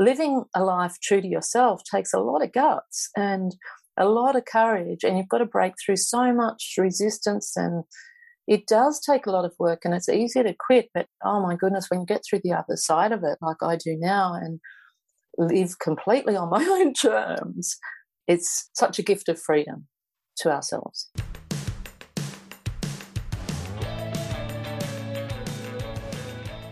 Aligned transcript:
living 0.00 0.44
a 0.56 0.64
life 0.64 0.96
true 1.00 1.20
to 1.20 1.28
yourself 1.28 1.82
takes 1.84 2.12
a 2.12 2.18
lot 2.18 2.42
of 2.42 2.52
guts 2.52 3.10
and 3.16 3.54
a 3.96 4.06
lot 4.06 4.34
of 4.34 4.44
courage, 4.46 5.04
and 5.04 5.16
you've 5.16 5.28
got 5.28 5.38
to 5.38 5.46
break 5.46 5.74
through 5.78 5.96
so 5.96 6.32
much 6.32 6.74
resistance 6.78 7.56
and 7.56 7.84
it 8.48 8.66
does 8.66 8.98
take 8.98 9.26
a 9.26 9.30
lot 9.30 9.44
of 9.44 9.54
work 9.60 9.84
and 9.84 9.94
it's 9.94 10.08
easy 10.08 10.42
to 10.42 10.54
quit 10.58 10.88
but 10.92 11.06
oh 11.24 11.40
my 11.40 11.54
goodness 11.54 11.86
when 11.88 12.00
you 12.00 12.06
get 12.06 12.22
through 12.28 12.40
the 12.42 12.52
other 12.52 12.74
side 12.74 13.12
of 13.12 13.22
it 13.22 13.38
like 13.40 13.58
i 13.62 13.76
do 13.76 13.96
now 14.00 14.32
and 14.34 14.58
live 15.38 15.78
completely 15.78 16.34
on 16.34 16.50
my 16.50 16.64
own 16.80 16.92
terms 16.92 17.76
it's 18.30 18.70
such 18.74 18.98
a 18.98 19.02
gift 19.02 19.28
of 19.28 19.40
freedom 19.40 19.86
to 20.36 20.52
ourselves. 20.52 21.10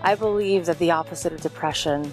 I 0.02 0.14
believe 0.14 0.66
that 0.66 0.78
the 0.78 0.92
opposite 0.92 1.32
of 1.32 1.40
depression, 1.40 2.12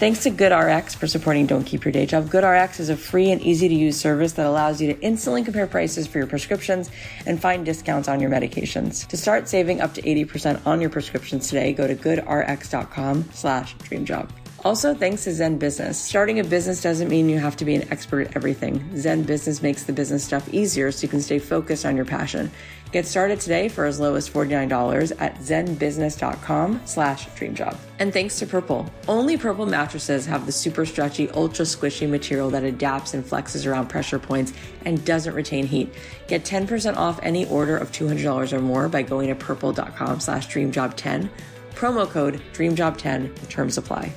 Thanks 0.00 0.22
to 0.22 0.30
GoodRx 0.30 0.96
for 0.96 1.06
supporting 1.06 1.44
Don't 1.44 1.64
Keep 1.64 1.84
Your 1.84 1.92
Day 1.92 2.06
Job. 2.06 2.30
GoodRx 2.30 2.80
is 2.80 2.88
a 2.88 2.96
free 2.96 3.30
and 3.32 3.42
easy 3.42 3.68
to 3.68 3.74
use 3.74 4.00
service 4.00 4.32
that 4.32 4.46
allows 4.46 4.80
you 4.80 4.94
to 4.94 4.98
instantly 5.02 5.44
compare 5.44 5.66
prices 5.66 6.06
for 6.06 6.16
your 6.16 6.26
prescriptions 6.26 6.90
and 7.26 7.38
find 7.38 7.66
discounts 7.66 8.08
on 8.08 8.18
your 8.18 8.30
medications. 8.30 9.06
To 9.08 9.18
start 9.18 9.46
saving 9.46 9.82
up 9.82 9.92
to 9.92 10.00
80% 10.00 10.66
on 10.66 10.80
your 10.80 10.88
prescriptions 10.88 11.48
today, 11.48 11.74
go 11.74 11.86
to 11.86 11.94
goodrx.com 11.94 13.26
slash 13.34 13.76
dreamjob. 13.76 14.30
Also, 14.62 14.94
thanks 14.94 15.24
to 15.24 15.32
Zen 15.32 15.56
Business. 15.56 15.98
Starting 15.98 16.38
a 16.38 16.44
business 16.44 16.82
doesn't 16.82 17.08
mean 17.08 17.30
you 17.30 17.38
have 17.38 17.56
to 17.56 17.64
be 17.64 17.74
an 17.74 17.90
expert 17.90 18.26
at 18.26 18.36
everything. 18.36 18.94
Zen 18.94 19.22
Business 19.22 19.62
makes 19.62 19.84
the 19.84 19.92
business 19.92 20.22
stuff 20.22 20.52
easier 20.52 20.92
so 20.92 21.02
you 21.02 21.08
can 21.08 21.22
stay 21.22 21.38
focused 21.38 21.86
on 21.86 21.96
your 21.96 22.04
passion. 22.04 22.50
Get 22.92 23.06
started 23.06 23.40
today 23.40 23.68
for 23.68 23.86
as 23.86 24.00
low 24.00 24.16
as 24.16 24.28
$49 24.28 25.12
at 25.18 25.36
zenbusiness.com 25.36 26.82
slash 26.84 27.28
dreamjob. 27.28 27.76
And 28.00 28.12
thanks 28.12 28.38
to 28.40 28.46
Purple. 28.46 28.92
Only 29.08 29.38
Purple 29.38 29.64
mattresses 29.64 30.26
have 30.26 30.44
the 30.44 30.52
super 30.52 30.84
stretchy, 30.84 31.30
ultra 31.30 31.64
squishy 31.64 32.08
material 32.10 32.50
that 32.50 32.64
adapts 32.64 33.14
and 33.14 33.24
flexes 33.24 33.66
around 33.66 33.88
pressure 33.88 34.18
points 34.18 34.52
and 34.84 35.02
doesn't 35.06 35.34
retain 35.34 35.66
heat. 35.66 35.94
Get 36.26 36.44
10% 36.44 36.96
off 36.96 37.18
any 37.22 37.46
order 37.46 37.78
of 37.78 37.92
$200 37.92 38.52
or 38.52 38.60
more 38.60 38.88
by 38.90 39.02
going 39.02 39.28
to 39.28 39.34
purple.com 39.36 40.20
slash 40.20 40.48
dreamjob10. 40.48 41.30
Promo 41.74 42.10
code 42.10 42.42
dreamjob10. 42.52 43.36
The 43.36 43.46
terms 43.46 43.78
apply. 43.78 44.12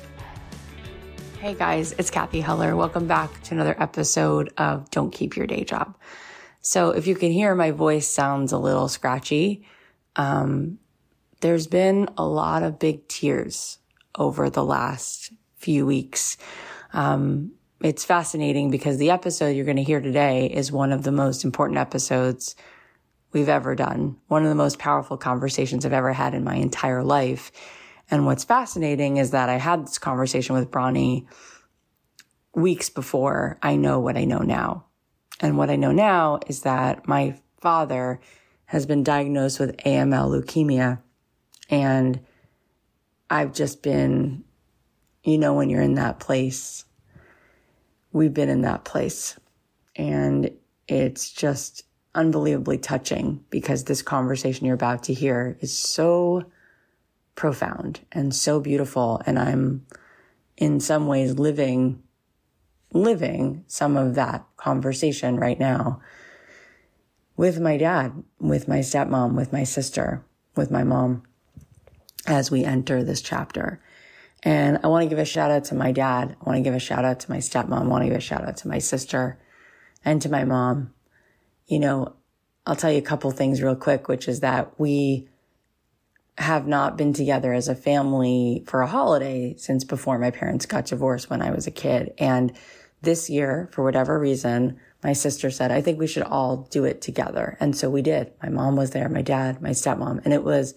Hey 1.44 1.52
guys, 1.52 1.92
it's 1.98 2.10
Cathy 2.10 2.40
Heller. 2.40 2.74
Welcome 2.74 3.06
back 3.06 3.42
to 3.42 3.54
another 3.54 3.76
episode 3.78 4.50
of 4.56 4.90
Don't 4.90 5.12
Keep 5.12 5.36
Your 5.36 5.46
Day 5.46 5.62
Job. 5.62 5.94
So 6.62 6.92
if 6.92 7.06
you 7.06 7.14
can 7.14 7.32
hear 7.32 7.54
my 7.54 7.70
voice 7.70 8.08
sounds 8.08 8.52
a 8.52 8.56
little 8.56 8.88
scratchy, 8.88 9.68
um, 10.16 10.78
there's 11.42 11.66
been 11.66 12.08
a 12.16 12.24
lot 12.24 12.62
of 12.62 12.78
big 12.78 13.06
tears 13.08 13.76
over 14.14 14.48
the 14.48 14.64
last 14.64 15.34
few 15.56 15.84
weeks. 15.84 16.38
Um, 16.94 17.52
it's 17.82 18.06
fascinating 18.06 18.70
because 18.70 18.96
the 18.96 19.10
episode 19.10 19.48
you're 19.48 19.66
going 19.66 19.76
to 19.76 19.82
hear 19.82 20.00
today 20.00 20.46
is 20.46 20.72
one 20.72 20.92
of 20.92 21.02
the 21.02 21.12
most 21.12 21.44
important 21.44 21.76
episodes 21.76 22.56
we've 23.32 23.50
ever 23.50 23.74
done. 23.74 24.16
One 24.28 24.44
of 24.44 24.48
the 24.48 24.54
most 24.54 24.78
powerful 24.78 25.18
conversations 25.18 25.84
I've 25.84 25.92
ever 25.92 26.14
had 26.14 26.32
in 26.32 26.42
my 26.42 26.54
entire 26.54 27.04
life. 27.04 27.52
And 28.10 28.26
what's 28.26 28.44
fascinating 28.44 29.16
is 29.16 29.30
that 29.30 29.48
I 29.48 29.56
had 29.56 29.86
this 29.86 29.98
conversation 29.98 30.54
with 30.54 30.70
Bronnie 30.70 31.26
weeks 32.54 32.88
before 32.88 33.58
I 33.62 33.76
know 33.76 33.98
what 33.98 34.16
I 34.16 34.24
know 34.24 34.38
now. 34.38 34.84
And 35.40 35.58
what 35.58 35.70
I 35.70 35.76
know 35.76 35.92
now 35.92 36.40
is 36.46 36.62
that 36.62 37.08
my 37.08 37.38
father 37.60 38.20
has 38.66 38.86
been 38.86 39.02
diagnosed 39.02 39.58
with 39.58 39.76
AML 39.78 40.30
leukemia. 40.30 41.00
And 41.70 42.20
I've 43.30 43.52
just 43.52 43.82
been, 43.82 44.44
you 45.22 45.38
know, 45.38 45.54
when 45.54 45.70
you're 45.70 45.82
in 45.82 45.94
that 45.94 46.20
place, 46.20 46.84
we've 48.12 48.34
been 48.34 48.48
in 48.48 48.62
that 48.62 48.84
place. 48.84 49.38
And 49.96 50.50
it's 50.86 51.32
just 51.32 51.84
unbelievably 52.14 52.78
touching 52.78 53.44
because 53.50 53.84
this 53.84 54.02
conversation 54.02 54.66
you're 54.66 54.74
about 54.74 55.02
to 55.04 55.14
hear 55.14 55.56
is 55.60 55.76
so 55.76 56.44
profound 57.34 58.00
and 58.12 58.34
so 58.34 58.60
beautiful. 58.60 59.20
And 59.26 59.38
I'm 59.38 59.86
in 60.56 60.80
some 60.80 61.06
ways 61.06 61.38
living, 61.38 62.02
living 62.92 63.64
some 63.66 63.96
of 63.96 64.14
that 64.14 64.44
conversation 64.56 65.36
right 65.36 65.58
now 65.58 66.00
with 67.36 67.60
my 67.60 67.76
dad, 67.76 68.22
with 68.38 68.68
my 68.68 68.78
stepmom, 68.78 69.34
with 69.34 69.52
my 69.52 69.64
sister, 69.64 70.24
with 70.56 70.70
my 70.70 70.84
mom 70.84 71.22
as 72.26 72.50
we 72.50 72.64
enter 72.64 73.02
this 73.02 73.20
chapter. 73.20 73.80
And 74.42 74.78
I 74.84 74.88
want 74.88 75.02
to 75.04 75.08
give 75.08 75.18
a 75.18 75.24
shout 75.24 75.50
out 75.50 75.64
to 75.64 75.74
my 75.74 75.90
dad. 75.90 76.36
I 76.40 76.44
want 76.44 76.58
to 76.58 76.62
give 76.62 76.74
a 76.74 76.78
shout 76.78 77.04
out 77.04 77.20
to 77.20 77.30
my 77.30 77.38
stepmom. 77.38 77.82
I 77.82 77.86
want 77.86 78.02
to 78.02 78.08
give 78.08 78.18
a 78.18 78.20
shout 78.20 78.46
out 78.46 78.58
to 78.58 78.68
my 78.68 78.78
sister 78.78 79.38
and 80.04 80.20
to 80.22 80.28
my 80.28 80.44
mom. 80.44 80.92
You 81.66 81.80
know, 81.80 82.14
I'll 82.66 82.76
tell 82.76 82.92
you 82.92 82.98
a 82.98 83.02
couple 83.02 83.30
things 83.30 83.62
real 83.62 83.76
quick, 83.76 84.06
which 84.06 84.28
is 84.28 84.40
that 84.40 84.78
we 84.78 85.28
have 86.38 86.66
not 86.66 86.96
been 86.96 87.12
together 87.12 87.52
as 87.52 87.68
a 87.68 87.74
family 87.74 88.64
for 88.66 88.82
a 88.82 88.86
holiday 88.86 89.54
since 89.56 89.84
before 89.84 90.18
my 90.18 90.30
parents 90.30 90.66
got 90.66 90.86
divorced 90.86 91.30
when 91.30 91.40
I 91.40 91.50
was 91.50 91.66
a 91.66 91.70
kid. 91.70 92.12
And 92.18 92.52
this 93.02 93.30
year, 93.30 93.68
for 93.72 93.84
whatever 93.84 94.18
reason, 94.18 94.78
my 95.02 95.12
sister 95.12 95.50
said, 95.50 95.70
I 95.70 95.80
think 95.80 95.98
we 95.98 96.06
should 96.06 96.22
all 96.22 96.68
do 96.70 96.84
it 96.84 97.00
together. 97.00 97.56
And 97.60 97.76
so 97.76 97.88
we 97.88 98.02
did. 98.02 98.32
My 98.42 98.48
mom 98.48 98.74
was 98.74 98.90
there, 98.90 99.08
my 99.08 99.22
dad, 99.22 99.60
my 99.60 99.70
stepmom, 99.70 100.24
and 100.24 100.32
it 100.32 100.42
was, 100.42 100.74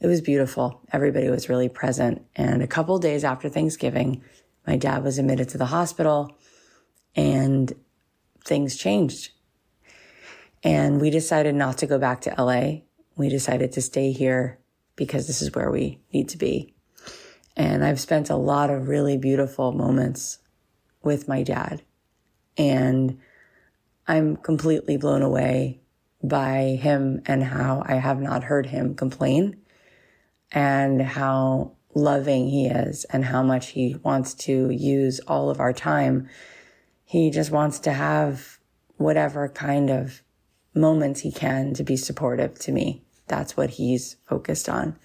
it 0.00 0.06
was 0.06 0.20
beautiful. 0.20 0.80
Everybody 0.92 1.28
was 1.28 1.48
really 1.48 1.68
present. 1.68 2.24
And 2.36 2.62
a 2.62 2.68
couple 2.68 2.98
days 2.98 3.24
after 3.24 3.48
Thanksgiving, 3.48 4.22
my 4.66 4.76
dad 4.76 5.02
was 5.02 5.18
admitted 5.18 5.48
to 5.50 5.58
the 5.58 5.66
hospital 5.66 6.38
and 7.14 7.72
things 8.44 8.76
changed. 8.76 9.32
And 10.62 11.00
we 11.00 11.10
decided 11.10 11.54
not 11.54 11.76
to 11.78 11.86
go 11.86 11.98
back 11.98 12.20
to 12.22 12.34
LA. 12.38 12.82
We 13.16 13.28
decided 13.28 13.72
to 13.72 13.82
stay 13.82 14.12
here 14.12 14.59
because 15.00 15.26
this 15.26 15.40
is 15.40 15.54
where 15.54 15.70
we 15.70 15.98
need 16.12 16.28
to 16.28 16.36
be. 16.36 16.74
And 17.56 17.82
I've 17.82 17.98
spent 17.98 18.28
a 18.28 18.36
lot 18.36 18.68
of 18.68 18.86
really 18.86 19.16
beautiful 19.16 19.72
moments 19.72 20.40
with 21.02 21.26
my 21.26 21.42
dad. 21.42 21.80
And 22.58 23.18
I'm 24.06 24.36
completely 24.36 24.98
blown 24.98 25.22
away 25.22 25.80
by 26.22 26.78
him 26.82 27.22
and 27.24 27.42
how 27.42 27.82
I 27.86 27.94
have 27.94 28.20
not 28.20 28.44
heard 28.44 28.66
him 28.66 28.94
complain 28.94 29.56
and 30.52 31.00
how 31.00 31.76
loving 31.94 32.50
he 32.50 32.66
is 32.66 33.04
and 33.04 33.24
how 33.24 33.42
much 33.42 33.68
he 33.68 33.96
wants 34.02 34.34
to 34.34 34.68
use 34.68 35.18
all 35.20 35.48
of 35.48 35.60
our 35.60 35.72
time. 35.72 36.28
He 37.06 37.30
just 37.30 37.50
wants 37.50 37.78
to 37.80 37.92
have 37.94 38.58
whatever 38.98 39.48
kind 39.48 39.88
of 39.88 40.22
moments 40.74 41.20
he 41.20 41.32
can 41.32 41.72
to 41.72 41.84
be 41.84 41.96
supportive 41.96 42.58
to 42.58 42.70
me 42.70 43.02
that's 43.30 43.56
what 43.56 43.70
he's 43.70 44.16
focused 44.26 44.68
on. 44.68 44.98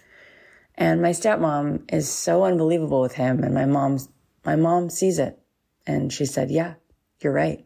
And 0.75 1.01
my 1.01 1.12
stepmom 1.12 1.92
is 1.94 2.10
so 2.10 2.44
unbelievable 2.44 3.00
with 3.00 3.13
him. 3.13 3.44
And 3.44 3.54
my 3.54 3.66
mom's, 3.66 4.10
my 4.44 4.57
mom 4.57 4.89
sees 4.89 5.19
it. 5.19 5.39
And 5.88 6.12
she 6.12 6.25
said, 6.25 6.51
yeah, 6.51 6.74
you're 7.22 7.31
right. 7.31 7.66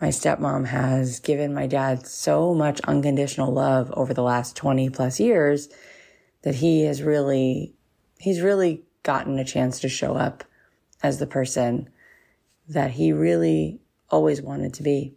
My 0.00 0.08
stepmom 0.08 0.66
has 0.66 1.20
given 1.20 1.54
my 1.54 1.66
dad 1.66 2.06
so 2.06 2.54
much 2.54 2.80
unconditional 2.80 3.52
love 3.52 3.92
over 3.92 4.12
the 4.12 4.22
last 4.22 4.56
20 4.56 4.90
plus 4.90 5.20
years 5.20 5.68
that 6.42 6.56
he 6.56 6.82
has 6.84 7.02
really, 7.02 7.74
he's 8.18 8.40
really 8.40 8.82
gotten 9.02 9.38
a 9.38 9.44
chance 9.44 9.80
to 9.80 9.88
show 9.88 10.14
up 10.14 10.42
as 11.02 11.18
the 11.18 11.26
person 11.26 11.88
that 12.68 12.90
he 12.90 13.12
really 13.12 13.80
always 14.10 14.42
wanted 14.42 14.74
to 14.74 14.82
be. 14.82 15.14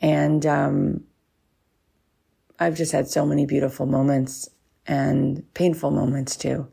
And 0.00 0.44
um, 0.44 1.04
I've 2.58 2.76
just 2.76 2.92
had 2.92 3.08
so 3.08 3.26
many 3.26 3.44
beautiful 3.44 3.86
moments 3.86 4.48
and 4.86 5.42
painful 5.54 5.90
moments 5.90 6.36
too. 6.36 6.68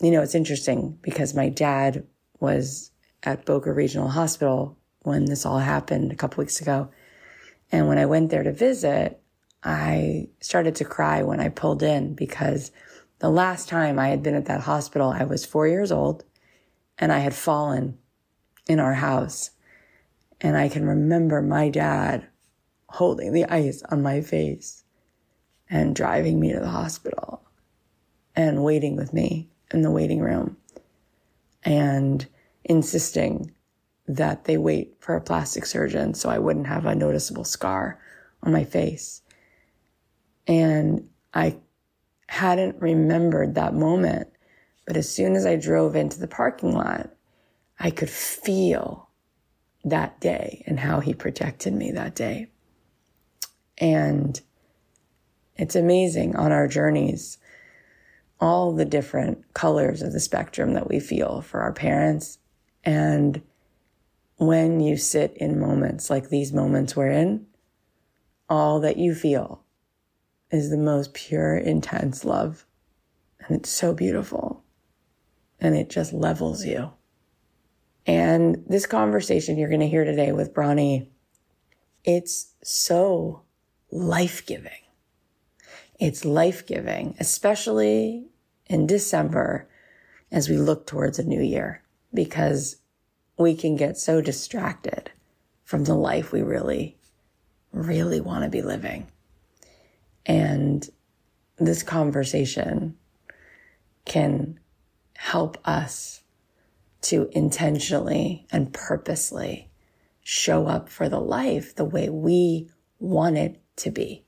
You 0.00 0.10
know, 0.10 0.22
it's 0.22 0.34
interesting 0.34 0.98
because 1.02 1.34
my 1.34 1.48
dad 1.48 2.06
was 2.40 2.90
at 3.22 3.44
Boca 3.44 3.72
Regional 3.72 4.08
Hospital 4.08 4.76
when 5.00 5.26
this 5.26 5.44
all 5.44 5.58
happened 5.58 6.12
a 6.12 6.16
couple 6.16 6.42
weeks 6.42 6.60
ago. 6.60 6.90
And 7.70 7.88
when 7.88 7.98
I 7.98 8.06
went 8.06 8.30
there 8.30 8.42
to 8.42 8.52
visit, 8.52 9.20
I 9.62 10.28
started 10.40 10.74
to 10.76 10.84
cry 10.84 11.22
when 11.22 11.40
I 11.40 11.48
pulled 11.48 11.82
in 11.82 12.14
because 12.14 12.70
the 13.18 13.30
last 13.30 13.68
time 13.68 13.98
I 13.98 14.08
had 14.08 14.22
been 14.22 14.34
at 14.34 14.46
that 14.46 14.62
hospital, 14.62 15.10
I 15.10 15.24
was 15.24 15.46
four 15.46 15.66
years 15.66 15.92
old 15.92 16.24
and 16.98 17.12
I 17.12 17.18
had 17.18 17.34
fallen 17.34 17.98
in 18.66 18.80
our 18.80 18.94
house. 18.94 19.50
And 20.40 20.56
I 20.56 20.68
can 20.68 20.86
remember 20.86 21.40
my 21.40 21.68
dad 21.68 22.28
holding 22.94 23.32
the 23.32 23.44
ice 23.46 23.82
on 23.90 24.00
my 24.00 24.20
face 24.20 24.84
and 25.68 25.96
driving 25.96 26.38
me 26.38 26.52
to 26.52 26.60
the 26.60 26.68
hospital 26.68 27.42
and 28.36 28.62
waiting 28.62 28.94
with 28.94 29.12
me 29.12 29.48
in 29.72 29.82
the 29.82 29.90
waiting 29.90 30.20
room 30.20 30.56
and 31.64 32.28
insisting 32.62 33.50
that 34.06 34.44
they 34.44 34.56
wait 34.56 34.94
for 35.00 35.16
a 35.16 35.20
plastic 35.20 35.66
surgeon 35.66 36.14
so 36.14 36.28
I 36.28 36.38
wouldn't 36.38 36.68
have 36.68 36.86
a 36.86 36.94
noticeable 36.94 37.42
scar 37.42 37.98
on 38.44 38.52
my 38.52 38.62
face. 38.62 39.22
And 40.46 41.08
I 41.32 41.56
hadn't 42.28 42.80
remembered 42.80 43.56
that 43.56 43.74
moment. 43.74 44.28
But 44.86 44.96
as 44.96 45.10
soon 45.10 45.34
as 45.34 45.46
I 45.46 45.56
drove 45.56 45.96
into 45.96 46.20
the 46.20 46.28
parking 46.28 46.72
lot, 46.72 47.10
I 47.80 47.90
could 47.90 48.10
feel 48.10 49.08
that 49.84 50.20
day 50.20 50.62
and 50.68 50.78
how 50.78 51.00
he 51.00 51.12
protected 51.12 51.74
me 51.74 51.90
that 51.90 52.14
day. 52.14 52.50
And 53.78 54.40
it's 55.56 55.76
amazing 55.76 56.36
on 56.36 56.52
our 56.52 56.68
journeys, 56.68 57.38
all 58.40 58.72
the 58.72 58.84
different 58.84 59.54
colors 59.54 60.02
of 60.02 60.12
the 60.12 60.20
spectrum 60.20 60.74
that 60.74 60.88
we 60.88 61.00
feel 61.00 61.40
for 61.40 61.60
our 61.60 61.72
parents. 61.72 62.38
And 62.84 63.42
when 64.36 64.80
you 64.80 64.96
sit 64.96 65.36
in 65.36 65.60
moments 65.60 66.10
like 66.10 66.28
these 66.28 66.52
moments 66.52 66.96
we're 66.96 67.10
in, 67.10 67.46
all 68.48 68.80
that 68.80 68.96
you 68.96 69.14
feel 69.14 69.62
is 70.50 70.70
the 70.70 70.76
most 70.76 71.14
pure, 71.14 71.56
intense 71.56 72.24
love. 72.24 72.66
And 73.40 73.56
it's 73.58 73.70
so 73.70 73.94
beautiful. 73.94 74.62
And 75.60 75.76
it 75.76 75.88
just 75.88 76.12
levels 76.12 76.64
you. 76.64 76.90
And 78.06 78.64
this 78.68 78.86
conversation 78.86 79.56
you're 79.56 79.68
going 79.68 79.80
to 79.80 79.88
hear 79.88 80.04
today 80.04 80.32
with 80.32 80.52
Bronnie, 80.52 81.08
it's 82.04 82.52
so 82.62 83.43
life 83.90 84.44
giving. 84.46 84.70
It's 85.98 86.24
life 86.24 86.66
giving, 86.66 87.16
especially 87.20 88.26
in 88.66 88.86
December 88.86 89.68
as 90.32 90.48
we 90.48 90.56
look 90.56 90.86
towards 90.86 91.18
a 91.18 91.24
new 91.24 91.40
year, 91.40 91.82
because 92.12 92.76
we 93.38 93.54
can 93.54 93.76
get 93.76 93.96
so 93.96 94.20
distracted 94.20 95.10
from 95.62 95.84
the 95.84 95.94
life 95.94 96.32
we 96.32 96.42
really, 96.42 96.96
really 97.72 98.20
want 98.20 98.44
to 98.44 98.50
be 98.50 98.62
living. 98.62 99.06
And 100.26 100.88
this 101.56 101.82
conversation 101.82 102.96
can 104.04 104.58
help 105.16 105.56
us 105.64 106.22
to 107.02 107.28
intentionally 107.32 108.46
and 108.50 108.72
purposely 108.72 109.70
show 110.22 110.66
up 110.66 110.88
for 110.88 111.08
the 111.08 111.20
life 111.20 111.74
the 111.74 111.84
way 111.84 112.08
we 112.08 112.70
want 112.98 113.36
it 113.36 113.60
to 113.76 113.90
be. 113.90 114.24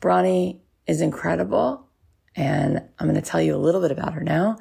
Bronnie 0.00 0.60
is 0.86 1.00
incredible, 1.00 1.86
and 2.34 2.82
I'm 2.98 3.08
going 3.08 3.20
to 3.20 3.28
tell 3.28 3.42
you 3.42 3.54
a 3.54 3.58
little 3.58 3.80
bit 3.80 3.90
about 3.90 4.14
her 4.14 4.22
now. 4.22 4.58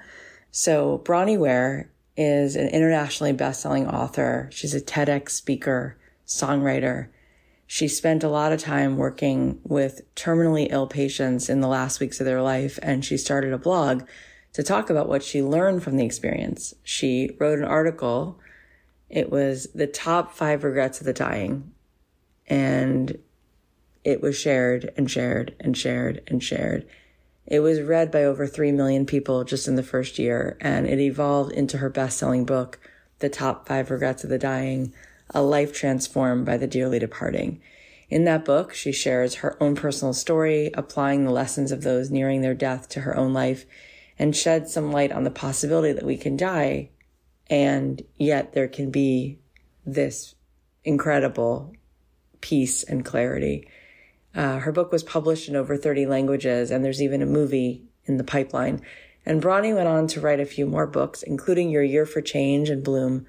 So, 0.51 1.01
Bronnie 1.05 1.37
Ware 1.37 1.91
is 2.17 2.55
an 2.55 2.67
internationally 2.69 3.31
best-selling 3.31 3.87
author. 3.87 4.49
She's 4.51 4.73
a 4.73 4.81
TEDx 4.81 5.29
speaker, 5.29 5.97
songwriter. 6.27 7.07
She 7.65 7.87
spent 7.87 8.23
a 8.23 8.29
lot 8.29 8.51
of 8.51 8.59
time 8.59 8.97
working 8.97 9.59
with 9.63 10.01
terminally 10.15 10.67
ill 10.71 10.87
patients 10.87 11.49
in 11.49 11.61
the 11.61 11.67
last 11.67 11.99
weeks 11.99 12.19
of 12.19 12.25
their 12.25 12.41
life, 12.41 12.79
and 12.81 13.05
she 13.05 13.15
started 13.15 13.53
a 13.53 13.57
blog 13.57 14.03
to 14.53 14.63
talk 14.63 14.89
about 14.89 15.07
what 15.07 15.23
she 15.23 15.41
learned 15.41 15.83
from 15.83 15.95
the 15.95 16.05
experience. 16.05 16.73
She 16.83 17.37
wrote 17.39 17.59
an 17.59 17.65
article. 17.65 18.39
It 19.07 19.31
was 19.31 19.67
the 19.75 19.87
top 19.87 20.33
five 20.33 20.63
regrets 20.63 20.99
of 20.99 21.05
the 21.05 21.13
dying. 21.13 21.71
And 22.49 23.19
it 24.03 24.21
was 24.21 24.37
shared 24.37 24.91
and 24.97 25.09
shared 25.09 25.55
and 25.59 25.77
shared 25.77 26.21
and 26.27 26.43
shared. 26.43 26.87
It 27.45 27.59
was 27.59 27.81
read 27.81 28.11
by 28.11 28.23
over 28.23 28.47
3 28.47 28.71
million 28.71 29.05
people 29.05 29.43
just 29.43 29.67
in 29.67 29.75
the 29.75 29.83
first 29.83 30.19
year, 30.19 30.57
and 30.61 30.87
it 30.87 30.99
evolved 30.99 31.51
into 31.51 31.77
her 31.77 31.89
best 31.89 32.17
selling 32.17 32.45
book, 32.45 32.79
The 33.19 33.29
Top 33.29 33.67
Five 33.67 33.89
Regrets 33.91 34.23
of 34.23 34.29
the 34.29 34.37
Dying 34.37 34.93
A 35.31 35.41
Life 35.41 35.73
Transformed 35.73 36.45
by 36.45 36.57
the 36.57 36.67
Dearly 36.67 36.99
Departing. 36.99 37.61
In 38.09 38.23
that 38.25 38.45
book, 38.45 38.73
she 38.73 38.91
shares 38.91 39.35
her 39.35 39.61
own 39.61 39.75
personal 39.75 40.13
story, 40.13 40.71
applying 40.73 41.25
the 41.25 41.31
lessons 41.31 41.71
of 41.71 41.83
those 41.83 42.09
nearing 42.09 42.41
their 42.41 42.55
death 42.55 42.89
to 42.89 43.01
her 43.01 43.15
own 43.15 43.33
life 43.33 43.65
and 44.17 44.35
shed 44.35 44.69
some 44.69 44.91
light 44.91 45.11
on 45.11 45.23
the 45.23 45.31
possibility 45.31 45.93
that 45.93 46.05
we 46.05 46.17
can 46.17 46.35
die 46.35 46.89
and 47.49 48.03
yet 48.17 48.53
there 48.53 48.67
can 48.67 48.91
be 48.91 49.39
this 49.85 50.35
incredible 50.83 51.73
peace 52.41 52.83
and 52.83 53.05
clarity. 53.05 53.67
Uh, 54.35 54.59
her 54.59 54.71
book 54.71 54.91
was 54.91 55.03
published 55.03 55.49
in 55.49 55.55
over 55.55 55.75
30 55.75 56.05
languages, 56.05 56.71
and 56.71 56.83
there's 56.83 57.01
even 57.01 57.21
a 57.21 57.25
movie 57.25 57.83
in 58.05 58.17
the 58.17 58.23
pipeline. 58.23 58.81
And 59.25 59.41
Bronnie 59.41 59.73
went 59.73 59.87
on 59.87 60.07
to 60.07 60.21
write 60.21 60.39
a 60.39 60.45
few 60.45 60.65
more 60.65 60.87
books, 60.87 61.23
including 61.23 61.69
Your 61.69 61.83
Year 61.83 62.05
for 62.05 62.21
Change 62.21 62.69
and 62.69 62.83
Bloom. 62.83 63.25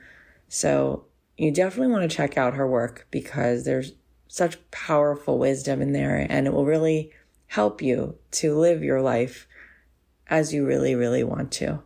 So 0.49 1.05
you 1.37 1.51
definitely 1.51 1.93
want 1.93 2.09
to 2.09 2.17
check 2.17 2.37
out 2.37 2.55
her 2.55 2.67
work 2.67 3.07
because 3.11 3.65
there's 3.65 3.93
such 4.29 4.59
powerful 4.71 5.39
wisdom 5.39 5.83
in 5.83 5.93
there, 5.93 6.27
and 6.29 6.47
it 6.47 6.53
will 6.53 6.65
really 6.65 7.11
help 7.49 7.83
you 7.83 8.17
to 8.31 8.57
live 8.57 8.83
your 8.83 9.03
life 9.03 9.49
as 10.29 10.55
you 10.55 10.65
really, 10.65 10.95
really 10.95 11.25
want 11.25 11.51
to. 11.51 11.83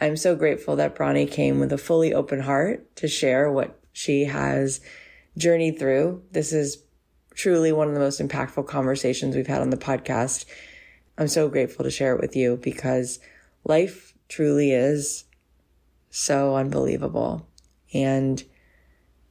I'm 0.00 0.16
so 0.16 0.34
grateful 0.34 0.76
that 0.76 0.94
Bronnie 0.94 1.30
came 1.30 1.58
with 1.58 1.72
a 1.72 1.78
fully 1.78 2.14
open 2.14 2.40
heart 2.40 2.94
to 2.96 3.08
share 3.08 3.50
what 3.50 3.78
she 3.92 4.24
has 4.24 4.80
journeyed 5.38 5.78
through. 5.78 6.22
This 6.32 6.52
is 6.52 6.82
truly 7.34 7.72
one 7.72 7.88
of 7.88 7.94
the 7.94 8.00
most 8.00 8.20
impactful 8.20 8.66
conversations 8.66 9.34
we've 9.34 9.46
had 9.46 9.62
on 9.62 9.70
the 9.70 9.76
podcast. 9.76 10.44
I'm 11.16 11.28
so 11.28 11.48
grateful 11.48 11.84
to 11.84 11.90
share 11.90 12.14
it 12.14 12.20
with 12.20 12.36
you 12.36 12.56
because 12.56 13.20
life 13.64 14.12
truly 14.28 14.72
is 14.72 15.24
so 16.10 16.56
unbelievable. 16.56 17.48
And 17.94 18.42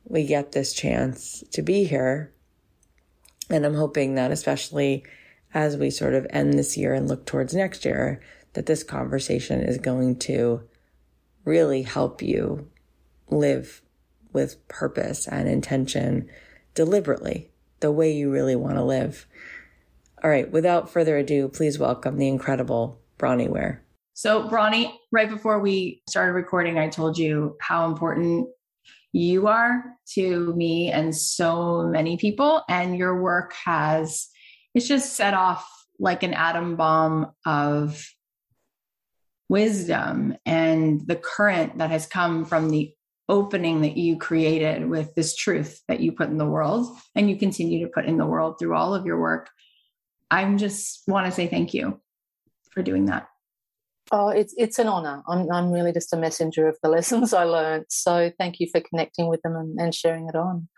we 0.05 0.25
get 0.25 0.53
this 0.53 0.73
chance 0.73 1.43
to 1.51 1.61
be 1.61 1.83
here. 1.83 2.33
And 3.49 3.65
I'm 3.65 3.75
hoping 3.75 4.15
that, 4.15 4.31
especially 4.31 5.05
as 5.53 5.77
we 5.77 5.89
sort 5.89 6.13
of 6.13 6.27
end 6.29 6.53
this 6.53 6.77
year 6.77 6.93
and 6.93 7.07
look 7.07 7.25
towards 7.25 7.53
next 7.53 7.85
year, 7.85 8.21
that 8.53 8.65
this 8.65 8.83
conversation 8.83 9.61
is 9.61 9.77
going 9.77 10.17
to 10.19 10.61
really 11.45 11.83
help 11.83 12.21
you 12.21 12.69
live 13.29 13.81
with 14.37 14.67
purpose 14.67 15.27
and 15.27 15.49
intention 15.49 16.29
deliberately, 16.75 17.49
the 17.79 17.91
way 17.91 18.11
you 18.13 18.29
really 18.29 18.55
want 18.55 18.75
to 18.75 18.83
live. 18.83 19.25
All 20.23 20.29
right, 20.29 20.51
without 20.51 20.91
further 20.91 21.17
ado, 21.17 21.47
please 21.47 21.79
welcome 21.79 22.19
the 22.19 22.27
incredible 22.27 23.01
Bronnie 23.17 23.49
Ware. 23.49 23.83
So, 24.13 24.47
Bronnie, 24.47 24.93
right 25.11 25.27
before 25.27 25.59
we 25.59 26.03
started 26.07 26.33
recording, 26.33 26.77
I 26.77 26.87
told 26.87 27.17
you 27.17 27.57
how 27.59 27.87
important 27.87 28.47
you 29.11 29.47
are 29.47 29.83
to 30.13 30.53
me 30.53 30.91
and 30.91 31.15
so 31.15 31.87
many 31.87 32.17
people. 32.17 32.61
And 32.69 32.95
your 32.95 33.19
work 33.19 33.55
has, 33.65 34.27
it's 34.75 34.87
just 34.87 35.15
set 35.15 35.33
off 35.33 35.67
like 35.97 36.21
an 36.21 36.35
atom 36.35 36.75
bomb 36.75 37.31
of 37.43 38.07
wisdom 39.49 40.37
and 40.45 41.01
the 41.07 41.15
current 41.15 41.79
that 41.79 41.89
has 41.89 42.05
come 42.05 42.45
from 42.45 42.69
the 42.69 42.93
opening 43.29 43.81
that 43.81 43.97
you 43.97 44.17
created 44.17 44.89
with 44.89 45.13
this 45.15 45.35
truth 45.35 45.81
that 45.87 45.99
you 45.99 46.11
put 46.11 46.29
in 46.29 46.37
the 46.37 46.45
world 46.45 46.97
and 47.15 47.29
you 47.29 47.37
continue 47.37 47.85
to 47.85 47.91
put 47.91 48.05
in 48.05 48.17
the 48.17 48.25
world 48.25 48.57
through 48.57 48.75
all 48.75 48.93
of 48.93 49.05
your 49.05 49.19
work. 49.19 49.49
I'm 50.31 50.57
just 50.57 51.03
want 51.07 51.25
to 51.25 51.31
say 51.31 51.47
thank 51.47 51.73
you 51.73 52.01
for 52.71 52.81
doing 52.81 53.05
that. 53.05 53.27
Oh, 54.11 54.29
it's 54.29 54.53
it's 54.57 54.79
an 54.79 54.87
honor. 54.87 55.21
I'm 55.27 55.51
I'm 55.51 55.71
really 55.71 55.91
just 55.91 56.13
a 56.13 56.17
messenger 56.17 56.67
of 56.67 56.77
the 56.81 56.89
lessons 56.97 57.33
I 57.33 57.43
learned. 57.43 57.85
So 57.89 58.31
thank 58.39 58.59
you 58.59 58.67
for 58.71 58.81
connecting 58.81 59.27
with 59.27 59.41
them 59.41 59.55
and, 59.55 59.79
and 59.79 59.93
sharing 59.93 60.27
it 60.29 60.35
on. 60.35 60.69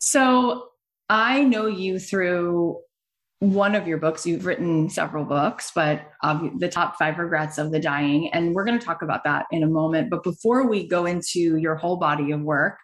So 0.00 0.68
I 1.08 1.44
know 1.44 1.66
you 1.66 1.98
through 1.98 2.80
one 3.40 3.74
of 3.74 3.88
your 3.88 3.98
books. 3.98 4.26
You've 4.26 4.46
written 4.46 4.88
several 4.90 5.24
books, 5.24 5.72
but 5.74 6.02
um, 6.22 6.58
the 6.58 6.68
top 6.68 6.96
five 6.96 7.18
regrets 7.18 7.58
of 7.58 7.72
the 7.72 7.80
dying. 7.80 8.30
And 8.32 8.54
we're 8.54 8.64
going 8.64 8.78
to 8.78 8.84
talk 8.84 9.02
about 9.02 9.24
that 9.24 9.46
in 9.50 9.62
a 9.62 9.68
moment. 9.68 10.10
But 10.10 10.22
before 10.22 10.68
we 10.68 10.86
go 10.86 11.06
into 11.06 11.56
your 11.56 11.74
whole 11.74 11.96
body 11.96 12.30
of 12.30 12.42
work, 12.42 12.78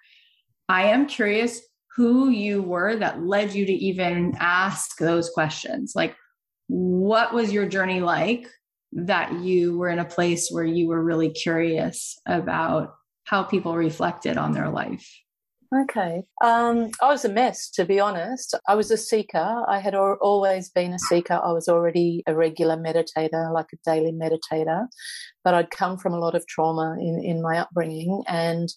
I 0.69 0.85
am 0.85 1.07
curious 1.07 1.61
who 1.95 2.31
you 2.31 2.63
were 2.63 2.97
that 2.97 3.23
led 3.23 3.55
you 3.55 3.67
to 3.67 3.73
even 3.73 4.35
ask 4.41 4.99
those 4.99 5.31
questions. 5.31 5.93
Like, 5.95 6.17
what 6.69 7.33
was 7.33 7.53
your 7.53 7.69
journey 7.69 8.01
like 8.01 8.49
that 8.93 9.33
you 9.41 9.77
were 9.77 9.89
in 9.91 9.99
a 9.99 10.05
place 10.05 10.49
where 10.51 10.65
you 10.65 10.89
were 10.89 11.03
really 11.03 11.31
curious 11.31 12.19
about 12.27 12.95
how 13.25 13.43
people 13.43 13.77
reflected 13.77 14.37
on 14.39 14.53
their 14.53 14.71
life? 14.71 15.07
Okay. 15.75 16.23
Um, 16.45 16.91
I 17.03 17.09
was 17.09 17.25
a 17.25 17.29
mess, 17.29 17.69
to 17.71 17.85
be 17.85 17.99
honest. 17.99 18.55
I 18.69 18.75
was 18.75 18.91
a 18.91 18.97
seeker. 18.97 19.65
I 19.69 19.81
had 19.81 19.95
always 19.95 20.71
been 20.71 20.93
a 20.93 20.99
seeker. 20.99 21.41
I 21.43 21.53
was 21.53 21.69
already 21.69 22.23
a 22.27 22.35
regular 22.35 22.77
meditator, 22.77 23.53
like 23.53 23.67
a 23.73 23.79
daily 23.85 24.13
meditator, 24.13 24.87
but 25.43 25.55
I'd 25.55 25.71
come 25.71 25.99
from 25.99 26.15
a 26.15 26.19
lot 26.19 26.37
of 26.37 26.47
trauma 26.47 26.97
in, 27.01 27.21
in 27.23 27.43
my 27.43 27.59
upbringing. 27.59 28.23
And 28.29 28.69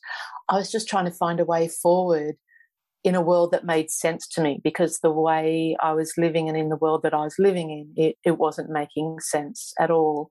I 0.50 0.56
was 0.56 0.72
just 0.72 0.90
trying 0.90 1.06
to 1.06 1.12
find 1.12 1.40
a 1.40 1.46
way 1.46 1.68
forward 1.68 2.36
in 3.04 3.16
a 3.16 3.22
world 3.22 3.52
that 3.52 3.66
made 3.66 3.90
sense 3.90 4.28
to 4.28 4.42
me 4.42 4.60
because 4.62 5.00
the 5.00 5.12
way 5.12 5.76
I 5.82 5.94
was 5.94 6.14
living 6.18 6.50
and 6.50 6.58
in 6.58 6.68
the 6.70 6.76
world 6.76 7.02
that 7.04 7.14
I 7.14 7.24
was 7.24 7.36
living 7.40 7.70
in, 7.70 7.94
it, 7.96 8.18
it 8.26 8.38
wasn't 8.38 8.70
making 8.70 9.20
sense 9.22 9.74
at 9.80 9.90
all. 9.90 10.30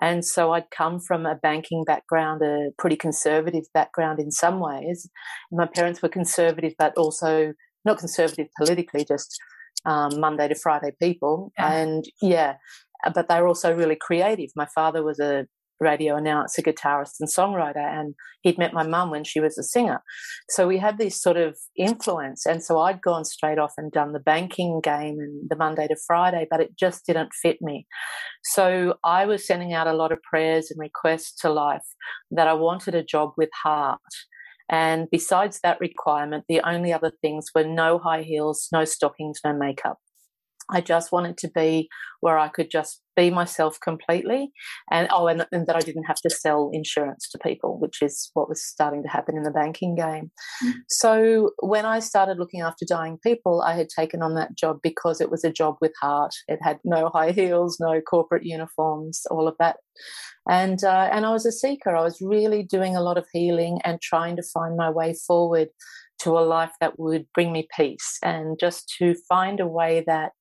And 0.00 0.24
so 0.24 0.52
I'd 0.52 0.70
come 0.70 0.98
from 0.98 1.26
a 1.26 1.36
banking 1.36 1.84
background, 1.84 2.42
a 2.42 2.70
pretty 2.76 2.96
conservative 2.96 3.64
background 3.72 4.18
in 4.18 4.32
some 4.32 4.58
ways. 4.58 5.08
My 5.52 5.66
parents 5.66 6.02
were 6.02 6.08
conservative, 6.08 6.74
but 6.76 6.96
also 6.96 7.52
not 7.84 7.98
conservative 7.98 8.48
politically, 8.56 9.04
just 9.04 9.38
um, 9.84 10.18
Monday 10.18 10.48
to 10.48 10.56
Friday 10.56 10.90
people. 11.00 11.52
Yeah. 11.56 11.72
And 11.72 12.04
yeah, 12.20 12.56
but 13.14 13.28
they 13.28 13.40
were 13.40 13.48
also 13.48 13.74
really 13.74 13.96
creative. 13.96 14.50
My 14.56 14.66
father 14.74 15.04
was 15.04 15.20
a 15.20 15.46
radio 15.80 16.16
announcer, 16.16 16.62
guitarist, 16.62 17.14
and 17.20 17.28
songwriter. 17.28 17.76
And 17.76 18.14
he'd 18.42 18.58
met 18.58 18.72
my 18.72 18.86
mum 18.86 19.10
when 19.10 19.24
she 19.24 19.40
was 19.40 19.58
a 19.58 19.62
singer. 19.62 20.02
So 20.50 20.66
we 20.66 20.78
had 20.78 20.98
this 20.98 21.20
sort 21.20 21.36
of 21.36 21.56
influence. 21.76 22.46
And 22.46 22.62
so 22.62 22.78
I'd 22.80 23.02
gone 23.02 23.24
straight 23.24 23.58
off 23.58 23.74
and 23.76 23.92
done 23.92 24.12
the 24.12 24.20
banking 24.20 24.80
game 24.80 25.18
and 25.18 25.48
the 25.48 25.56
Monday 25.56 25.88
to 25.88 25.96
Friday, 26.06 26.46
but 26.50 26.60
it 26.60 26.76
just 26.78 27.06
didn't 27.06 27.34
fit 27.34 27.58
me. 27.60 27.86
So 28.44 28.94
I 29.04 29.26
was 29.26 29.46
sending 29.46 29.72
out 29.72 29.86
a 29.86 29.92
lot 29.92 30.12
of 30.12 30.22
prayers 30.22 30.70
and 30.70 30.80
requests 30.80 31.34
to 31.40 31.50
life 31.50 31.86
that 32.30 32.48
I 32.48 32.54
wanted 32.54 32.94
a 32.94 33.04
job 33.04 33.32
with 33.36 33.50
heart. 33.62 34.00
And 34.70 35.08
besides 35.10 35.60
that 35.62 35.80
requirement, 35.80 36.44
the 36.48 36.60
only 36.60 36.92
other 36.92 37.12
things 37.22 37.46
were 37.54 37.64
no 37.64 37.98
high 37.98 38.22
heels, 38.22 38.68
no 38.70 38.84
stockings, 38.84 39.40
no 39.44 39.54
makeup. 39.54 39.98
I 40.70 40.82
just 40.82 41.12
wanted 41.12 41.38
to 41.38 41.48
be 41.48 41.88
where 42.20 42.38
I 42.38 42.48
could 42.48 42.70
just 42.70 43.00
be 43.18 43.30
myself 43.30 43.78
completely. 43.80 44.52
And 44.92 45.08
oh, 45.10 45.26
and, 45.26 45.44
and, 45.50 45.66
that 45.66 45.74
I 45.74 45.80
didn't 45.80 46.04
have 46.04 46.20
to 46.22 46.30
sell 46.30 46.70
insurance 46.72 47.28
to 47.30 47.38
people, 47.38 47.78
which 47.80 48.00
is 48.00 48.30
what 48.34 48.48
was 48.48 48.64
starting 48.64 49.02
to 49.02 49.08
happen 49.08 49.36
in 49.36 49.42
the 49.42 49.50
banking 49.50 49.96
game. 49.96 50.30
Mm. 50.64 50.74
So 50.88 51.50
when 51.58 51.84
I 51.84 51.98
started 51.98 52.38
looking 52.38 52.60
after 52.60 52.86
dying 52.88 53.18
people, 53.22 53.60
I 53.62 53.74
had 53.74 53.88
taken 53.88 54.22
on 54.22 54.34
that 54.36 54.54
job 54.56 54.78
because 54.82 55.20
it 55.20 55.30
was 55.30 55.42
a 55.42 55.52
job 55.52 55.76
with 55.80 55.92
heart. 56.00 56.32
It 56.46 56.60
had 56.62 56.78
no 56.84 57.08
high 57.08 57.32
heels, 57.32 57.78
no 57.80 58.00
corporate 58.00 58.44
uniforms, 58.44 59.22
all 59.30 59.48
of 59.48 59.56
that. 59.58 59.76
And 60.48 60.82
uh, 60.84 61.08
and 61.12 61.26
I 61.26 61.32
was 61.32 61.44
a 61.44 61.52
seeker. 61.52 61.96
I 61.96 62.02
was 62.02 62.20
really 62.22 62.62
doing 62.62 62.94
a 62.94 63.02
lot 63.02 63.18
of 63.18 63.26
healing 63.32 63.80
and 63.84 64.00
trying 64.00 64.36
to 64.36 64.42
find 64.54 64.76
my 64.76 64.90
way 64.90 65.14
forward 65.26 65.68
to 66.20 66.38
a 66.38 66.40
life 66.40 66.72
that 66.80 66.98
would 66.98 67.26
bring 67.34 67.52
me 67.52 67.68
peace 67.76 68.18
and 68.22 68.58
just 68.58 68.92
to 68.98 69.14
find 69.28 69.60
a 69.60 69.66
way 69.66 70.02
that 70.06 70.32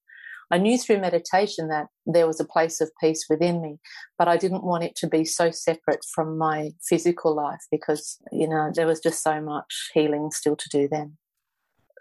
I 0.50 0.58
knew 0.58 0.78
through 0.78 1.02
meditation 1.02 1.68
that 1.68 1.88
there 2.06 2.28
was 2.28 2.40
a 2.40 2.46
place 2.46 2.80
of 2.80 2.90
peace 3.02 3.26
within 3.30 3.62
me, 3.62 3.80
but 4.18 4.28
I 4.28 4.38
didn't 4.38 4.64
want 4.64 4.84
it 4.84 4.96
to 4.98 5.08
be 5.08 5.26
so 5.26 5.52
separate 5.52 6.06
from 6.16 6.38
my 6.38 6.72
physical 6.88 7.36
life 7.36 7.60
because, 7.70 8.18
you 8.32 8.48
know, 8.48 8.72
there 8.74 8.88
was 8.88 9.02
just 9.02 9.22
so 9.22 9.42
much 9.42 9.90
healing 9.94 10.32
still 10.32 10.56
to 10.56 10.70
do 10.70 10.88
then. 10.88 11.18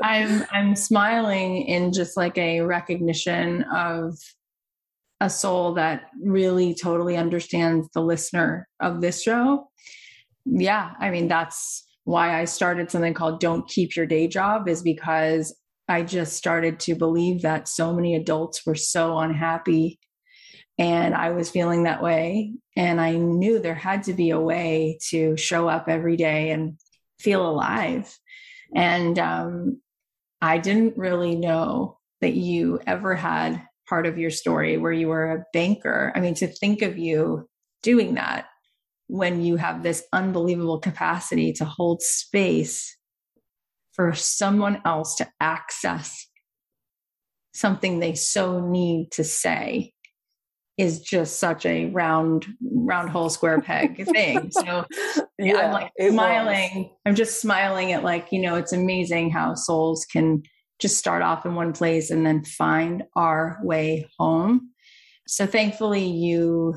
I'm 0.03 0.45
I'm 0.53 0.77
smiling 0.77 1.63
in 1.63 1.93
just 1.93 2.17
like 2.17 2.37
a 2.37 2.61
recognition 2.61 3.63
of 3.65 4.19
a 5.21 5.31
soul 5.31 5.75
that 5.75 6.11
really 6.23 6.75
totally 6.75 7.17
understands 7.17 7.89
the 7.95 8.03
listener 8.03 8.69
of 8.81 9.01
this 9.01 9.23
show. 9.23 9.71
Yeah, 10.45 10.93
I 11.01 11.11
mean 11.11 11.29
that's 11.29 11.85
why 12.05 12.39
I 12.39 12.45
started 12.45 12.91
something 12.91 13.15
called 13.15 13.41
Don't 13.41 13.67
Keep 13.69 13.97
Your 13.97 14.07
Day 14.07 14.29
Job 14.29 14.69
is 14.69 14.83
because 14.83 15.57
I 15.89 16.03
just 16.03 16.37
started 16.37 16.81
to 16.81 16.95
believe 16.95 17.43
that 17.43 17.69
so 17.69 17.95
many 17.95 18.15
adults 18.17 18.67
were 18.67 18.75
so 18.75 19.19
unhappy. 19.19 20.01
And 20.79 21.15
I 21.15 21.31
was 21.31 21.51
feeling 21.51 21.85
that 21.85 22.03
way. 22.03 22.55
And 22.77 23.01
I 23.01 23.13
knew 23.13 23.59
there 23.59 23.75
had 23.75 24.05
to 24.05 24.13
be 24.13 24.31
a 24.31 24.41
way 24.41 24.99
to 25.11 25.37
show 25.37 25.69
up 25.69 25.89
every 25.89 26.17
day 26.17 26.51
and 26.51 26.79
feel 27.19 27.49
alive. 27.49 28.15
And 28.75 29.19
um, 29.19 29.81
I 30.43 30.59
didn't 30.59 30.99
really 30.99 31.37
know 31.37 31.99
that 32.21 32.35
you 32.35 32.81
ever 32.87 33.15
had 33.15 33.63
part 33.89 34.07
of 34.07 34.19
your 34.19 34.31
story 34.31 34.77
where 34.77 34.93
you 34.93 35.09
were 35.09 35.33
a 35.33 35.45
banker. 35.53 36.13
I 36.15 36.21
mean, 36.21 36.35
to 36.35 36.49
think 36.49 36.83
of 36.83 36.99
you 36.99 37.49
doing 37.83 38.15
that 38.15 38.47
when 39.07 39.43
you 39.43 39.57
have 39.57 39.83
this 39.83 40.03
unbelievable 40.13 40.81
capacity 40.81 41.53
to 41.55 41.65
hold 41.65 42.03
space 42.03 42.96
for 43.97 44.15
someone 44.15 44.81
else 44.85 45.17
to 45.17 45.29
access 45.41 46.29
something 47.55 47.99
they 47.99 48.15
so 48.15 48.61
need 48.61 49.11
to 49.11 49.25
say 49.25 49.93
is 50.77 51.01
just 51.01 51.41
such 51.41 51.65
a 51.65 51.87
round 51.87 52.47
round 52.63 53.09
hole 53.09 53.31
square 53.31 53.61
peg 53.61 54.05
thing. 54.13 54.51
So 54.51 54.85
yeah, 55.39 55.57
i'm 55.57 55.73
like 55.73 55.91
smiling 55.99 56.71
was. 56.75 56.91
i'm 57.07 57.15
just 57.15 57.41
smiling 57.41 57.93
at 57.93 58.05
like 58.05 58.29
you 58.31 58.41
know 58.41 58.57
it's 58.57 58.75
amazing 58.75 59.31
how 59.31 59.55
souls 59.55 60.05
can 60.05 60.43
just 60.79 60.99
start 60.99 61.23
off 61.23 61.47
in 61.47 61.55
one 61.55 61.73
place 61.73 62.11
and 62.11 62.27
then 62.27 62.45
find 62.45 63.05
our 63.15 63.59
way 63.63 64.07
home. 64.19 64.73
So 65.27 65.47
thankfully 65.47 66.05
you 66.07 66.75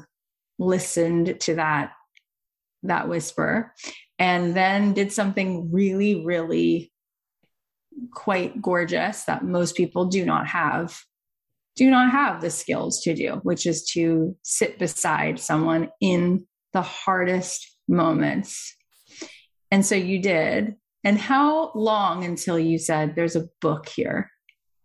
listened 0.58 1.40
to 1.42 1.56
that 1.56 1.92
that 2.84 3.10
whisper 3.10 3.74
and 4.18 4.56
then 4.56 4.94
did 4.94 5.12
something 5.12 5.70
really 5.72 6.24
really 6.24 6.94
quite 8.14 8.62
gorgeous 8.62 9.24
that 9.24 9.44
most 9.44 9.76
people 9.76 10.06
do 10.06 10.26
not 10.26 10.48
have 10.48 11.00
do 11.76 11.90
not 11.90 12.12
have 12.12 12.42
the 12.42 12.50
skills 12.50 13.02
to 13.02 13.14
do 13.14 13.40
which 13.44 13.66
is 13.66 13.86
to 13.86 14.36
sit 14.44 14.78
beside 14.80 15.40
someone 15.40 15.90
in 16.02 16.46
the 16.74 16.82
hardest 16.82 17.78
moments 17.88 18.76
and 19.72 19.86
so 19.86 19.96
you 19.96 20.22
did 20.22 20.76
and 21.04 21.18
how 21.18 21.72
long 21.74 22.26
until 22.26 22.60
you 22.60 22.78
said 22.78 23.16
there's 23.16 23.36
a 23.36 23.48
book 23.62 23.88
here 23.90 24.30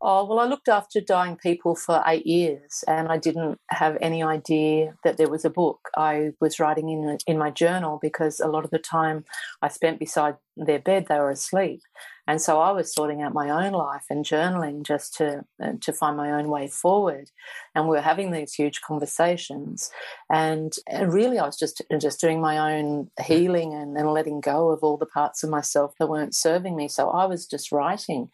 Oh, 0.07 0.27
well, 0.27 0.39
I 0.39 0.45
looked 0.45 0.69
after 0.69 1.01
dying 1.01 1.37
people 1.37 1.75
for 1.75 2.03
eight 2.07 2.27
years 2.27 2.85
and 2.87 3.09
I 3.09 3.17
didn't 3.17 3.59
have 3.71 3.97
any 4.03 4.23
idea 4.23 4.97
that 5.03 5.17
there 5.17 5.31
was 5.31 5.47
a 5.47 5.51
book. 5.51 5.89
I 5.97 6.33
was 6.43 6.61
writing 6.61 6.91
in, 6.91 7.17
in 7.27 7.39
my 7.39 7.51
journal 7.51 7.99
because 8.03 8.39
a 8.39 8.47
lot 8.47 8.67
of 8.67 8.71
the 8.71 8.79
time 8.79 9.25
I 9.63 9.69
spent 9.69 9.99
beside 9.99 10.37
their 10.59 10.79
bed, 10.79 11.07
they 11.09 11.19
were 11.19 11.31
asleep. 11.31 11.81
And 12.27 12.41
so 12.41 12.59
I 12.61 12.71
was 12.71 12.93
sorting 12.93 13.23
out 13.23 13.35
my 13.35 13.51
own 13.51 13.73
life 13.73 14.05
and 14.09 14.25
journaling 14.25 14.83
just 14.83 15.15
to 15.17 15.45
uh, 15.63 15.73
to 15.81 15.93
find 15.93 16.17
my 16.17 16.33
own 16.33 16.49
way 16.49 16.69
forward. 16.69 17.31
And 17.75 17.85
we 17.85 17.97
were 17.97 18.03
having 18.03 18.31
these 18.31 18.55
huge 18.55 18.81
conversations. 18.81 19.91
And, 20.31 20.75
really, 21.07 21.39
I 21.39 21.47
was 21.47 21.59
just 21.59 21.83
just 22.01 22.21
doing 22.21 22.41
my 22.41 22.73
own 22.73 23.11
healing 23.23 23.75
and, 23.75 23.97
and 23.97 24.13
letting 24.13 24.41
go 24.41 24.71
of 24.71 24.83
all 24.83 24.97
the 24.97 25.07
parts 25.07 25.43
of 25.43 25.51
myself 25.51 25.95
that 25.99 26.09
weren't 26.09 26.35
serving 26.35 26.77
me. 26.77 26.89
So 26.89 27.11
I 27.11 27.27
was 27.27 27.47
just 27.47 27.73
writing. 27.73 28.31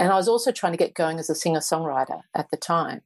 And 0.00 0.10
I 0.10 0.16
was 0.16 0.28
also 0.28 0.50
trying 0.50 0.72
to 0.72 0.78
get 0.78 0.94
going 0.94 1.18
as 1.18 1.28
a 1.28 1.34
singer 1.34 1.60
songwriter 1.60 2.22
at 2.34 2.50
the 2.50 2.56
time. 2.56 3.02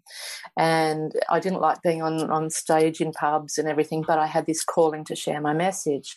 And 0.57 1.13
I 1.29 1.41
didn't 1.41 1.61
like 1.61 1.83
being 1.83 2.03
on, 2.03 2.31
on 2.31 2.51
stage 2.51 3.01
in 3.01 3.11
pubs 3.11 3.59
and 3.59 3.67
everything, 3.67 4.05
but 4.07 4.21
I 4.21 4.27
had 4.27 4.47
this 4.47 4.63
calling 4.63 5.05
to 5.07 5.17
share 5.17 5.41
my 5.41 5.53
message. 5.53 6.17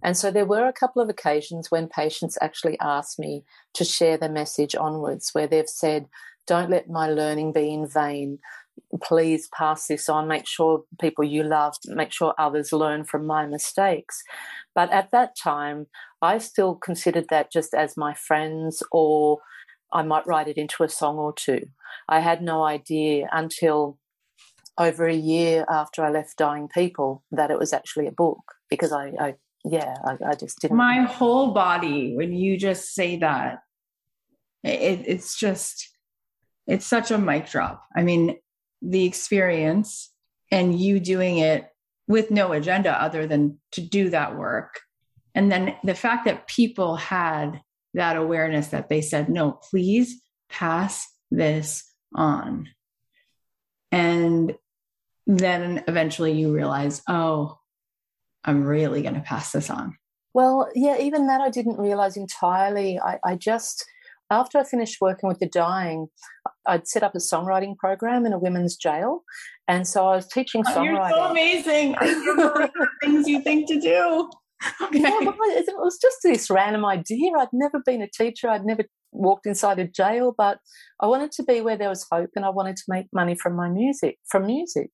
And 0.00 0.16
so 0.16 0.30
there 0.30 0.46
were 0.46 0.68
a 0.68 0.72
couple 0.72 1.02
of 1.02 1.08
occasions 1.08 1.72
when 1.72 1.88
patients 1.88 2.38
actually 2.40 2.78
asked 2.78 3.18
me 3.18 3.42
to 3.74 3.84
share 3.84 4.16
the 4.16 4.28
message 4.28 4.76
onwards, 4.76 5.30
where 5.32 5.48
they've 5.48 5.68
said, 5.68 6.06
Don't 6.46 6.70
let 6.70 6.88
my 6.88 7.08
learning 7.08 7.52
be 7.52 7.74
in 7.74 7.88
vain. 7.88 8.38
Please 9.02 9.48
pass 9.48 9.88
this 9.88 10.08
on. 10.08 10.28
Make 10.28 10.46
sure 10.46 10.84
people 11.00 11.24
you 11.24 11.42
love, 11.42 11.74
make 11.86 12.12
sure 12.12 12.32
others 12.38 12.72
learn 12.72 13.04
from 13.04 13.26
my 13.26 13.44
mistakes. 13.44 14.22
But 14.72 14.92
at 14.92 15.10
that 15.10 15.36
time, 15.36 15.88
I 16.22 16.38
still 16.38 16.76
considered 16.76 17.26
that 17.30 17.50
just 17.50 17.74
as 17.74 17.96
my 17.96 18.14
friends, 18.14 18.84
or 18.92 19.40
I 19.92 20.02
might 20.02 20.26
write 20.26 20.48
it 20.48 20.56
into 20.56 20.82
a 20.82 20.88
song 20.88 21.16
or 21.18 21.32
two. 21.32 21.68
I 22.08 22.20
had 22.20 22.42
no 22.42 22.62
idea 22.64 23.28
until 23.32 23.98
over 24.78 25.06
a 25.06 25.14
year 25.14 25.64
after 25.68 26.04
I 26.04 26.10
left 26.10 26.38
Dying 26.38 26.68
People 26.68 27.22
that 27.30 27.50
it 27.50 27.58
was 27.58 27.72
actually 27.72 28.06
a 28.06 28.12
book 28.12 28.42
because 28.70 28.92
I, 28.92 29.12
I 29.20 29.34
yeah, 29.64 29.96
I, 30.04 30.30
I 30.30 30.34
just 30.34 30.60
didn't. 30.60 30.76
My 30.76 31.02
whole 31.02 31.52
body, 31.52 32.16
when 32.16 32.32
you 32.32 32.56
just 32.56 32.94
say 32.94 33.18
that, 33.18 33.60
it, 34.64 35.04
it's 35.06 35.38
just 35.38 35.88
it's 36.66 36.86
such 36.86 37.10
a 37.10 37.18
mic 37.18 37.50
drop. 37.50 37.84
I 37.94 38.02
mean, 38.02 38.36
the 38.80 39.04
experience 39.04 40.12
and 40.50 40.78
you 40.78 41.00
doing 41.00 41.38
it 41.38 41.68
with 42.08 42.30
no 42.30 42.52
agenda 42.52 43.00
other 43.00 43.26
than 43.26 43.58
to 43.72 43.80
do 43.80 44.10
that 44.10 44.36
work. 44.36 44.80
And 45.34 45.50
then 45.50 45.76
the 45.82 45.94
fact 45.94 46.26
that 46.26 46.46
people 46.46 46.96
had 46.96 47.60
that 47.94 48.16
awareness 48.16 48.68
that 48.68 48.88
they 48.88 49.00
said, 49.00 49.28
no, 49.28 49.52
please 49.52 50.20
pass 50.48 51.06
this 51.30 51.84
on. 52.14 52.68
And 53.90 54.54
then 55.26 55.84
eventually 55.86 56.32
you 56.32 56.52
realize, 56.52 57.02
oh, 57.08 57.58
I'm 58.44 58.64
really 58.64 59.02
going 59.02 59.14
to 59.14 59.20
pass 59.20 59.52
this 59.52 59.70
on. 59.70 59.96
Well, 60.34 60.68
yeah, 60.74 60.98
even 60.98 61.26
that 61.26 61.40
I 61.40 61.50
didn't 61.50 61.78
realize 61.78 62.16
entirely. 62.16 62.98
I, 62.98 63.18
I 63.24 63.36
just, 63.36 63.84
after 64.30 64.58
I 64.58 64.64
finished 64.64 65.00
working 65.00 65.28
with 65.28 65.38
the 65.38 65.46
dying, 65.46 66.08
I'd 66.66 66.88
set 66.88 67.02
up 67.02 67.14
a 67.14 67.18
songwriting 67.18 67.76
program 67.76 68.24
in 68.24 68.32
a 68.32 68.38
women's 68.38 68.76
jail. 68.76 69.24
And 69.68 69.86
so 69.86 70.08
I 70.08 70.16
was 70.16 70.26
teaching 70.26 70.64
songwriting. 70.64 70.78
Oh, 70.78 70.82
you're 70.82 71.10
so 71.10 71.30
amazing. 71.30 71.94
things 73.02 73.28
you 73.28 73.42
think 73.42 73.68
to 73.68 73.78
do. 73.78 74.30
Okay. 74.82 75.00
It 75.00 75.74
was 75.76 75.98
just 76.00 76.18
this 76.22 76.50
random 76.50 76.84
idea. 76.84 77.30
I'd 77.38 77.48
never 77.52 77.80
been 77.84 78.02
a 78.02 78.08
teacher. 78.08 78.48
I'd 78.48 78.64
never 78.64 78.84
walked 79.12 79.46
inside 79.46 79.78
a 79.78 79.86
jail, 79.86 80.34
but 80.36 80.58
I 81.00 81.06
wanted 81.06 81.32
to 81.32 81.42
be 81.42 81.60
where 81.60 81.76
there 81.76 81.88
was 81.88 82.06
hope 82.10 82.30
and 82.36 82.44
I 82.44 82.50
wanted 82.50 82.76
to 82.76 82.82
make 82.88 83.06
money 83.12 83.34
from 83.34 83.56
my 83.56 83.68
music, 83.68 84.18
from 84.28 84.46
music. 84.46 84.90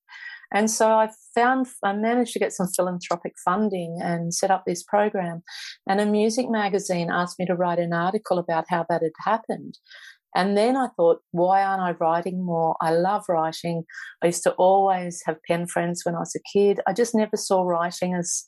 And 0.52 0.70
so 0.70 0.88
I 0.88 1.10
found, 1.34 1.66
I 1.82 1.92
managed 1.92 2.32
to 2.32 2.38
get 2.38 2.52
some 2.52 2.68
philanthropic 2.68 3.34
funding 3.44 3.98
and 4.02 4.32
set 4.32 4.50
up 4.50 4.64
this 4.66 4.82
program. 4.82 5.42
And 5.86 6.00
a 6.00 6.06
music 6.06 6.48
magazine 6.48 7.10
asked 7.10 7.38
me 7.38 7.46
to 7.46 7.54
write 7.54 7.78
an 7.78 7.92
article 7.92 8.38
about 8.38 8.64
how 8.68 8.86
that 8.88 9.02
had 9.02 9.12
happened. 9.24 9.78
And 10.34 10.56
then 10.56 10.76
I 10.76 10.88
thought, 10.96 11.18
why 11.32 11.62
aren't 11.62 11.82
I 11.82 11.92
writing 11.92 12.44
more? 12.44 12.76
I 12.80 12.92
love 12.92 13.24
writing. 13.28 13.84
I 14.22 14.26
used 14.26 14.42
to 14.44 14.52
always 14.52 15.22
have 15.26 15.42
pen 15.46 15.66
friends 15.66 16.02
when 16.04 16.14
I 16.14 16.20
was 16.20 16.34
a 16.36 16.58
kid. 16.58 16.80
I 16.86 16.92
just 16.92 17.14
never 17.14 17.36
saw 17.36 17.62
writing 17.62 18.14
as, 18.14 18.44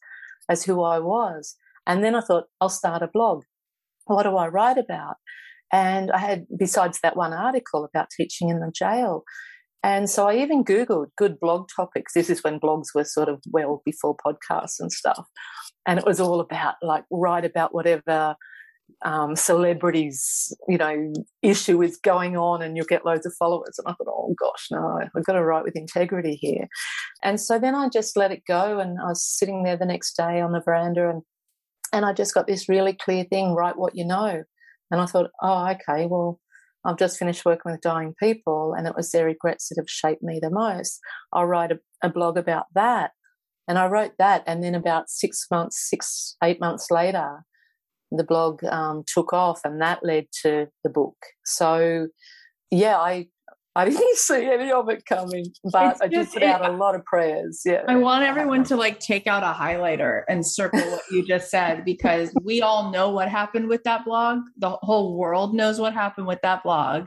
as 0.50 0.64
who 0.64 0.82
I 0.82 0.98
was. 0.98 1.56
And 1.86 2.04
then 2.04 2.14
I 2.14 2.20
thought, 2.20 2.44
I'll 2.60 2.68
start 2.68 3.02
a 3.02 3.08
blog. 3.08 3.44
What 4.06 4.24
do 4.24 4.36
I 4.36 4.48
write 4.48 4.76
about? 4.76 5.16
And 5.72 6.10
I 6.10 6.18
had, 6.18 6.46
besides 6.58 6.98
that 7.02 7.16
one 7.16 7.32
article 7.32 7.84
about 7.84 8.08
teaching 8.10 8.48
in 8.50 8.60
the 8.60 8.72
jail, 8.74 9.22
and 9.82 10.10
so 10.10 10.28
I 10.28 10.36
even 10.36 10.64
Googled 10.64 11.06
good 11.16 11.40
blog 11.40 11.68
topics. 11.74 12.12
This 12.12 12.28
is 12.28 12.42
when 12.42 12.60
blogs 12.60 12.88
were 12.94 13.04
sort 13.04 13.28
of 13.28 13.40
well 13.50 13.80
before 13.84 14.14
podcasts 14.14 14.78
and 14.78 14.92
stuff. 14.92 15.26
And 15.86 15.98
it 15.98 16.04
was 16.04 16.20
all 16.20 16.40
about 16.40 16.74
like 16.82 17.04
write 17.10 17.46
about 17.46 17.74
whatever 17.74 18.36
um, 19.04 19.36
celebrities, 19.36 20.54
you 20.68 20.78
know, 20.78 21.12
issue 21.42 21.82
is 21.82 21.96
going 21.96 22.36
on 22.36 22.62
and 22.62 22.76
you'll 22.76 22.86
get 22.86 23.06
loads 23.06 23.26
of 23.26 23.34
followers. 23.38 23.78
And 23.78 23.86
I 23.88 23.92
thought, 23.92 24.08
oh 24.08 24.34
gosh, 24.38 24.68
no, 24.70 25.00
I've 25.16 25.24
got 25.24 25.34
to 25.34 25.44
write 25.44 25.64
with 25.64 25.76
integrity 25.76 26.34
here. 26.34 26.68
And 27.22 27.40
so 27.40 27.58
then 27.58 27.74
I 27.74 27.88
just 27.88 28.16
let 28.16 28.32
it 28.32 28.42
go 28.46 28.78
and 28.78 28.98
I 29.00 29.08
was 29.08 29.24
sitting 29.24 29.62
there 29.62 29.76
the 29.76 29.86
next 29.86 30.16
day 30.16 30.40
on 30.40 30.52
the 30.52 30.60
veranda 30.60 31.10
and 31.10 31.22
and 31.92 32.04
I 32.04 32.12
just 32.12 32.34
got 32.34 32.46
this 32.46 32.68
really 32.68 32.92
clear 32.92 33.24
thing, 33.24 33.54
write 33.54 33.76
what 33.76 33.96
you 33.96 34.04
know. 34.04 34.44
And 34.90 35.00
I 35.00 35.06
thought, 35.06 35.30
oh, 35.42 35.68
okay, 35.70 36.06
well, 36.06 36.38
I've 36.84 36.98
just 36.98 37.18
finished 37.18 37.44
working 37.44 37.72
with 37.72 37.80
dying 37.80 38.14
people 38.18 38.74
and 38.76 38.86
it 38.86 38.94
was 38.96 39.10
their 39.10 39.26
regrets 39.26 39.68
that 39.68 39.76
have 39.78 39.90
shaped 39.90 40.22
me 40.22 40.38
the 40.40 40.50
most. 40.50 41.00
I'll 41.32 41.46
write 41.46 41.72
a, 41.72 41.78
a 42.02 42.08
blog 42.08 42.38
about 42.38 42.66
that. 42.74 43.10
And 43.68 43.78
I 43.78 43.86
wrote 43.86 44.12
that. 44.18 44.42
And 44.46 44.62
then 44.64 44.74
about 44.74 45.10
six 45.10 45.46
months, 45.50 45.88
six, 45.88 46.36
eight 46.42 46.60
months 46.60 46.90
later, 46.90 47.44
the 48.10 48.24
blog 48.24 48.64
um, 48.64 49.04
took 49.06 49.32
off 49.32 49.60
and 49.64 49.80
that 49.80 50.04
led 50.04 50.26
to 50.42 50.68
the 50.84 50.90
book. 50.90 51.16
So, 51.44 52.08
yeah, 52.70 52.98
I 52.98 53.28
I 53.76 53.84
didn't 53.88 54.16
see 54.16 54.46
any 54.46 54.72
of 54.72 54.88
it 54.88 55.06
coming, 55.06 55.46
but 55.64 55.92
it's 55.92 56.00
I 56.00 56.08
just 56.08 56.32
put 56.32 56.42
out 56.42 56.68
a 56.68 56.72
lot 56.72 56.94
of 56.94 57.04
prayers. 57.04 57.62
Yeah. 57.64 57.82
I 57.86 57.96
want 57.96 58.24
everyone 58.24 58.64
to 58.64 58.76
like 58.84 58.98
take 58.98 59.26
out 59.26 59.42
a 59.42 59.56
highlighter 59.58 60.22
and 60.28 60.44
circle 60.44 60.80
what 60.80 61.02
you 61.10 61.26
just 61.26 61.50
said 61.50 61.84
because 61.84 62.32
we 62.42 62.62
all 62.62 62.90
know 62.90 63.10
what 63.10 63.28
happened 63.28 63.68
with 63.68 63.84
that 63.84 64.04
blog. 64.04 64.40
The 64.58 64.70
whole 64.70 65.16
world 65.16 65.54
knows 65.54 65.78
what 65.78 65.94
happened 65.94 66.26
with 66.26 66.40
that 66.42 66.62
blog. 66.64 67.02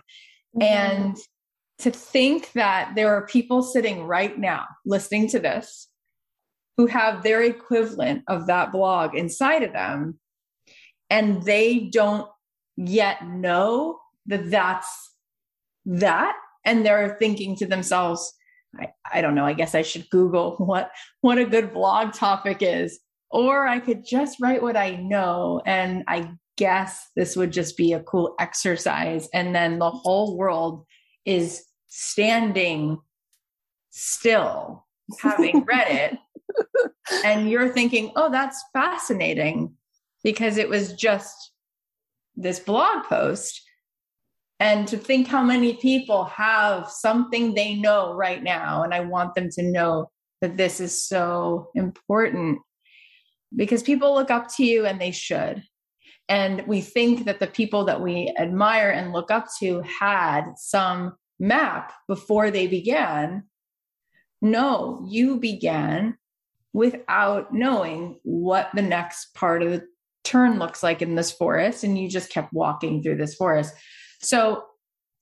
Mm-hmm. 0.56 0.62
And 0.62 1.18
to 1.80 1.92
think 1.92 2.52
that 2.54 2.94
there 2.96 3.14
are 3.14 3.26
people 3.26 3.62
sitting 3.62 4.04
right 4.04 4.38
now 4.38 4.66
listening 4.86 5.28
to 5.30 5.40
this 5.40 5.90
who 6.78 6.88
have 6.88 7.24
their 7.24 7.44
equivalent 7.44 8.24
of 8.28 8.48
that 8.48 8.72
blog 8.72 9.16
inside 9.16 9.64
of 9.64 9.74
them 9.74 10.18
and 11.14 11.44
they 11.44 11.80
don't 11.92 12.28
yet 12.76 13.26
know 13.28 14.00
that 14.26 14.50
that's 14.50 14.88
that 15.86 16.36
and 16.66 16.86
they're 16.86 17.18
thinking 17.20 17.56
to 17.58 17.66
themselves 17.66 18.34
I, 18.80 18.88
I 19.14 19.22
don't 19.22 19.36
know 19.36 19.46
i 19.46 19.54
guess 19.54 19.76
i 19.76 19.82
should 19.82 20.10
google 20.10 20.56
what 20.58 20.92
what 21.22 21.38
a 21.38 21.46
good 21.46 21.74
blog 21.74 22.14
topic 22.14 22.58
is 22.62 23.00
or 23.30 23.68
i 23.68 23.80
could 23.80 24.04
just 24.06 24.42
write 24.42 24.62
what 24.62 24.78
i 24.78 24.96
know 24.96 25.62
and 25.66 26.04
i 26.08 26.32
guess 26.58 27.10
this 27.16 27.36
would 27.36 27.52
just 27.52 27.78
be 27.78 27.94
a 27.94 28.04
cool 28.04 28.36
exercise. 28.40 29.28
And 29.34 29.56
then 29.56 29.80
the 29.80 29.90
whole 29.90 30.38
world 30.38 30.86
is 31.26 31.64
standing 31.88 33.00
still 33.92 34.86
having 35.22 35.64
read 35.68 35.88
it 35.88 36.18
and 37.24 37.50
you're 37.50 37.70
thinking 37.70 38.12
oh 38.16 38.32
that's 38.32 38.64
fascinating 38.74 39.72
because 40.24 40.58
it 40.58 40.70
was 40.70 40.94
just 40.94 41.52
this 42.36 42.60
blog 42.60 43.06
post. 43.06 43.62
And 44.60 44.88
to 44.88 44.98
think 44.98 45.28
how 45.28 45.44
many 45.44 45.74
people 45.74 46.26
have 46.26 46.90
something 46.90 47.54
they 47.54 47.76
know 47.76 48.14
right 48.14 48.42
now 48.42 48.84
and 48.84 48.94
i 48.94 49.02
want 49.02 49.36
them 49.36 49.50
to 49.50 49.64
know 49.64 50.10
that 50.44 50.58
this 50.58 50.80
is 50.80 51.08
so 51.08 51.70
important 51.74 52.60
because 53.56 53.82
people 53.82 54.14
look 54.14 54.30
up 54.30 54.48
to 54.56 54.66
you 54.66 54.86
and 54.86 55.00
they 55.00 55.12
should. 55.12 55.64
And 56.28 56.68
we 56.68 56.82
think 56.82 57.26
that 57.26 57.40
the 57.40 57.48
people 57.48 57.86
that 57.86 58.02
we 58.02 58.34
admire 58.38 58.90
and 58.90 59.14
look 59.14 59.32
up 59.32 59.48
to 59.60 59.82
had 59.82 60.54
some 60.58 61.14
map 61.40 61.94
before 62.10 62.52
they 62.52 62.68
began. 62.68 63.44
No 64.42 65.06
you 65.08 65.40
began 65.40 66.18
without 66.74 67.54
knowing 67.54 68.20
what 68.24 68.70
the 68.74 68.82
next 68.82 69.34
part 69.34 69.62
of 69.62 69.72
the 69.72 69.88
turn 70.24 70.60
looks 70.60 70.82
like 70.84 71.02
in 71.02 71.16
this 71.16 71.32
forest 71.32 71.84
and 71.84 71.98
you 71.98 72.10
just 72.10 72.30
kept 72.30 72.54
walking 72.54 73.02
through 73.02 73.18
this 73.18 73.36
forest 73.36 73.74
so 74.22 74.64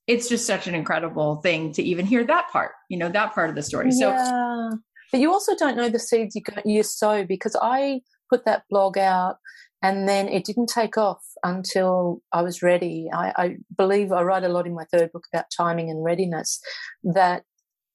it's 0.08 0.30
just 0.30 0.46
such 0.46 0.68
an 0.68 0.76
incredible 0.76 1.38
thing 1.38 1.72
to 1.74 1.84
even 1.84 2.06
hear 2.06 2.24
that 2.26 2.50
part, 2.52 2.72
you 2.90 2.98
know, 2.98 3.10
that 3.10 3.34
part 3.34 3.50
of 3.50 3.56
the 3.56 3.64
story. 3.64 3.92
So, 3.92 4.10
yeah. 4.10 4.72
but 5.12 5.22
you 5.22 5.32
also 5.32 5.56
don't 5.56 5.78
know 5.78 5.90
the 5.90 6.00
seeds 6.00 6.36
you, 6.36 6.42
you 6.66 6.84
sow 6.84 7.26
because 7.26 7.56
I 7.62 8.02
put 8.30 8.46
that 8.46 8.64
blog 8.70 8.98
out 8.98 9.38
and 9.84 10.08
then 10.08 10.28
it 10.28 10.46
didn't 10.46 10.68
take 10.68 10.98
off 10.98 11.24
until 11.44 12.22
I 12.34 12.42
was 12.42 12.62
ready. 12.62 13.10
I, 13.14 13.34
I, 13.36 13.58
believe 13.76 14.12
I 14.12 14.22
write 14.22 14.44
a 14.44 14.50
lot 14.50 14.68
in 14.68 14.76
my 14.76 14.86
third 14.92 15.12
book 15.12 15.26
about 15.34 15.46
timing 15.56 15.90
and 15.90 16.04
readiness. 16.04 16.62
That 17.04 17.44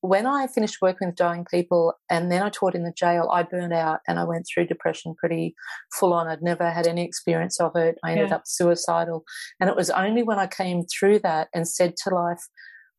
when 0.06 0.26
I 0.26 0.46
finished 0.46 0.78
working 0.80 1.08
with 1.08 1.16
dying 1.16 1.44
people 1.50 1.94
and 2.08 2.30
then 2.30 2.42
I 2.42 2.48
taught 2.48 2.74
in 2.74 2.84
the 2.84 2.92
jail, 2.92 3.28
I 3.32 3.42
burned 3.42 3.72
out 3.72 4.00
and 4.06 4.18
I 4.18 4.24
went 4.24 4.46
through 4.46 4.66
depression 4.66 5.14
pretty 5.14 5.54
full 5.92 6.12
on. 6.12 6.28
I'd 6.28 6.42
never 6.42 6.70
had 6.70 6.86
any 6.86 7.04
experience 7.04 7.60
of 7.60 7.74
it. 7.76 7.98
I 8.04 8.12
ended 8.12 8.28
yeah. 8.28 8.36
up 8.36 8.42
suicidal. 8.46 9.24
And 9.60 9.68
it 9.68 9.76
was 9.76 9.90
only 9.90 10.22
when 10.22 10.38
I 10.38 10.46
came 10.46 10.84
through 10.84 11.20
that 11.20 11.48
and 11.54 11.68
said 11.68 11.94
to 12.04 12.14
life, 12.14 12.42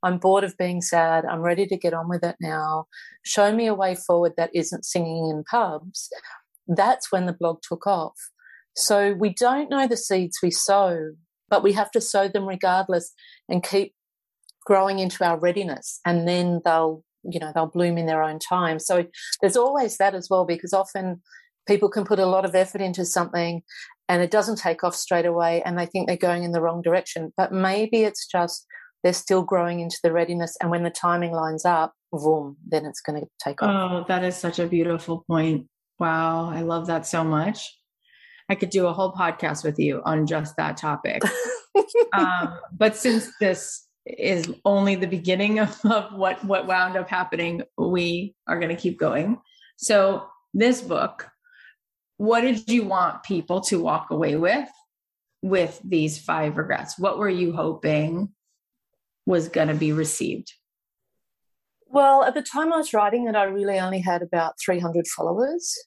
I'm 0.04 0.18
bored 0.18 0.44
of 0.44 0.58
being 0.58 0.82
sad. 0.82 1.26
I'm 1.26 1.42
ready 1.42 1.66
to 1.68 1.78
get 1.78 1.94
on 1.94 2.08
with 2.10 2.24
it 2.24 2.36
now. 2.40 2.86
Show 3.24 3.52
me 3.52 3.68
a 3.68 3.74
way 3.74 3.96
forward 3.96 4.34
that 4.38 4.52
isn't 4.54 4.86
singing 4.86 5.30
in 5.30 5.44
pubs. 5.50 6.10
That's 6.68 7.12
when 7.12 7.26
the 7.26 7.34
blog 7.34 7.60
took 7.68 7.88
off. 7.88 8.16
So 8.76 9.14
we 9.14 9.34
don't 9.34 9.70
know 9.70 9.88
the 9.88 9.98
seeds 9.98 10.38
we 10.44 10.52
sow, 10.52 11.14
but 11.50 11.64
we 11.64 11.74
have 11.74 11.90
to 11.92 12.02
sow 12.02 12.28
them 12.28 12.48
regardless 12.48 13.14
and 13.50 13.64
keep 13.64 13.96
growing 14.68 15.00
into 15.00 15.24
our 15.24 15.40
readiness 15.40 16.02
and 16.06 16.28
then 16.28 16.62
they'll 16.66 17.02
you 17.24 17.40
know 17.40 17.52
they'll 17.56 17.68
bloom 17.68 17.98
in 17.98 18.06
their 18.06 18.22
own 18.22 18.38
time. 18.38 18.80
So 18.80 19.06
there's 19.42 19.56
always 19.56 19.98
that 19.98 20.14
as 20.14 20.28
well 20.30 20.46
because 20.46 20.74
often 20.74 21.22
people 21.66 21.90
can 21.90 22.04
put 22.04 22.20
a 22.20 22.26
lot 22.26 22.44
of 22.44 22.54
effort 22.54 22.82
into 22.82 23.06
something 23.06 23.64
and 24.10 24.22
it 24.22 24.30
doesn't 24.30 24.58
take 24.58 24.84
off 24.84 24.94
straight 24.94 25.26
away 25.26 25.62
and 25.64 25.80
they 25.80 25.86
think 25.86 26.08
they're 26.08 26.18
going 26.18 26.44
in 26.44 26.52
the 26.52 26.62
wrong 26.62 26.82
direction. 26.82 27.34
But 27.38 27.54
maybe 27.54 28.04
it's 28.04 28.28
just 28.28 28.66
they're 29.04 29.14
still 29.14 29.42
growing 29.42 29.80
into 29.80 30.00
the 30.04 30.12
readiness 30.12 30.58
and 30.62 30.70
when 30.70 30.84
the 30.84 30.90
timing 30.90 31.32
lines 31.32 31.64
up 31.64 31.94
boom 32.12 32.58
then 32.68 32.86
it's 32.86 33.02
going 33.02 33.22
to 33.22 33.28
take 33.42 33.64
off. 33.64 33.92
Oh 33.92 34.06
that 34.10 34.26
is 34.26 34.36
such 34.36 34.60
a 34.60 34.68
beautiful 34.68 35.24
point. 35.30 35.68
Wow 35.98 36.50
i 36.52 36.62
love 36.62 36.88
that 36.88 37.06
so 37.06 37.24
much. 37.24 37.74
I 38.50 38.56
could 38.56 38.70
do 38.70 38.88
a 38.88 38.94
whole 38.94 39.14
podcast 39.14 39.64
with 39.64 39.80
you 39.80 40.02
on 40.04 40.28
just 40.28 40.58
that 40.58 40.76
topic. 40.76 41.22
Um, 42.14 42.58
but 42.76 42.96
since 42.96 43.30
this 43.40 43.87
is 44.18 44.54
only 44.66 44.96
the 44.96 45.08
beginning 45.08 45.60
of, 45.60 45.78
what 46.14 46.44
what 46.46 46.68
wound 46.68 46.96
up 46.96 47.10
happening 47.10 47.62
we 47.78 48.36
are 48.48 48.60
going 48.60 48.76
to 48.76 48.82
keep 48.82 49.00
going 49.00 49.40
so 49.78 50.28
this 50.54 50.82
book 50.82 51.28
what 52.18 52.42
did 52.42 52.68
you 52.70 52.84
want 52.84 53.24
people 53.24 53.62
to 53.62 53.80
walk 53.80 54.10
away 54.10 54.36
with 54.36 54.70
with 55.42 55.80
these 55.84 56.18
five 56.18 56.58
regrets 56.58 56.98
what 56.98 57.20
were 57.20 57.30
you 57.30 57.54
hoping 57.54 58.30
was 59.28 59.50
going 59.50 59.68
to 59.68 59.76
be 59.76 59.92
received? 59.92 60.54
Well, 61.86 62.24
at 62.24 62.34
the 62.34 62.42
time 62.42 62.74
I 62.74 62.78
was 62.78 62.94
writing 62.94 63.28
it, 63.28 63.36
I 63.36 63.44
really 63.44 63.78
only 63.78 64.00
had 64.00 64.24
about 64.24 64.56
300 64.64 65.06
followers. 65.08 65.78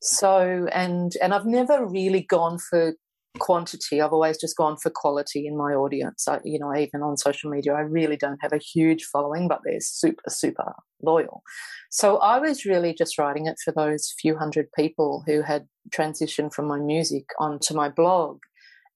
So, 0.00 0.68
and 0.72 1.12
and 1.22 1.34
I've 1.34 1.46
never 1.46 1.86
really 1.86 2.22
gone 2.22 2.58
for 2.58 2.94
quantity. 3.38 4.00
I've 4.00 4.12
always 4.12 4.38
just 4.38 4.56
gone 4.56 4.76
for 4.76 4.90
quality 4.90 5.46
in 5.46 5.56
my 5.56 5.72
audience. 5.72 6.26
I, 6.28 6.40
you 6.44 6.58
know, 6.58 6.74
even 6.74 7.02
on 7.02 7.16
social 7.16 7.50
media, 7.50 7.74
I 7.74 7.80
really 7.80 8.16
don't 8.16 8.38
have 8.42 8.52
a 8.52 8.58
huge 8.58 9.04
following, 9.04 9.48
but 9.48 9.60
they're 9.64 9.80
super, 9.80 10.28
super 10.28 10.72
loyal. 11.02 11.42
So 11.90 12.18
I 12.18 12.38
was 12.38 12.64
really 12.64 12.94
just 12.96 13.18
writing 13.18 13.46
it 13.46 13.56
for 13.64 13.72
those 13.72 14.12
few 14.20 14.36
hundred 14.36 14.68
people 14.76 15.22
who 15.26 15.42
had 15.42 15.66
transitioned 15.90 16.52
from 16.52 16.66
my 16.66 16.78
music 16.78 17.24
onto 17.38 17.74
my 17.74 17.88
blog. 17.88 18.38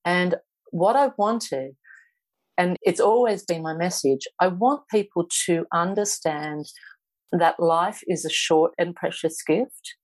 And 0.05 0.37
what 0.71 0.97
I 0.97 1.11
wanted, 1.17 1.73
and 2.59 2.77
it's 2.83 3.01
always 3.01 3.45
been 3.45 3.63
my 3.63 3.75
message, 3.75 4.27
I 4.41 4.49
want 4.49 4.83
people 4.91 5.27
to 5.47 5.67
understand 5.73 6.67
that 7.31 7.61
life 7.61 8.01
is 8.07 8.25
a 8.25 8.31
short 8.31 8.73
and 8.79 8.95
precious 8.95 9.43
gift, 9.47 9.95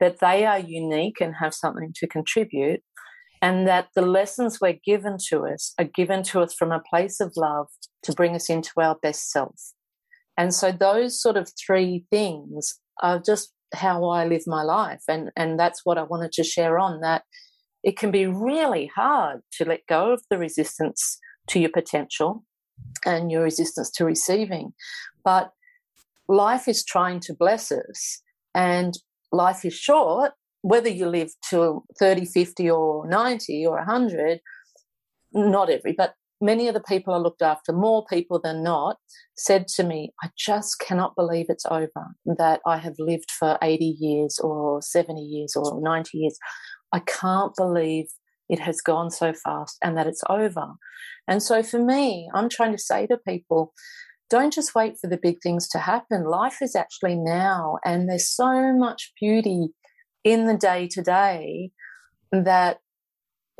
that 0.00 0.20
they 0.20 0.44
are 0.44 0.58
unique 0.58 1.20
and 1.20 1.34
have 1.40 1.54
something 1.54 1.92
to 1.96 2.06
contribute, 2.06 2.82
and 3.44 3.68
that 3.68 3.88
the 3.94 4.00
lessons 4.00 4.58
we're 4.58 4.80
given 4.86 5.18
to 5.28 5.44
us 5.46 5.74
are 5.78 5.84
given 5.84 6.22
to 6.22 6.40
us 6.40 6.54
from 6.54 6.72
a 6.72 6.80
place 6.80 7.20
of 7.20 7.34
love 7.36 7.66
to 8.02 8.14
bring 8.14 8.34
us 8.34 8.48
into 8.48 8.70
our 8.78 8.96
best 9.02 9.30
self. 9.30 9.60
And 10.38 10.54
so 10.54 10.72
those 10.72 11.20
sort 11.20 11.36
of 11.36 11.52
three 11.54 12.06
things 12.10 12.80
are 13.02 13.18
just 13.18 13.52
how 13.74 14.06
I 14.06 14.24
live 14.26 14.44
my 14.46 14.62
life. 14.62 15.02
And, 15.08 15.30
and 15.36 15.60
that's 15.60 15.82
what 15.84 15.98
I 15.98 16.04
wanted 16.04 16.32
to 16.32 16.42
share 16.42 16.78
on 16.78 17.02
that 17.02 17.24
it 17.82 17.98
can 17.98 18.10
be 18.10 18.24
really 18.24 18.90
hard 18.96 19.42
to 19.58 19.66
let 19.66 19.86
go 19.86 20.14
of 20.14 20.22
the 20.30 20.38
resistance 20.38 21.18
to 21.48 21.60
your 21.60 21.68
potential 21.68 22.46
and 23.04 23.30
your 23.30 23.42
resistance 23.42 23.90
to 23.96 24.06
receiving. 24.06 24.72
But 25.22 25.50
life 26.28 26.66
is 26.66 26.82
trying 26.82 27.20
to 27.20 27.34
bless 27.34 27.70
us 27.70 28.22
and 28.54 28.94
life 29.32 29.66
is 29.66 29.74
short 29.74 30.32
whether 30.64 30.88
you 30.88 31.06
live 31.06 31.30
to 31.50 31.84
30, 31.98 32.24
50, 32.24 32.70
or 32.70 33.06
90 33.06 33.66
or 33.66 33.76
100, 33.76 34.40
not 35.34 35.68
every, 35.68 35.92
but 35.92 36.14
many 36.40 36.68
of 36.68 36.74
the 36.74 36.80
people 36.80 37.12
I 37.12 37.18
looked 37.18 37.42
after, 37.42 37.70
more 37.70 38.06
people 38.06 38.40
than 38.42 38.62
not, 38.62 38.96
said 39.36 39.68
to 39.76 39.82
me, 39.82 40.14
I 40.22 40.30
just 40.38 40.78
cannot 40.78 41.16
believe 41.16 41.46
it's 41.50 41.66
over, 41.70 42.14
that 42.24 42.62
I 42.66 42.78
have 42.78 42.94
lived 42.98 43.30
for 43.30 43.58
80 43.60 43.84
years 44.00 44.38
or 44.38 44.80
70 44.80 45.20
years 45.20 45.54
or 45.54 45.82
90 45.82 46.16
years. 46.16 46.38
I 46.92 47.00
can't 47.00 47.54
believe 47.54 48.06
it 48.48 48.60
has 48.60 48.80
gone 48.80 49.10
so 49.10 49.34
fast 49.34 49.76
and 49.84 49.98
that 49.98 50.06
it's 50.06 50.22
over. 50.30 50.68
And 51.28 51.42
so 51.42 51.62
for 51.62 51.78
me, 51.78 52.30
I'm 52.32 52.48
trying 52.48 52.72
to 52.72 52.78
say 52.78 53.06
to 53.08 53.18
people, 53.28 53.74
don't 54.30 54.52
just 54.52 54.74
wait 54.74 54.94
for 54.98 55.10
the 55.10 55.18
big 55.18 55.42
things 55.42 55.68
to 55.68 55.78
happen. 55.78 56.24
Life 56.24 56.62
is 56.62 56.74
actually 56.74 57.16
now, 57.16 57.76
and 57.84 58.08
there's 58.08 58.30
so 58.30 58.72
much 58.72 59.12
beauty 59.20 59.68
in 60.24 60.46
the 60.46 60.56
day 60.56 60.88
to 60.88 61.02
day 61.02 61.70
that 62.32 62.78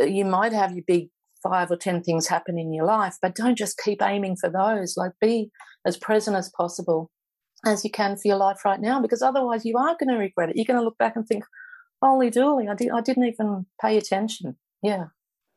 you 0.01 0.25
might 0.25 0.53
have 0.53 0.73
your 0.73 0.85
big 0.87 1.11
five 1.43 1.71
or 1.71 1.77
ten 1.77 2.03
things 2.03 2.27
happen 2.27 2.59
in 2.59 2.73
your 2.73 2.87
life, 2.87 3.17
but 3.23 3.35
don't 3.35 3.59
just 3.59 3.79
keep 3.79 4.03
aiming 4.03 4.37
for 4.37 4.51
those. 4.51 4.97
Like 4.97 5.13
be 5.21 5.51
as 5.87 5.97
present 5.97 6.37
as 6.37 6.51
possible 6.57 7.11
as 7.67 7.85
you 7.85 7.91
can 7.91 8.17
for 8.17 8.29
your 8.29 8.37
life 8.37 8.65
right 8.65 8.81
now, 8.81 9.01
because 9.01 9.23
otherwise 9.23 9.65
you 9.65 9.77
are 9.77 9.97
going 9.99 10.09
to 10.09 10.17
regret 10.17 10.51
it. 10.51 10.57
You're 10.57 10.65
going 10.65 10.79
to 10.79 10.85
look 10.85 10.99
back 10.99 11.17
and 11.17 11.27
think, 11.27 11.45
"Holy 12.03 12.31
dooly, 12.31 12.71
I, 12.71 12.75
did, 12.75 12.91
I 12.91 13.01
didn't 13.01 13.27
even 13.27 13.67
pay 13.81 13.97
attention." 13.97 14.57
Yeah. 14.83 15.07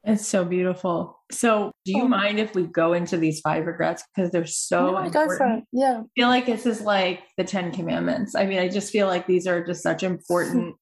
It's 0.04 0.26
so 0.26 0.46
beautiful. 0.46 1.20
So, 1.32 1.72
do 1.84 1.92
you 1.92 2.04
oh. 2.04 2.08
mind 2.08 2.40
if 2.40 2.56
we 2.56 2.64
go 2.64 2.94
into 2.94 3.18
these 3.18 3.42
five 3.42 3.66
regrets 3.66 4.04
because 4.16 4.32
they're 4.32 4.46
so 4.46 4.92
no, 4.92 4.98
important? 5.00 5.14
Go 5.14 5.38
for 5.38 5.54
it. 5.58 5.64
Yeah. 5.74 6.02
I 6.02 6.08
feel 6.16 6.28
like 6.30 6.46
this 6.46 6.66
is 6.66 6.82
like 6.82 7.24
the 7.36 7.44
Ten 7.44 7.72
Commandments. 7.72 8.34
I 8.34 8.46
mean, 8.46 8.60
I 8.60 8.70
just 8.70 8.92
feel 8.92 9.08
like 9.08 9.28
these 9.28 9.48
are 9.48 9.66
just 9.66 9.84
such 9.84 10.04
important 10.04 10.76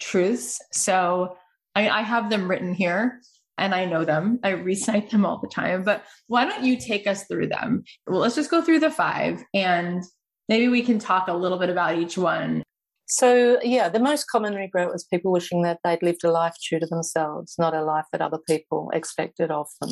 truths. 0.00 0.60
So 0.72 1.36
I, 1.74 1.88
I 1.88 2.02
have 2.02 2.30
them 2.30 2.48
written 2.48 2.74
here 2.74 3.20
and 3.58 3.74
I 3.74 3.84
know 3.84 4.04
them. 4.04 4.38
I 4.42 4.50
recite 4.50 5.10
them 5.10 5.24
all 5.24 5.40
the 5.40 5.48
time. 5.48 5.82
But 5.82 6.04
why 6.26 6.44
don't 6.44 6.64
you 6.64 6.76
take 6.76 7.06
us 7.06 7.24
through 7.24 7.48
them? 7.48 7.84
Well, 8.06 8.20
let's 8.20 8.34
just 8.34 8.50
go 8.50 8.62
through 8.62 8.80
the 8.80 8.90
five 8.90 9.42
and 9.54 10.02
maybe 10.48 10.68
we 10.68 10.82
can 10.82 10.98
talk 10.98 11.28
a 11.28 11.34
little 11.34 11.58
bit 11.58 11.70
about 11.70 11.98
each 11.98 12.18
one. 12.18 12.62
So, 13.08 13.60
yeah, 13.62 13.88
the 13.88 14.00
most 14.00 14.26
common 14.28 14.54
regret 14.54 14.88
was 14.88 15.04
people 15.04 15.30
wishing 15.30 15.62
that 15.62 15.78
they'd 15.84 16.02
lived 16.02 16.24
a 16.24 16.30
life 16.30 16.56
true 16.62 16.80
to 16.80 16.86
themselves, 16.86 17.54
not 17.56 17.74
a 17.74 17.84
life 17.84 18.06
that 18.10 18.20
other 18.20 18.40
people 18.48 18.90
expected 18.92 19.50
of 19.52 19.68
them. 19.80 19.90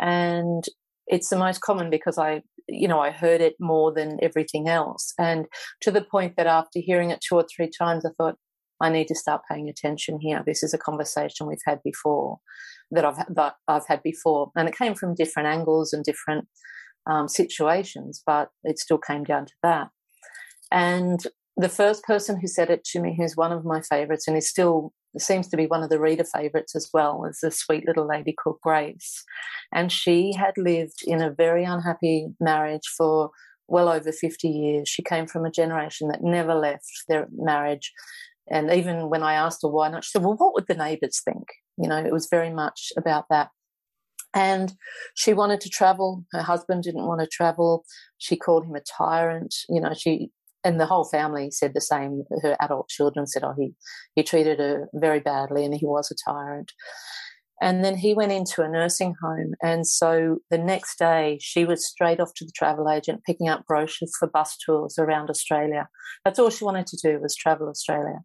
And 0.00 0.64
it's 1.06 1.28
the 1.28 1.38
most 1.38 1.60
common 1.60 1.90
because 1.90 2.18
I, 2.18 2.42
you 2.68 2.88
know, 2.88 2.98
I 2.98 3.10
heard 3.12 3.40
it 3.40 3.54
more 3.60 3.92
than 3.92 4.18
everything 4.20 4.68
else. 4.68 5.14
And 5.16 5.46
to 5.82 5.92
the 5.92 6.02
point 6.02 6.36
that 6.36 6.48
after 6.48 6.80
hearing 6.80 7.10
it 7.10 7.20
two 7.20 7.36
or 7.36 7.44
three 7.44 7.70
times, 7.70 8.04
I 8.04 8.10
thought, 8.18 8.36
I 8.82 8.90
need 8.90 9.06
to 9.08 9.14
start 9.14 9.42
paying 9.50 9.68
attention 9.68 10.18
here. 10.20 10.42
This 10.44 10.62
is 10.62 10.74
a 10.74 10.78
conversation 10.78 11.46
we've 11.46 11.58
had 11.64 11.80
before 11.84 12.38
that 12.90 13.04
I've 13.04 13.34
that 13.34 13.54
I've 13.68 13.86
had 13.86 14.02
before, 14.02 14.50
and 14.56 14.68
it 14.68 14.76
came 14.76 14.94
from 14.94 15.14
different 15.14 15.48
angles 15.48 15.92
and 15.92 16.04
different 16.04 16.48
um, 17.06 17.28
situations, 17.28 18.22
but 18.26 18.50
it 18.64 18.78
still 18.78 18.98
came 18.98 19.24
down 19.24 19.46
to 19.46 19.52
that. 19.62 19.88
And 20.70 21.22
the 21.56 21.68
first 21.68 22.02
person 22.02 22.40
who 22.40 22.48
said 22.48 22.70
it 22.70 22.82
to 22.84 23.00
me, 23.00 23.14
who's 23.16 23.36
one 23.36 23.52
of 23.52 23.64
my 23.64 23.80
favourites, 23.82 24.26
and 24.26 24.36
is 24.36 24.48
still 24.48 24.92
seems 25.18 25.46
to 25.48 25.56
be 25.56 25.66
one 25.66 25.82
of 25.82 25.90
the 25.90 26.00
reader 26.00 26.24
favourites 26.24 26.74
as 26.74 26.88
well, 26.92 27.24
is 27.24 27.42
a 27.44 27.50
sweet 27.50 27.86
little 27.86 28.06
lady 28.06 28.32
called 28.32 28.58
Grace, 28.62 29.22
and 29.72 29.92
she 29.92 30.32
had 30.32 30.54
lived 30.58 31.04
in 31.06 31.22
a 31.22 31.30
very 31.30 31.64
unhappy 31.64 32.28
marriage 32.40 32.88
for 32.96 33.30
well 33.68 33.88
over 33.88 34.12
50 34.12 34.48
years. 34.48 34.88
She 34.88 35.02
came 35.02 35.26
from 35.26 35.44
a 35.44 35.50
generation 35.50 36.08
that 36.08 36.22
never 36.22 36.54
left 36.54 37.04
their 37.08 37.28
marriage. 37.32 37.92
And 38.50 38.70
even 38.72 39.08
when 39.08 39.22
I 39.22 39.34
asked 39.34 39.60
her 39.62 39.68
why 39.68 39.88
not, 39.88 40.04
she 40.04 40.10
said, 40.10 40.22
Well, 40.22 40.36
what 40.36 40.54
would 40.54 40.66
the 40.66 40.74
neighbours 40.74 41.20
think? 41.24 41.44
You 41.76 41.88
know, 41.88 41.96
it 41.96 42.12
was 42.12 42.28
very 42.30 42.50
much 42.50 42.92
about 42.96 43.26
that. 43.30 43.50
And 44.34 44.72
she 45.14 45.34
wanted 45.34 45.60
to 45.60 45.68
travel. 45.68 46.24
Her 46.32 46.42
husband 46.42 46.82
didn't 46.82 47.06
want 47.06 47.20
to 47.20 47.26
travel. 47.26 47.84
She 48.18 48.36
called 48.36 48.64
him 48.64 48.74
a 48.74 48.80
tyrant. 48.80 49.54
You 49.68 49.80
know, 49.80 49.92
she 49.94 50.30
and 50.64 50.80
the 50.80 50.86
whole 50.86 51.04
family 51.04 51.50
said 51.50 51.74
the 51.74 51.80
same. 51.80 52.24
Her 52.42 52.56
adult 52.60 52.88
children 52.88 53.26
said, 53.26 53.44
"Oh, 53.44 53.54
he 53.58 53.74
he 54.14 54.22
treated 54.22 54.58
her 54.58 54.88
very 54.94 55.20
badly, 55.20 55.64
and 55.64 55.74
he 55.74 55.86
was 55.86 56.10
a 56.10 56.30
tyrant." 56.30 56.72
And 57.62 57.84
then 57.84 57.96
he 57.96 58.12
went 58.12 58.32
into 58.32 58.60
a 58.62 58.68
nursing 58.68 59.14
home. 59.22 59.54
And 59.62 59.86
so 59.86 60.38
the 60.50 60.58
next 60.58 60.98
day, 60.98 61.38
she 61.40 61.64
was 61.64 61.86
straight 61.86 62.18
off 62.18 62.34
to 62.34 62.44
the 62.44 62.50
travel 62.56 62.90
agent, 62.90 63.22
picking 63.24 63.48
up 63.48 63.64
brochures 63.66 64.12
for 64.18 64.26
bus 64.26 64.56
tours 64.66 64.98
around 64.98 65.30
Australia. 65.30 65.88
That's 66.24 66.40
all 66.40 66.50
she 66.50 66.64
wanted 66.64 66.88
to 66.88 66.98
do 67.00 67.20
was 67.20 67.36
travel 67.36 67.68
Australia. 67.68 68.18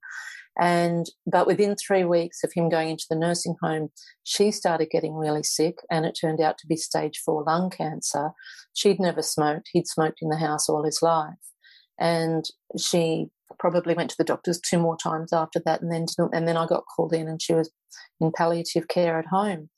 And, 0.60 1.06
but 1.28 1.46
within 1.46 1.76
three 1.76 2.04
weeks 2.04 2.44
of 2.44 2.52
him 2.56 2.68
going 2.68 2.90
into 2.90 3.06
the 3.12 3.16
nursing 3.16 3.54
home, 3.62 3.90
she 4.24 4.50
started 4.50 4.90
getting 4.90 5.14
really 5.14 5.44
sick 5.44 5.76
and 5.92 6.04
it 6.04 6.18
turned 6.20 6.42
out 6.42 6.58
to 6.58 6.68
be 6.68 6.76
stage 6.76 7.22
four 7.24 7.44
lung 7.46 7.70
cancer. 7.70 8.32
She'd 8.74 9.00
never 9.00 9.22
smoked. 9.22 9.70
He'd 9.72 9.88
smoked 9.88 10.18
in 10.24 10.30
the 10.30 10.38
house 10.38 10.68
all 10.68 10.84
his 10.84 11.04
life. 11.04 11.36
And 12.00 12.44
she 12.76 13.28
probably 13.60 13.94
went 13.94 14.10
to 14.10 14.18
the 14.18 14.24
doctors 14.24 14.60
two 14.60 14.80
more 14.80 14.98
times 14.98 15.32
after 15.32 15.60
that 15.66 15.82
and 15.82 15.92
then 15.92 16.06
and 16.34 16.48
then 16.48 16.58
I 16.58 16.68
got 16.68 16.84
called 16.96 17.14
in 17.14 17.28
and 17.28 17.42
she 17.42 17.54
was 17.54 17.72
in 18.20 18.32
palliative 18.32 18.88
care 18.88 19.20
at 19.20 19.28
home. 19.28 19.70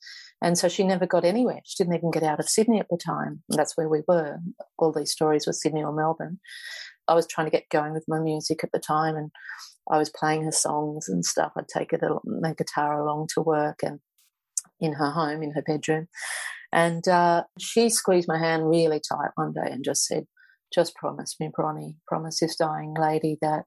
And 0.42 0.58
so 0.58 0.70
she 0.70 0.84
never 0.84 1.06
got 1.06 1.26
anywhere. 1.26 1.60
She 1.66 1.84
didn't 1.84 1.96
even 1.96 2.12
get 2.12 2.24
out 2.24 2.40
of 2.40 2.48
Sydney 2.48 2.80
at 2.80 2.88
the 2.90 2.98
time. 2.98 3.44
That's 3.50 3.76
where 3.76 3.90
we 3.90 4.02
were. 4.08 4.38
All 4.78 4.94
these 4.94 5.12
stories 5.12 5.46
were 5.46 5.54
Sydney 5.54 5.84
or 5.84 5.94
Melbourne. 5.94 6.40
I 7.08 7.14
was 7.14 7.28
trying 7.28 7.48
to 7.48 7.52
get 7.52 7.70
going 7.70 7.94
with 7.94 8.06
my 8.08 8.20
music 8.20 8.64
at 8.64 8.72
the 8.72 8.80
time 8.80 9.16
and 9.16 9.32
I 9.92 9.98
was 9.98 10.10
playing 10.10 10.44
her 10.44 10.52
songs 10.52 11.10
and 11.10 11.26
stuff. 11.26 11.52
I'd 11.58 11.68
take 11.68 11.92
it, 11.92 12.02
my 12.24 12.54
guitar 12.54 13.02
along 13.02 13.28
to 13.34 13.42
work 13.42 13.80
and 13.84 14.00
in 14.80 14.94
her 14.94 15.10
home, 15.12 15.44
in 15.44 15.52
her 15.52 15.64
bedroom. 15.64 16.08
And 16.72 17.08
uh, 17.08 17.44
she 17.60 17.90
squeezed 17.90 18.28
my 18.28 18.38
hand 18.38 18.70
really 18.70 19.02
tight 19.02 19.32
one 19.36 19.54
day 19.54 19.70
and 19.72 19.84
just 19.84 20.06
said, 20.06 20.26
just 20.74 20.96
promise 20.96 21.36
me, 21.40 21.50
Bronnie, 21.52 21.96
promise 22.08 22.40
this 22.40 22.56
dying 22.56 22.94
lady 22.94 23.38
that 23.42 23.64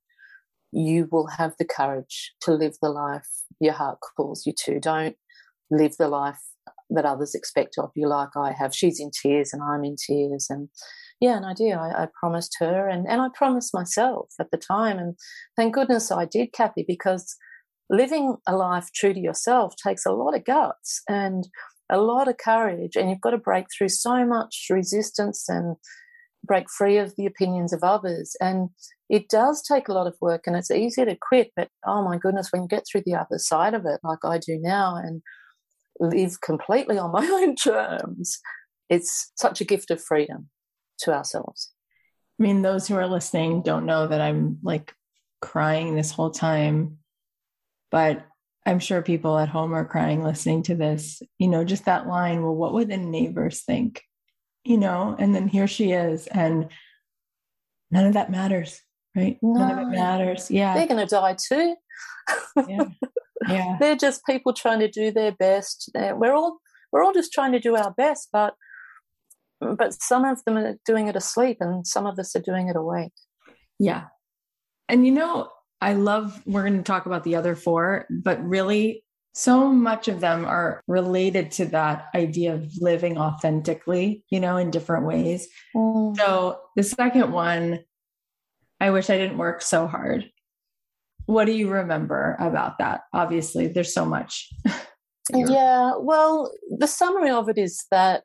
you 0.72 1.08
will 1.12 1.26
have 1.26 1.54
the 1.58 1.64
courage 1.64 2.32
to 2.40 2.52
live 2.52 2.76
the 2.80 2.88
life 2.88 3.28
your 3.60 3.74
heart 3.74 3.98
calls 4.16 4.46
you 4.46 4.52
to. 4.64 4.80
Don't 4.80 5.16
live 5.70 5.96
the 5.98 6.08
life 6.08 6.40
that 6.90 7.04
others 7.04 7.34
expect 7.34 7.76
of 7.78 7.90
you 7.94 8.08
like 8.08 8.30
I 8.36 8.52
have. 8.52 8.74
She's 8.74 9.00
in 9.00 9.10
tears 9.10 9.52
and 9.52 9.62
I'm 9.62 9.84
in 9.84 9.96
tears. 9.96 10.46
And 10.50 10.68
yeah, 11.20 11.36
and 11.36 11.46
I 11.46 11.54
do. 11.54 11.70
I, 11.70 12.04
I 12.04 12.08
promised 12.18 12.56
her 12.60 12.88
and, 12.88 13.06
and 13.08 13.20
I 13.20 13.28
promised 13.34 13.74
myself 13.74 14.30
at 14.40 14.50
the 14.50 14.58
time. 14.58 14.98
And 14.98 15.16
thank 15.56 15.74
goodness 15.74 16.10
I 16.10 16.24
did, 16.24 16.52
Cathy, 16.52 16.84
because 16.86 17.36
living 17.90 18.36
a 18.46 18.56
life 18.56 18.88
true 18.94 19.12
to 19.14 19.20
yourself 19.20 19.74
takes 19.76 20.06
a 20.06 20.12
lot 20.12 20.34
of 20.34 20.44
guts 20.44 21.02
and 21.08 21.48
a 21.90 21.98
lot 21.98 22.28
of 22.28 22.38
courage. 22.38 22.96
And 22.96 23.08
you've 23.10 23.20
got 23.20 23.30
to 23.30 23.38
break 23.38 23.66
through 23.76 23.90
so 23.90 24.24
much 24.26 24.66
resistance 24.70 25.48
and 25.48 25.76
break 26.44 26.70
free 26.70 26.98
of 26.98 27.14
the 27.16 27.26
opinions 27.26 27.72
of 27.72 27.84
others. 27.84 28.34
And 28.40 28.70
it 29.12 29.28
does 29.28 29.60
take 29.60 29.88
a 29.88 29.92
lot 29.92 30.06
of 30.06 30.16
work 30.22 30.46
and 30.46 30.56
it's 30.56 30.70
easy 30.70 31.04
to 31.04 31.14
quit. 31.20 31.52
But 31.54 31.68
oh 31.86 32.02
my 32.02 32.16
goodness, 32.16 32.48
when 32.50 32.62
you 32.62 32.68
get 32.68 32.84
through 32.90 33.02
the 33.04 33.14
other 33.14 33.38
side 33.38 33.74
of 33.74 33.84
it, 33.84 34.00
like 34.02 34.24
I 34.24 34.38
do 34.38 34.58
now, 34.58 34.96
and 34.96 35.22
live 36.00 36.40
completely 36.40 36.96
on 36.96 37.12
my 37.12 37.26
own 37.26 37.54
terms, 37.54 38.40
it's 38.88 39.30
such 39.36 39.60
a 39.60 39.66
gift 39.66 39.90
of 39.90 40.02
freedom 40.02 40.48
to 41.00 41.12
ourselves. 41.12 41.72
I 42.40 42.42
mean, 42.42 42.62
those 42.62 42.88
who 42.88 42.96
are 42.96 43.06
listening 43.06 43.60
don't 43.60 43.84
know 43.84 44.06
that 44.06 44.22
I'm 44.22 44.58
like 44.62 44.94
crying 45.42 45.94
this 45.94 46.10
whole 46.10 46.30
time, 46.30 46.96
but 47.90 48.24
I'm 48.64 48.78
sure 48.78 49.02
people 49.02 49.38
at 49.38 49.50
home 49.50 49.74
are 49.74 49.84
crying 49.84 50.24
listening 50.24 50.62
to 50.64 50.74
this. 50.74 51.20
You 51.38 51.48
know, 51.48 51.64
just 51.64 51.84
that 51.84 52.06
line, 52.06 52.42
well, 52.42 52.54
what 52.54 52.72
would 52.72 52.88
the 52.88 52.96
neighbors 52.96 53.60
think? 53.60 54.00
You 54.64 54.78
know, 54.78 55.14
and 55.18 55.34
then 55.34 55.48
here 55.48 55.66
she 55.66 55.92
is, 55.92 56.28
and 56.28 56.70
none 57.90 58.06
of 58.06 58.14
that 58.14 58.30
matters, 58.30 58.80
right? 59.16 59.38
No. 59.42 59.60
None 59.60 59.78
of 59.78 59.78
it 59.78 59.90
matters. 59.90 60.50
Yeah. 60.50 60.74
They're 60.74 60.86
going 60.86 61.06
to 61.06 61.14
die 61.14 61.36
too. 61.36 61.76
yeah. 62.68 62.84
Yeah. 63.48 63.76
They're 63.80 63.96
just 63.96 64.24
people 64.26 64.52
trying 64.52 64.80
to 64.80 64.88
do 64.88 65.10
their 65.10 65.32
best. 65.32 65.90
We're 65.94 66.34
all 66.34 66.58
we're 66.92 67.02
all 67.02 67.12
just 67.12 67.32
trying 67.32 67.52
to 67.52 67.60
do 67.60 67.76
our 67.76 67.92
best, 67.92 68.28
but 68.32 68.54
but 69.60 69.94
some 69.94 70.24
of 70.24 70.44
them 70.44 70.58
are 70.58 70.76
doing 70.84 71.08
it 71.08 71.16
asleep 71.16 71.58
and 71.60 71.86
some 71.86 72.06
of 72.06 72.18
us 72.18 72.34
are 72.36 72.40
doing 72.40 72.68
it 72.68 72.76
awake. 72.76 73.12
Yeah. 73.78 74.04
And 74.88 75.06
you 75.06 75.12
know, 75.12 75.50
I 75.80 75.94
love, 75.94 76.40
we're 76.46 76.62
going 76.62 76.76
to 76.76 76.82
talk 76.82 77.06
about 77.06 77.24
the 77.24 77.34
other 77.34 77.56
four, 77.56 78.06
but 78.08 78.42
really, 78.44 79.04
so 79.34 79.72
much 79.72 80.08
of 80.08 80.20
them 80.20 80.44
are 80.44 80.82
related 80.86 81.50
to 81.52 81.64
that 81.66 82.08
idea 82.14 82.54
of 82.54 82.70
living 82.80 83.16
authentically, 83.16 84.24
you 84.28 84.38
know, 84.38 84.58
in 84.58 84.70
different 84.70 85.06
ways. 85.06 85.48
Mm. 85.74 86.14
So 86.16 86.60
the 86.76 86.82
second 86.82 87.32
one, 87.32 87.80
I 88.82 88.90
wish 88.90 89.10
I 89.10 89.16
didn't 89.16 89.38
work 89.38 89.62
so 89.62 89.86
hard. 89.86 90.28
What 91.26 91.44
do 91.44 91.52
you 91.52 91.70
remember 91.70 92.36
about 92.40 92.78
that? 92.78 93.02
Obviously, 93.12 93.68
there's 93.68 93.94
so 93.94 94.04
much. 94.04 94.48
yeah, 95.32 95.92
well, 96.00 96.52
the 96.68 96.88
summary 96.88 97.30
of 97.30 97.48
it 97.48 97.58
is 97.58 97.84
that 97.92 98.24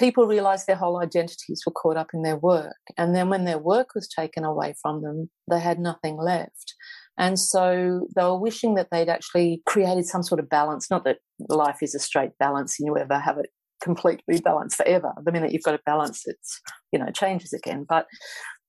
people 0.00 0.26
realized 0.26 0.66
their 0.66 0.74
whole 0.74 1.00
identities 1.00 1.62
were 1.64 1.72
caught 1.72 1.96
up 1.96 2.08
in 2.12 2.22
their 2.22 2.36
work. 2.36 2.74
And 2.96 3.14
then 3.14 3.28
when 3.28 3.44
their 3.44 3.58
work 3.58 3.94
was 3.94 4.08
taken 4.08 4.44
away 4.44 4.74
from 4.82 5.02
them, 5.02 5.30
they 5.48 5.60
had 5.60 5.78
nothing 5.78 6.16
left. 6.16 6.74
And 7.16 7.38
so 7.38 8.08
they 8.16 8.24
were 8.24 8.36
wishing 8.36 8.74
that 8.74 8.88
they'd 8.90 9.08
actually 9.08 9.62
created 9.64 10.06
some 10.06 10.24
sort 10.24 10.40
of 10.40 10.48
balance. 10.48 10.90
Not 10.90 11.04
that 11.04 11.18
life 11.48 11.78
is 11.82 11.94
a 11.94 12.00
straight 12.00 12.36
balance 12.40 12.80
and 12.80 12.88
you 12.88 12.96
ever 12.96 13.20
have 13.20 13.38
it 13.38 13.50
completely 13.80 14.40
balanced 14.40 14.78
forever. 14.78 15.12
The 15.24 15.30
minute 15.30 15.52
you've 15.52 15.62
got 15.62 15.76
a 15.76 15.80
balance, 15.86 16.22
it's, 16.26 16.60
you 16.92 16.98
know, 16.98 17.10
changes 17.12 17.52
again. 17.52 17.86
But 17.88 18.06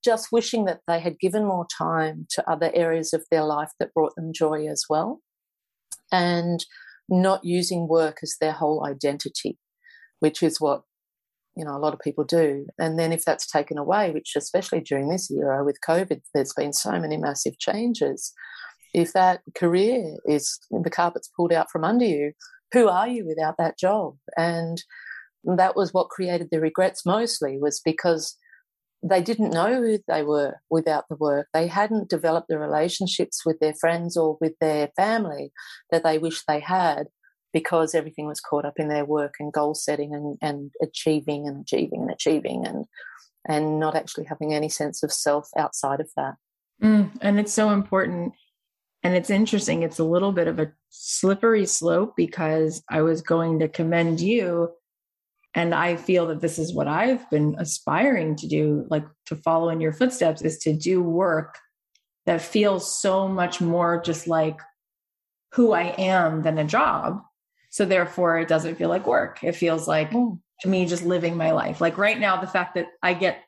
just 0.03 0.31
wishing 0.31 0.65
that 0.65 0.81
they 0.87 0.99
had 0.99 1.19
given 1.19 1.45
more 1.45 1.67
time 1.77 2.25
to 2.31 2.49
other 2.49 2.71
areas 2.73 3.13
of 3.13 3.25
their 3.29 3.43
life 3.43 3.69
that 3.79 3.93
brought 3.93 4.15
them 4.15 4.31
joy 4.33 4.67
as 4.67 4.85
well. 4.89 5.21
And 6.11 6.63
not 7.09 7.43
using 7.43 7.87
work 7.87 8.19
as 8.23 8.35
their 8.39 8.51
whole 8.51 8.85
identity, 8.85 9.57
which 10.19 10.43
is 10.43 10.61
what 10.61 10.83
you 11.55 11.65
know 11.65 11.75
a 11.75 11.79
lot 11.79 11.93
of 11.93 11.99
people 11.99 12.23
do 12.23 12.65
and 12.77 12.97
then 12.97 13.11
if 13.11 13.25
that's 13.25 13.49
taken 13.49 13.77
away 13.77 14.11
which 14.11 14.33
especially 14.37 14.79
during 14.79 15.09
this 15.09 15.29
era 15.31 15.65
with 15.65 15.79
covid 15.85 16.21
there's 16.33 16.53
been 16.53 16.71
so 16.71 16.91
many 16.99 17.17
massive 17.17 17.57
changes 17.57 18.31
if 18.93 19.13
that 19.13 19.41
career 19.55 20.15
is 20.25 20.59
the 20.69 20.89
carpet's 20.89 21.29
pulled 21.35 21.51
out 21.51 21.69
from 21.71 21.83
under 21.83 22.05
you 22.05 22.31
who 22.71 22.87
are 22.87 23.07
you 23.07 23.25
without 23.25 23.55
that 23.57 23.77
job 23.77 24.15
and 24.37 24.83
that 25.43 25.75
was 25.75 25.93
what 25.93 26.09
created 26.09 26.49
the 26.51 26.61
regrets 26.61 27.05
mostly 27.05 27.57
was 27.59 27.81
because 27.83 28.37
they 29.01 29.21
didn't 29.21 29.51
know 29.51 29.81
who 29.81 29.99
they 30.07 30.23
were 30.23 30.55
without 30.69 31.05
the 31.09 31.15
work. 31.15 31.47
They 31.53 31.67
hadn't 31.67 32.09
developed 32.09 32.49
the 32.49 32.59
relationships 32.59 33.45
with 33.45 33.59
their 33.59 33.73
friends 33.73 34.17
or 34.17 34.37
with 34.41 34.53
their 34.59 34.89
family 34.95 35.51
that 35.91 36.03
they 36.03 36.17
wish 36.17 36.43
they 36.45 36.59
had 36.59 37.07
because 37.53 37.95
everything 37.95 38.27
was 38.27 38.41
caught 38.41 38.65
up 38.65 38.75
in 38.77 38.89
their 38.89 39.05
work 39.05 39.35
and 39.39 39.53
goal 39.53 39.73
setting 39.73 40.13
and, 40.13 40.37
and 40.41 40.71
achieving 40.81 41.47
and 41.47 41.61
achieving 41.61 42.01
and 42.01 42.11
achieving 42.11 42.65
and 42.65 42.85
and 43.47 43.79
not 43.79 43.95
actually 43.95 44.25
having 44.25 44.53
any 44.53 44.69
sense 44.69 45.01
of 45.01 45.11
self 45.11 45.49
outside 45.57 46.01
of 46.01 46.09
that. 46.17 46.35
Mm, 46.83 47.11
and 47.21 47.39
it's 47.39 47.53
so 47.53 47.71
important. 47.71 48.33
And 49.01 49.15
it's 49.15 49.29
interesting. 49.29 49.81
It's 49.81 49.99
a 49.99 50.03
little 50.03 50.33
bit 50.33 50.47
of 50.47 50.59
a 50.59 50.73
slippery 50.89 51.65
slope 51.65 52.13
because 52.17 52.83
I 52.89 53.01
was 53.01 53.21
going 53.21 53.59
to 53.59 53.69
commend 53.69 54.19
you. 54.19 54.71
And 55.55 55.73
I 55.73 55.95
feel 55.95 56.27
that 56.27 56.41
this 56.41 56.59
is 56.59 56.73
what 56.73 56.87
I've 56.87 57.27
been 57.29 57.55
aspiring 57.57 58.35
to 58.37 58.47
do, 58.47 58.85
like 58.89 59.05
to 59.25 59.35
follow 59.35 59.69
in 59.69 59.81
your 59.81 59.93
footsteps, 59.93 60.41
is 60.41 60.59
to 60.59 60.73
do 60.73 61.01
work 61.01 61.57
that 62.25 62.41
feels 62.41 63.01
so 63.01 63.27
much 63.27 63.59
more 63.59 64.01
just 64.01 64.27
like 64.27 64.59
who 65.53 65.71
I 65.71 65.95
am 65.97 66.43
than 66.43 66.59
a 66.59 66.63
job. 66.63 67.21
So 67.71 67.85
therefore, 67.85 68.39
it 68.39 68.47
doesn't 68.47 68.75
feel 68.75 68.89
like 68.89 69.07
work. 69.07 69.43
It 69.43 69.53
feels 69.55 69.87
like 69.87 70.11
mm. 70.11 70.39
to 70.61 70.69
me 70.69 70.85
just 70.85 71.03
living 71.03 71.35
my 71.37 71.51
life. 71.51 71.81
Like 71.81 71.97
right 71.97 72.19
now, 72.19 72.39
the 72.39 72.47
fact 72.47 72.75
that 72.75 72.87
I 73.01 73.13
get 73.13 73.43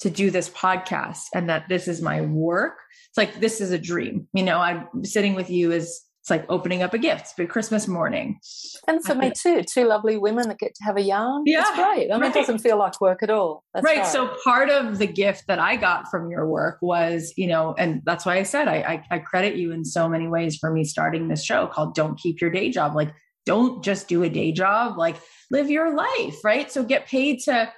to 0.00 0.10
do 0.10 0.30
this 0.30 0.48
podcast 0.48 1.26
and 1.34 1.48
that 1.48 1.68
this 1.68 1.88
is 1.88 2.00
my 2.00 2.22
work, 2.22 2.78
it's 3.10 3.18
like 3.18 3.40
this 3.40 3.60
is 3.60 3.70
a 3.70 3.78
dream. 3.78 4.28
You 4.32 4.42
know, 4.42 4.58
I'm 4.58 5.04
sitting 5.04 5.34
with 5.34 5.50
you 5.50 5.72
is 5.72 6.02
it's 6.22 6.30
like 6.30 6.46
opening 6.48 6.84
up 6.84 6.94
a 6.94 6.98
gift 6.98 7.34
for 7.34 7.44
Christmas 7.46 7.88
morning. 7.88 8.38
And 8.86 9.04
for 9.04 9.16
me 9.16 9.32
too, 9.36 9.64
two 9.64 9.88
lovely 9.88 10.16
women 10.16 10.46
that 10.50 10.60
get 10.60 10.72
to 10.76 10.84
have 10.84 10.96
a 10.96 11.02
yarn. 11.02 11.42
Yeah. 11.46 11.62
It's 11.62 11.74
great. 11.74 12.12
I 12.12 12.14
mean, 12.14 12.20
right. 12.20 12.30
it 12.30 12.34
doesn't 12.34 12.60
feel 12.60 12.78
like 12.78 13.00
work 13.00 13.24
at 13.24 13.30
all. 13.30 13.64
Right. 13.74 13.82
right. 13.82 14.06
So 14.06 14.32
part 14.44 14.70
of 14.70 14.98
the 14.98 15.08
gift 15.08 15.48
that 15.48 15.58
I 15.58 15.74
got 15.74 16.08
from 16.12 16.30
your 16.30 16.46
work 16.46 16.78
was, 16.80 17.34
you 17.36 17.48
know, 17.48 17.74
and 17.76 18.02
that's 18.04 18.24
why 18.24 18.36
I 18.36 18.44
said 18.44 18.68
I, 18.68 18.76
I, 19.10 19.16
I 19.16 19.18
credit 19.18 19.56
you 19.56 19.72
in 19.72 19.84
so 19.84 20.08
many 20.08 20.28
ways 20.28 20.56
for 20.56 20.72
me 20.72 20.84
starting 20.84 21.26
this 21.26 21.44
show 21.44 21.66
called 21.66 21.96
Don't 21.96 22.16
Keep 22.16 22.40
Your 22.40 22.50
Day 22.50 22.70
Job. 22.70 22.94
Like 22.94 23.12
don't 23.44 23.82
just 23.82 24.06
do 24.06 24.22
a 24.22 24.28
day 24.28 24.52
job 24.52 24.96
like 24.96 25.16
live 25.50 25.68
your 25.68 25.96
life 25.96 26.44
right 26.44 26.70
so 26.70 26.84
get 26.84 27.08
paid 27.08 27.40
to 27.40 27.68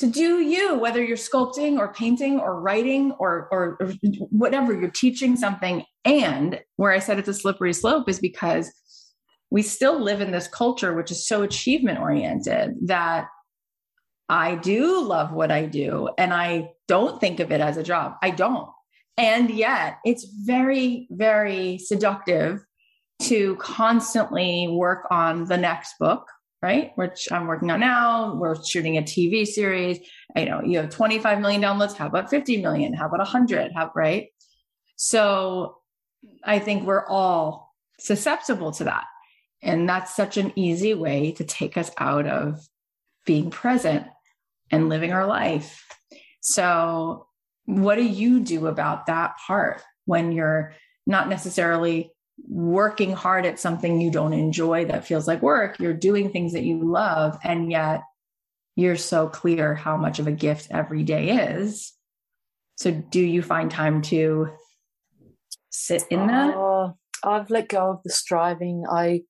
to 0.00 0.06
do 0.06 0.40
you 0.40 0.78
whether 0.78 1.02
you're 1.02 1.16
sculpting 1.16 1.78
or 1.78 1.92
painting 1.92 2.40
or 2.40 2.60
writing 2.60 3.12
or, 3.18 3.48
or, 3.50 3.78
whatever 4.30 4.72
you're 4.72 4.90
teaching 4.90 5.36
something. 5.36 5.84
And 6.04 6.60
where 6.76 6.92
i 6.92 6.98
said 6.98 7.18
it's 7.18 7.28
a 7.28 7.34
slippery 7.34 7.72
slope 7.72 8.08
is 8.08 8.18
because 8.18 8.72
we 9.50 9.62
still 9.62 10.00
live 10.00 10.20
in 10.20 10.30
this 10.30 10.48
culture 10.48 10.94
which 10.94 11.10
is 11.10 11.26
so 11.26 11.42
achievement 11.42 11.98
oriented 11.98 12.74
that 12.86 13.28
i 14.30 14.54
do 14.54 15.04
love 15.04 15.32
what 15.32 15.50
i 15.50 15.66
do 15.66 16.08
and 16.16 16.32
i 16.32 16.70
don't 16.90 17.20
think 17.20 17.38
of 17.38 17.52
it 17.52 17.60
as 17.60 17.76
a 17.76 17.84
job. 17.84 18.16
I 18.20 18.30
don't. 18.30 18.68
And 19.16 19.48
yet 19.48 19.98
it's 20.04 20.26
very 20.44 21.06
very 21.12 21.78
seductive 21.78 22.64
to 23.22 23.54
constantly 23.56 24.66
work 24.66 25.06
on 25.08 25.44
the 25.44 25.56
next 25.56 25.94
book, 26.00 26.26
right? 26.62 26.92
Which 26.96 27.28
I'm 27.32 27.46
working 27.46 27.70
on 27.70 27.80
now. 27.80 28.34
We're 28.34 28.62
shooting 28.62 28.98
a 28.98 29.02
TV 29.02 29.46
series. 29.46 29.98
You 30.36 30.44
know, 30.44 30.62
you 30.62 30.78
have 30.78 30.90
25 30.90 31.40
million 31.40 31.62
downloads. 31.62 31.96
How 31.96 32.06
about 32.06 32.30
50 32.30 32.60
million? 32.60 32.92
How 32.92 33.06
about 33.06 33.20
100? 33.20 33.72
How, 33.74 33.90
right? 33.94 34.28
So 34.96 35.76
I 36.44 36.58
think 36.58 36.84
we're 36.84 37.06
all 37.06 37.74
susceptible 37.98 38.72
to 38.72 38.84
that. 38.84 39.04
And 39.62 39.88
that's 39.88 40.14
such 40.14 40.36
an 40.36 40.52
easy 40.56 40.94
way 40.94 41.32
to 41.32 41.44
take 41.44 41.76
us 41.76 41.90
out 41.98 42.26
of 42.26 42.60
being 43.26 43.50
present 43.50 44.06
and 44.70 44.88
living 44.88 45.12
our 45.12 45.26
life. 45.26 45.84
So, 46.40 47.26
what 47.66 47.96
do 47.96 48.04
you 48.04 48.40
do 48.40 48.66
about 48.66 49.06
that 49.06 49.34
part 49.46 49.82
when 50.06 50.32
you're 50.32 50.74
not 51.06 51.28
necessarily 51.28 52.12
working 52.48 53.12
hard 53.12 53.46
at 53.46 53.58
something 53.58 54.00
you 54.00 54.10
don't 54.10 54.32
enjoy 54.32 54.84
that 54.86 55.06
feels 55.06 55.26
like 55.26 55.42
work. 55.42 55.78
You're 55.78 55.94
doing 55.94 56.30
things 56.30 56.52
that 56.52 56.64
you 56.64 56.82
love, 56.82 57.38
and 57.44 57.70
yet 57.70 58.02
you're 58.76 58.96
so 58.96 59.28
clear 59.28 59.74
how 59.74 59.96
much 59.96 60.18
of 60.18 60.26
a 60.26 60.32
gift 60.32 60.68
every 60.70 61.02
day 61.02 61.30
is. 61.54 61.92
So, 62.76 62.90
do 62.90 63.20
you 63.20 63.42
find 63.42 63.70
time 63.70 64.02
to 64.02 64.50
sit 65.70 66.04
in 66.10 66.26
that? 66.28 66.54
Oh, 66.56 66.94
I've 67.22 67.50
let 67.50 67.68
go 67.68 67.90
of 67.90 68.02
the 68.04 68.10
striving. 68.10 68.84
I, 68.90 69.22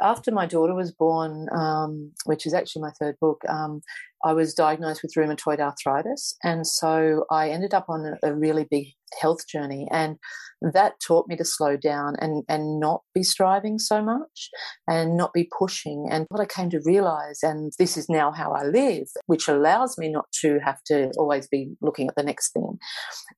after 0.00 0.30
my 0.30 0.46
daughter 0.46 0.74
was 0.74 0.92
born, 0.92 1.48
um, 1.52 2.12
which 2.24 2.46
is 2.46 2.54
actually 2.54 2.82
my 2.82 2.92
third 3.00 3.16
book, 3.20 3.42
um, 3.48 3.80
I 4.24 4.32
was 4.32 4.54
diagnosed 4.54 5.02
with 5.02 5.14
rheumatoid 5.14 5.58
arthritis. 5.58 6.36
And 6.42 6.66
so 6.66 7.24
I 7.30 7.50
ended 7.50 7.74
up 7.74 7.86
on 7.88 8.18
a 8.22 8.34
really 8.34 8.66
big 8.70 8.88
health 9.20 9.46
journey. 9.46 9.86
And 9.90 10.16
that 10.60 10.94
taught 11.00 11.28
me 11.28 11.36
to 11.36 11.44
slow 11.44 11.76
down 11.76 12.14
and, 12.20 12.44
and 12.48 12.80
not 12.80 13.02
be 13.14 13.22
striving 13.22 13.78
so 13.78 14.02
much 14.02 14.50
and 14.88 15.16
not 15.16 15.32
be 15.32 15.48
pushing. 15.56 16.08
And 16.10 16.26
what 16.28 16.40
I 16.40 16.46
came 16.46 16.70
to 16.70 16.80
realize, 16.84 17.40
and 17.42 17.72
this 17.78 17.96
is 17.96 18.08
now 18.08 18.32
how 18.32 18.52
I 18.52 18.64
live, 18.64 19.08
which 19.26 19.48
allows 19.48 19.98
me 19.98 20.10
not 20.10 20.26
to 20.40 20.58
have 20.64 20.82
to 20.86 21.10
always 21.18 21.46
be 21.46 21.74
looking 21.80 22.08
at 22.08 22.14
the 22.16 22.22
next 22.22 22.52
thing, 22.52 22.78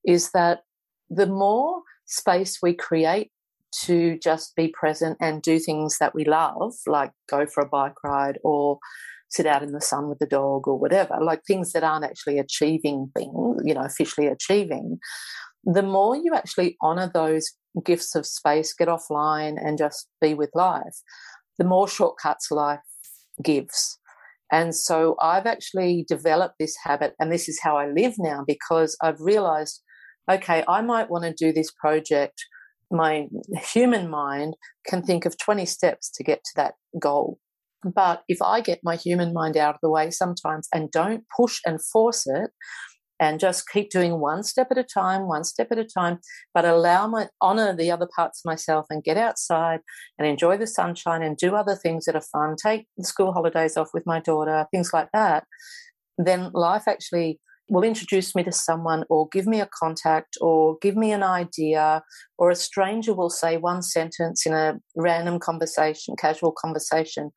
is 0.05 0.31
that 0.31 0.59
the 1.09 1.27
more 1.27 1.81
space 2.05 2.59
we 2.61 2.73
create 2.73 3.31
to 3.71 4.17
just 4.19 4.55
be 4.55 4.73
present 4.79 5.17
and 5.21 5.41
do 5.41 5.59
things 5.59 5.97
that 5.99 6.15
we 6.15 6.25
love, 6.25 6.73
like 6.87 7.11
go 7.29 7.45
for 7.45 7.61
a 7.61 7.69
bike 7.69 8.03
ride 8.03 8.39
or 8.43 8.79
sit 9.29 9.45
out 9.45 9.61
in 9.61 9.71
the 9.71 9.81
sun 9.81 10.09
with 10.09 10.17
the 10.19 10.25
dog 10.25 10.67
or 10.67 10.77
whatever, 10.77 11.17
like 11.21 11.41
things 11.45 11.71
that 11.73 11.83
aren't 11.83 12.05
actually 12.05 12.39
achieving 12.39 13.11
things, 13.15 13.61
you 13.63 13.73
know, 13.73 13.83
officially 13.83 14.27
achieving, 14.27 14.97
the 15.63 15.83
more 15.83 16.15
you 16.15 16.33
actually 16.35 16.77
honor 16.81 17.09
those 17.13 17.51
gifts 17.83 18.15
of 18.15 18.25
space, 18.25 18.73
get 18.73 18.87
offline 18.87 19.55
and 19.63 19.77
just 19.77 20.07
be 20.21 20.33
with 20.33 20.49
life, 20.55 20.97
the 21.57 21.65
more 21.65 21.87
shortcuts 21.87 22.49
life 22.51 22.79
gives. 23.43 23.99
And 24.51 24.75
so 24.75 25.15
I've 25.21 25.45
actually 25.45 26.05
developed 26.07 26.55
this 26.59 26.75
habit, 26.83 27.13
and 27.19 27.31
this 27.31 27.47
is 27.47 27.59
how 27.61 27.77
I 27.77 27.87
live 27.87 28.15
now 28.17 28.43
because 28.47 28.97
I've 29.01 29.19
realized 29.19 29.81
okay, 30.29 30.63
I 30.67 30.81
might 30.81 31.09
want 31.09 31.23
to 31.23 31.33
do 31.33 31.51
this 31.51 31.71
project. 31.71 32.45
My 32.91 33.27
human 33.73 34.09
mind 34.09 34.55
can 34.85 35.01
think 35.01 35.25
of 35.25 35.37
20 35.37 35.65
steps 35.65 36.11
to 36.11 36.23
get 36.23 36.43
to 36.43 36.51
that 36.55 36.75
goal. 36.99 37.39
But 37.83 38.23
if 38.27 38.41
I 38.41 38.61
get 38.61 38.79
my 38.83 38.95
human 38.95 39.33
mind 39.33 39.55
out 39.57 39.75
of 39.75 39.81
the 39.81 39.89
way 39.89 40.11
sometimes 40.11 40.67
and 40.73 40.91
don't 40.91 41.23
push 41.35 41.59
and 41.65 41.83
force 41.83 42.27
it, 42.27 42.51
and 43.19 43.39
just 43.39 43.69
keep 43.69 43.89
doing 43.89 44.19
one 44.19 44.43
step 44.43 44.67
at 44.71 44.77
a 44.77 44.83
time, 44.83 45.27
one 45.27 45.43
step 45.43 45.67
at 45.71 45.77
a 45.77 45.83
time, 45.83 46.19
but 46.53 46.65
allow 46.65 47.05
my 47.07 47.27
honor 47.41 47.75
the 47.75 47.91
other 47.91 48.07
parts 48.15 48.41
of 48.41 48.49
myself 48.49 48.85
and 48.89 49.03
get 49.03 49.17
outside 49.17 49.81
and 50.17 50.27
enjoy 50.27 50.57
the 50.57 50.67
sunshine 50.67 51.21
and 51.21 51.37
do 51.37 51.55
other 51.55 51.75
things 51.75 52.05
that 52.05 52.15
are 52.15 52.21
fun, 52.21 52.55
take 52.55 52.87
the 52.97 53.03
school 53.03 53.33
holidays 53.33 53.75
off 53.75 53.89
with 53.93 54.05
my 54.05 54.19
daughter, 54.19 54.65
things 54.71 54.91
like 54.93 55.09
that, 55.13 55.45
then 56.17 56.51
life 56.53 56.83
actually 56.87 57.39
will 57.69 57.83
introduce 57.83 58.35
me 58.35 58.43
to 58.43 58.51
someone 58.51 59.05
or 59.09 59.27
give 59.31 59.45
me 59.45 59.61
a 59.61 59.69
contact 59.79 60.37
or 60.41 60.77
give 60.81 60.95
me 60.95 61.11
an 61.11 61.21
idea 61.21 62.01
or 62.37 62.49
a 62.49 62.55
stranger 62.55 63.13
will 63.13 63.29
say 63.29 63.57
one 63.57 63.81
sentence 63.81 64.45
in 64.45 64.53
a 64.53 64.79
random 64.95 65.39
conversation, 65.39 66.15
casual 66.15 66.51
conversation, 66.51 67.31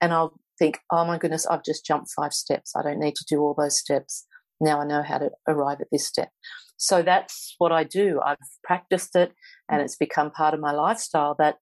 and 0.00 0.12
I'll 0.12 0.34
think, 0.58 0.78
oh 0.90 1.04
my 1.04 1.18
goodness, 1.18 1.46
I've 1.46 1.64
just 1.64 1.84
jumped 1.84 2.10
five 2.16 2.32
steps. 2.32 2.72
I 2.76 2.82
don't 2.82 3.00
need 3.00 3.16
to 3.16 3.24
do 3.28 3.40
all 3.40 3.54
those 3.56 3.78
steps. 3.78 4.26
Now 4.60 4.80
I 4.80 4.86
know 4.86 5.02
how 5.02 5.18
to 5.18 5.30
arrive 5.48 5.80
at 5.80 5.88
this 5.90 6.06
step. 6.06 6.30
So 6.76 7.02
that's 7.02 7.54
what 7.58 7.72
I 7.72 7.84
do. 7.84 8.20
I've 8.24 8.36
practiced 8.62 9.16
it 9.16 9.32
and 9.70 9.80
it's 9.80 9.96
become 9.96 10.30
part 10.30 10.54
of 10.54 10.60
my 10.60 10.72
lifestyle 10.72 11.34
that 11.38 11.56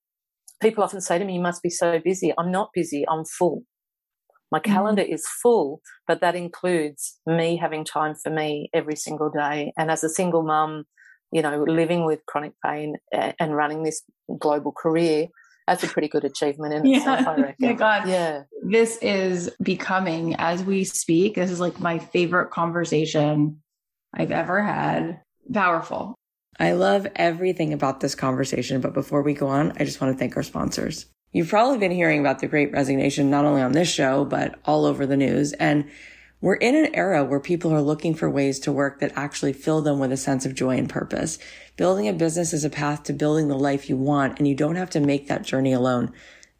people 0.61 0.83
often 0.83 1.01
say 1.01 1.19
to 1.19 1.25
me, 1.25 1.35
you 1.35 1.41
must 1.41 1.61
be 1.61 1.69
so 1.69 1.99
busy. 1.99 2.33
I'm 2.37 2.51
not 2.51 2.69
busy. 2.73 3.05
I'm 3.07 3.25
full. 3.25 3.63
My 4.51 4.59
mm-hmm. 4.59 4.71
calendar 4.71 5.01
is 5.01 5.25
full, 5.41 5.81
but 6.07 6.21
that 6.21 6.35
includes 6.35 7.19
me 7.25 7.57
having 7.57 7.83
time 7.83 8.15
for 8.15 8.29
me 8.29 8.69
every 8.73 8.95
single 8.95 9.29
day. 9.29 9.73
And 9.77 9.89
as 9.91 10.03
a 10.03 10.09
single 10.09 10.43
mum, 10.43 10.85
you 11.31 11.41
know, 11.41 11.63
living 11.67 12.05
with 12.05 12.25
chronic 12.27 12.53
pain 12.63 12.95
and 13.11 13.55
running 13.55 13.83
this 13.83 14.03
global 14.39 14.71
career, 14.71 15.27
that's 15.67 15.83
a 15.83 15.87
pretty 15.87 16.07
good 16.07 16.23
achievement 16.23 16.73
in 16.73 16.85
yeah. 16.85 16.97
itself, 16.97 17.27
I 17.27 17.35
reckon. 17.41 17.67
My 17.67 17.73
God. 17.73 18.07
Yeah. 18.07 18.43
This 18.63 18.97
is 19.01 19.49
becoming, 19.61 20.35
as 20.35 20.63
we 20.63 20.83
speak, 20.83 21.35
this 21.35 21.51
is 21.51 21.59
like 21.59 21.79
my 21.79 21.99
favorite 21.99 22.51
conversation 22.51 23.61
I've 24.13 24.31
ever 24.31 24.61
had. 24.61 25.21
Powerful. 25.51 26.15
I 26.59 26.73
love 26.73 27.07
everything 27.15 27.73
about 27.73 27.99
this 27.99 28.15
conversation. 28.15 28.81
But 28.81 28.93
before 28.93 29.21
we 29.21 29.33
go 29.33 29.47
on, 29.47 29.73
I 29.79 29.85
just 29.85 29.99
want 29.99 30.13
to 30.13 30.19
thank 30.19 30.35
our 30.37 30.43
sponsors. 30.43 31.07
You've 31.31 31.49
probably 31.49 31.79
been 31.79 31.91
hearing 31.91 32.19
about 32.19 32.39
the 32.39 32.47
great 32.47 32.71
resignation, 32.71 33.31
not 33.31 33.45
only 33.45 33.61
on 33.61 33.71
this 33.71 33.91
show, 33.91 34.23
but 34.23 34.59
all 34.65 34.85
over 34.85 35.07
the 35.07 35.17
news. 35.17 35.53
And 35.53 35.89
we're 36.43 36.55
in 36.55 36.75
an 36.75 36.93
era 36.93 37.23
where 37.23 37.39
people 37.39 37.71
are 37.71 37.81
looking 37.81 38.13
for 38.13 38.29
ways 38.29 38.59
to 38.59 38.69
work 38.69 38.99
that 38.99 39.13
actually 39.15 39.53
fill 39.53 39.81
them 39.81 39.97
with 39.97 40.11
a 40.11 40.17
sense 40.17 40.45
of 40.45 40.53
joy 40.53 40.77
and 40.77 40.89
purpose. 40.89 41.39
Building 41.77 42.09
a 42.09 42.11
business 42.11 42.51
is 42.51 42.65
a 42.65 42.69
path 42.69 43.03
to 43.03 43.13
building 43.13 43.47
the 43.47 43.57
life 43.57 43.87
you 43.87 43.95
want, 43.95 44.39
and 44.39 44.45
you 44.45 44.53
don't 44.53 44.75
have 44.75 44.89
to 44.89 44.99
make 44.99 45.29
that 45.29 45.43
journey 45.43 45.71
alone. 45.71 46.11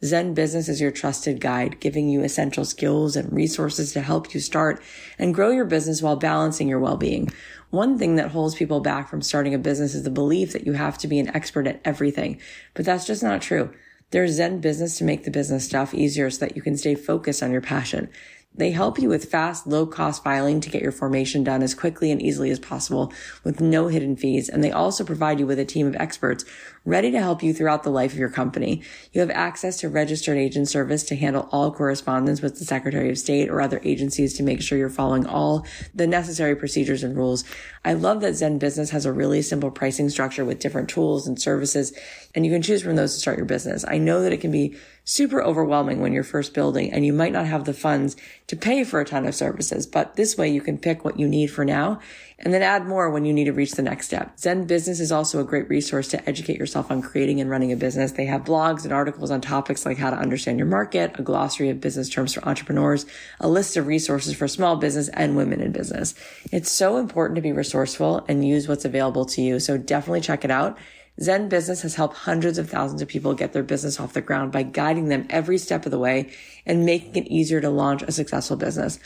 ZenBusiness 0.01 0.69
is 0.69 0.79
your 0.79 0.91
trusted 0.91 1.41
guide, 1.41 1.81
giving 1.81 2.07
you 2.07 2.23
essential 2.23 2.63
skills 2.63 3.17
and 3.17 3.33
resources 3.33 3.91
to 3.91 4.01
help 4.01 4.33
you 4.33 4.39
start 4.39 4.81
and 5.19 5.35
grow 5.35 5.49
your 5.49 5.65
business 5.65 6.01
while 6.01 6.15
balancing 6.15 6.69
your 6.69 6.79
well-being. 6.79 7.29
One 7.69 7.99
thing 7.99 8.15
that 8.15 8.31
holds 8.31 8.55
people 8.55 8.79
back 8.79 9.09
from 9.09 9.21
starting 9.21 9.53
a 9.53 9.57
business 9.57 9.95
is 9.95 10.03
the 10.03 10.09
belief 10.09 10.53
that 10.53 10.65
you 10.65 10.73
have 10.73 10.97
to 10.99 11.09
be 11.09 11.19
an 11.19 11.35
expert 11.35 11.67
at 11.67 11.81
everything, 11.83 12.39
but 12.73 12.85
that's 12.85 13.05
just 13.05 13.21
not 13.21 13.41
true. 13.41 13.73
There's 14.11 14.39
ZenBusiness 14.39 14.97
to 14.99 15.03
make 15.03 15.25
the 15.25 15.31
business 15.31 15.65
stuff 15.65 15.93
easier 15.93 16.29
so 16.29 16.45
that 16.45 16.55
you 16.55 16.61
can 16.61 16.77
stay 16.77 16.95
focused 16.95 17.43
on 17.43 17.51
your 17.51 17.61
passion. 17.61 18.09
They 18.55 18.71
help 18.71 18.99
you 18.99 19.09
with 19.09 19.31
fast, 19.31 19.65
low 19.65 19.85
cost 19.87 20.23
filing 20.23 20.61
to 20.61 20.69
get 20.69 20.81
your 20.81 20.91
formation 20.91 21.43
done 21.43 21.63
as 21.63 21.73
quickly 21.73 22.11
and 22.11 22.21
easily 22.21 22.51
as 22.51 22.59
possible 22.59 23.11
with 23.43 23.59
no 23.59 23.87
hidden 23.87 24.15
fees. 24.15 24.47
And 24.47 24.63
they 24.63 24.71
also 24.71 25.03
provide 25.03 25.39
you 25.39 25.47
with 25.47 25.57
a 25.57 25.65
team 25.65 25.87
of 25.87 25.95
experts 25.95 26.45
ready 26.85 27.11
to 27.11 27.19
help 27.19 27.41
you 27.41 27.53
throughout 27.53 27.83
the 27.83 27.89
life 27.89 28.11
of 28.11 28.19
your 28.19 28.29
company. 28.29 28.81
You 29.11 29.21
have 29.21 29.31
access 29.31 29.77
to 29.79 29.89
registered 29.89 30.37
agent 30.37 30.67
service 30.69 31.03
to 31.05 31.15
handle 31.15 31.47
all 31.51 31.71
correspondence 31.71 32.41
with 32.41 32.59
the 32.59 32.65
Secretary 32.65 33.09
of 33.09 33.17
State 33.17 33.49
or 33.49 33.61
other 33.61 33.81
agencies 33.83 34.33
to 34.35 34.43
make 34.43 34.61
sure 34.61 34.77
you're 34.77 34.89
following 34.89 35.25
all 35.25 35.65
the 35.95 36.07
necessary 36.07 36.55
procedures 36.55 37.03
and 37.03 37.15
rules. 37.15 37.43
I 37.85 37.93
love 37.93 38.21
that 38.21 38.33
ZenBusiness 38.33 38.89
has 38.89 39.05
a 39.05 39.13
really 39.13 39.41
simple 39.41 39.71
pricing 39.71 40.09
structure 40.09 40.45
with 40.45 40.59
different 40.59 40.89
tools 40.89 41.25
and 41.25 41.41
services, 41.41 41.93
and 42.35 42.45
you 42.45 42.51
can 42.51 42.61
choose 42.61 42.83
from 42.83 42.97
those 42.97 43.13
to 43.13 43.19
start 43.19 43.37
your 43.37 43.45
business. 43.45 43.85
I 43.87 43.97
know 43.97 44.21
that 44.21 44.33
it 44.33 44.41
can 44.41 44.51
be 44.51 44.75
super 45.05 45.41
overwhelming 45.41 45.99
when 45.99 46.13
you're 46.13 46.23
first 46.23 46.53
building 46.53 46.91
and 46.91 47.05
you 47.05 47.11
might 47.11 47.33
not 47.33 47.45
have 47.45 47.65
the 47.65 47.73
funds 47.73 48.15
to 48.47 48.55
pay 48.55 48.83
for 48.83 49.01
a 49.01 49.05
ton 49.05 49.25
of 49.25 49.35
services, 49.35 49.85
but 49.85 50.15
this 50.15 50.37
way 50.37 50.47
you 50.49 50.61
can 50.61 50.77
pick 50.77 51.03
what 51.03 51.19
you 51.19 51.27
need 51.27 51.47
for 51.47 51.65
now 51.65 51.99
and 52.39 52.53
then 52.53 52.61
add 52.61 52.85
more 52.85 53.09
when 53.09 53.25
you 53.25 53.33
need 53.33 53.45
to 53.45 53.53
reach 53.53 53.73
the 53.73 53.81
next 53.81 54.07
step. 54.07 54.35
ZenBusiness 54.37 54.99
is 54.99 55.11
also 55.11 55.39
a 55.39 55.45
great 55.45 55.69
resource 55.69 56.07
to 56.09 56.29
educate 56.29 56.57
yourself 56.57 56.91
on 56.91 57.01
creating 57.01 57.39
and 57.39 57.49
running 57.49 57.71
a 57.71 57.75
business. 57.75 58.13
They 58.13 58.25
have 58.25 58.43
blogs 58.43 58.83
and 58.83 58.93
articles 58.93 59.31
on 59.31 59.41
topics 59.41 59.85
like 59.85 59.97
how 59.97 60.09
to 60.09 60.17
understand 60.17 60.57
your 60.57 60.67
market, 60.67 61.17
a 61.19 61.23
glossary 61.23 61.69
of 61.69 61.81
business 61.81 62.09
terms 62.09 62.33
for 62.33 62.45
entrepreneurs, 62.47 63.05
a 63.39 63.47
list 63.47 63.77
of 63.77 63.87
resources 63.87 64.35
for 64.35 64.47
small 64.47 64.75
business 64.77 65.09
and 65.09 65.35
women 65.35 65.61
in 65.61 65.71
business. 65.71 66.15
It's 66.51 66.71
so 66.71 66.97
important 66.97 67.35
to 67.35 67.41
be 67.41 67.51
resourceful 67.51 68.25
and 68.27 68.47
use 68.47 68.67
what's 68.67 68.85
available 68.85 69.25
to 69.25 69.41
you. 69.41 69.59
So 69.59 69.77
definitely 69.77 70.21
check 70.21 70.43
it 70.43 70.51
out. 70.51 70.77
ZenBusiness 71.19 71.83
has 71.83 71.95
helped 71.95 72.17
hundreds 72.17 72.57
of 72.57 72.69
thousands 72.69 73.01
of 73.01 73.07
people 73.07 73.33
get 73.35 73.53
their 73.53 73.63
business 73.63 73.99
off 73.99 74.13
the 74.13 74.21
ground 74.21 74.51
by 74.51 74.63
guiding 74.63 75.09
them 75.09 75.27
every 75.29 75.57
step 75.57 75.85
of 75.85 75.91
the 75.91 75.99
way 75.99 76.31
and 76.65 76.85
making 76.85 77.15
it 77.15 77.27
easier 77.27 77.61
to 77.61 77.69
launch 77.69 78.01
a 78.01 78.11
successful 78.11 78.57
business. 78.57 78.99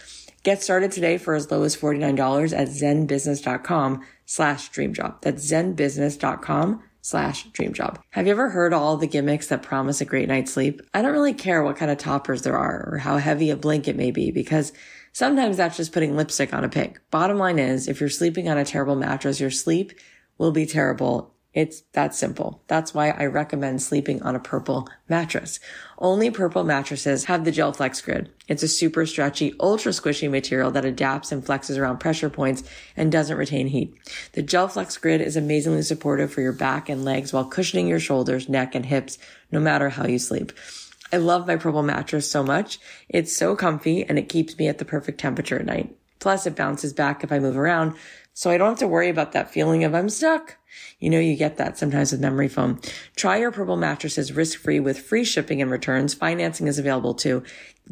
Get 0.43 0.63
started 0.63 0.91
today 0.91 1.17
for 1.17 1.35
as 1.35 1.51
low 1.51 1.63
as 1.63 1.75
$49 1.75 2.57
at 2.57 2.69
zenbusiness.com 2.69 4.05
slash 4.25 4.71
dreamjob. 4.71 5.21
That's 5.21 5.51
zenbusiness.com 5.51 6.83
slash 7.01 7.47
dreamjob. 7.49 7.99
Have 8.11 8.25
you 8.25 8.31
ever 8.31 8.49
heard 8.49 8.73
all 8.73 8.95
the 8.95 9.07
gimmicks 9.07 9.47
that 9.47 9.61
promise 9.61 9.99
a 9.99 10.05
great 10.05 10.29
night's 10.29 10.53
sleep? 10.53 10.81
I 10.93 11.01
don't 11.01 11.11
really 11.11 11.33
care 11.33 11.63
what 11.63 11.75
kind 11.75 11.91
of 11.91 11.97
toppers 11.97 12.43
there 12.43 12.57
are 12.57 12.89
or 12.91 12.97
how 12.99 13.17
heavy 13.17 13.49
a 13.49 13.57
blanket 13.57 13.97
may 13.97 14.11
be 14.11 14.31
because 14.31 14.71
sometimes 15.11 15.57
that's 15.57 15.77
just 15.77 15.91
putting 15.91 16.15
lipstick 16.15 16.53
on 16.53 16.63
a 16.63 16.69
pig. 16.69 16.99
Bottom 17.11 17.37
line 17.37 17.59
is 17.59 17.87
if 17.87 17.99
you're 17.99 18.09
sleeping 18.09 18.47
on 18.47 18.57
a 18.57 18.65
terrible 18.65 18.95
mattress, 18.95 19.41
your 19.41 19.51
sleep 19.51 19.91
will 20.37 20.51
be 20.51 20.65
terrible 20.65 21.33
it's 21.53 21.81
that 21.93 22.13
simple. 22.13 22.61
That's 22.67 22.93
why 22.93 23.09
I 23.09 23.25
recommend 23.25 23.81
sleeping 23.81 24.21
on 24.21 24.35
a 24.35 24.39
purple 24.39 24.87
mattress. 25.09 25.59
Only 25.97 26.29
purple 26.29 26.63
mattresses 26.63 27.25
have 27.25 27.45
the 27.45 27.51
gel 27.51 27.73
flex 27.73 27.99
grid. 27.99 28.29
It's 28.47 28.63
a 28.63 28.67
super 28.67 29.05
stretchy, 29.05 29.55
ultra 29.59 29.91
squishy 29.91 30.29
material 30.29 30.69
that 30.71 30.85
adapts 30.85 31.31
and 31.31 31.43
flexes 31.43 31.79
around 31.79 31.97
pressure 31.97 32.29
points 32.29 32.63
and 32.95 33.11
doesn't 33.11 33.37
retain 33.37 33.67
heat. 33.67 33.95
The 34.33 34.43
gel 34.43 34.67
flex 34.67 34.97
grid 34.97 35.19
is 35.19 35.35
amazingly 35.35 35.81
supportive 35.81 36.31
for 36.31 36.41
your 36.41 36.53
back 36.53 36.89
and 36.89 37.03
legs 37.03 37.33
while 37.33 37.45
cushioning 37.45 37.87
your 37.87 37.99
shoulders, 37.99 38.47
neck, 38.47 38.75
and 38.75 38.85
hips, 38.85 39.17
no 39.51 39.59
matter 39.59 39.89
how 39.89 40.05
you 40.05 40.19
sleep. 40.19 40.51
I 41.11 41.17
love 41.17 41.47
my 41.47 41.55
purple 41.55 41.83
mattress 41.83 42.29
so 42.29 42.43
much. 42.43 42.79
It's 43.09 43.35
so 43.35 43.55
comfy 43.55 44.03
and 44.03 44.19
it 44.19 44.29
keeps 44.29 44.57
me 44.57 44.67
at 44.67 44.77
the 44.77 44.85
perfect 44.85 45.19
temperature 45.19 45.57
at 45.57 45.65
night. 45.65 45.95
Plus 46.19 46.45
it 46.45 46.55
bounces 46.55 46.93
back 46.93 47.23
if 47.23 47.31
I 47.31 47.39
move 47.39 47.57
around, 47.57 47.95
so 48.37 48.51
I 48.51 48.59
don't 48.59 48.69
have 48.69 48.77
to 48.77 48.87
worry 48.87 49.09
about 49.09 49.31
that 49.31 49.49
feeling 49.49 49.83
of 49.83 49.95
I'm 49.95 50.09
stuck. 50.09 50.57
You 50.99 51.09
know, 51.09 51.17
you 51.17 51.35
get 51.35 51.57
that 51.57 51.75
sometimes 51.75 52.11
with 52.11 52.21
memory 52.21 52.47
foam. 52.47 52.79
Try 53.15 53.37
your 53.37 53.51
Purple 53.51 53.77
mattresses 53.77 54.31
risk 54.31 54.59
free 54.59 54.79
with 54.79 54.99
free 54.99 55.23
shipping 55.23 55.59
and 55.59 55.71
returns. 55.71 56.13
Financing 56.13 56.67
is 56.67 56.77
available 56.77 57.15
too. 57.15 57.41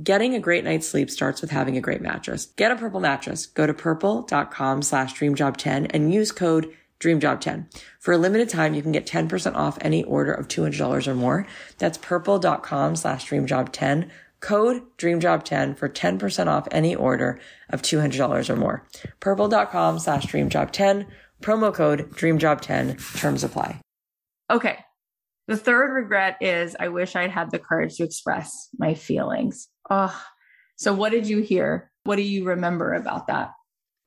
Getting 0.03 0.35
a 0.35 0.39
great 0.39 0.63
night's 0.63 0.87
sleep 0.87 1.09
starts 1.09 1.41
with 1.41 1.49
having 1.49 1.77
a 1.77 1.81
great 1.81 1.99
mattress. 1.99 2.45
Get 2.57 2.71
a 2.71 2.75
Purple 2.75 2.99
mattress. 2.99 3.47
Go 3.47 3.65
to 3.65 3.73
purple.com 3.73 4.83
slash 4.83 5.15
dreamjob10 5.15 5.89
and 5.95 6.13
use 6.13 6.31
code 6.31 6.71
DreamJob10. 6.99 7.65
For 7.99 8.13
a 8.13 8.17
limited 8.17 8.47
time, 8.47 8.75
you 8.75 8.83
can 8.83 8.91
get 8.91 9.07
10% 9.07 9.55
off 9.55 9.79
any 9.81 10.03
order 10.03 10.31
of 10.31 10.47
$200 10.47 11.07
or 11.07 11.15
more. 11.15 11.47
That's 11.79 11.97
purple.com 11.97 12.95
slash 12.95 13.27
DreamJob10 13.27 14.09
Code 14.45 14.83
DreamJob10 14.99 15.75
for 15.75 15.89
10% 15.89 16.45
off 16.45 16.67
any 16.69 16.93
order 16.93 17.39
of 17.71 17.81
$200 17.81 18.47
or 18.47 18.55
more. 18.55 18.85
Purple.com 19.19 19.97
slash 19.97 20.27
DreamJob10. 20.27 21.07
Promo 21.41 21.73
code 21.73 22.11
DreamJob10. 22.11 23.19
Terms 23.19 23.43
apply. 23.43 23.81
Okay. 24.51 24.77
The 25.47 25.57
third 25.57 25.91
regret 25.95 26.37
is 26.41 26.75
I 26.79 26.89
wish 26.89 27.15
I'd 27.15 27.31
had 27.31 27.49
the 27.49 27.57
courage 27.57 27.95
to 27.95 28.03
express 28.03 28.69
my 28.77 28.93
feelings. 28.93 29.67
Oh, 29.89 30.15
so 30.75 30.93
what 30.93 31.11
did 31.11 31.27
you 31.27 31.41
hear? 31.41 31.91
What 32.03 32.17
do 32.17 32.21
you 32.21 32.45
remember 32.45 32.93
about 32.93 33.25
that? 33.25 33.49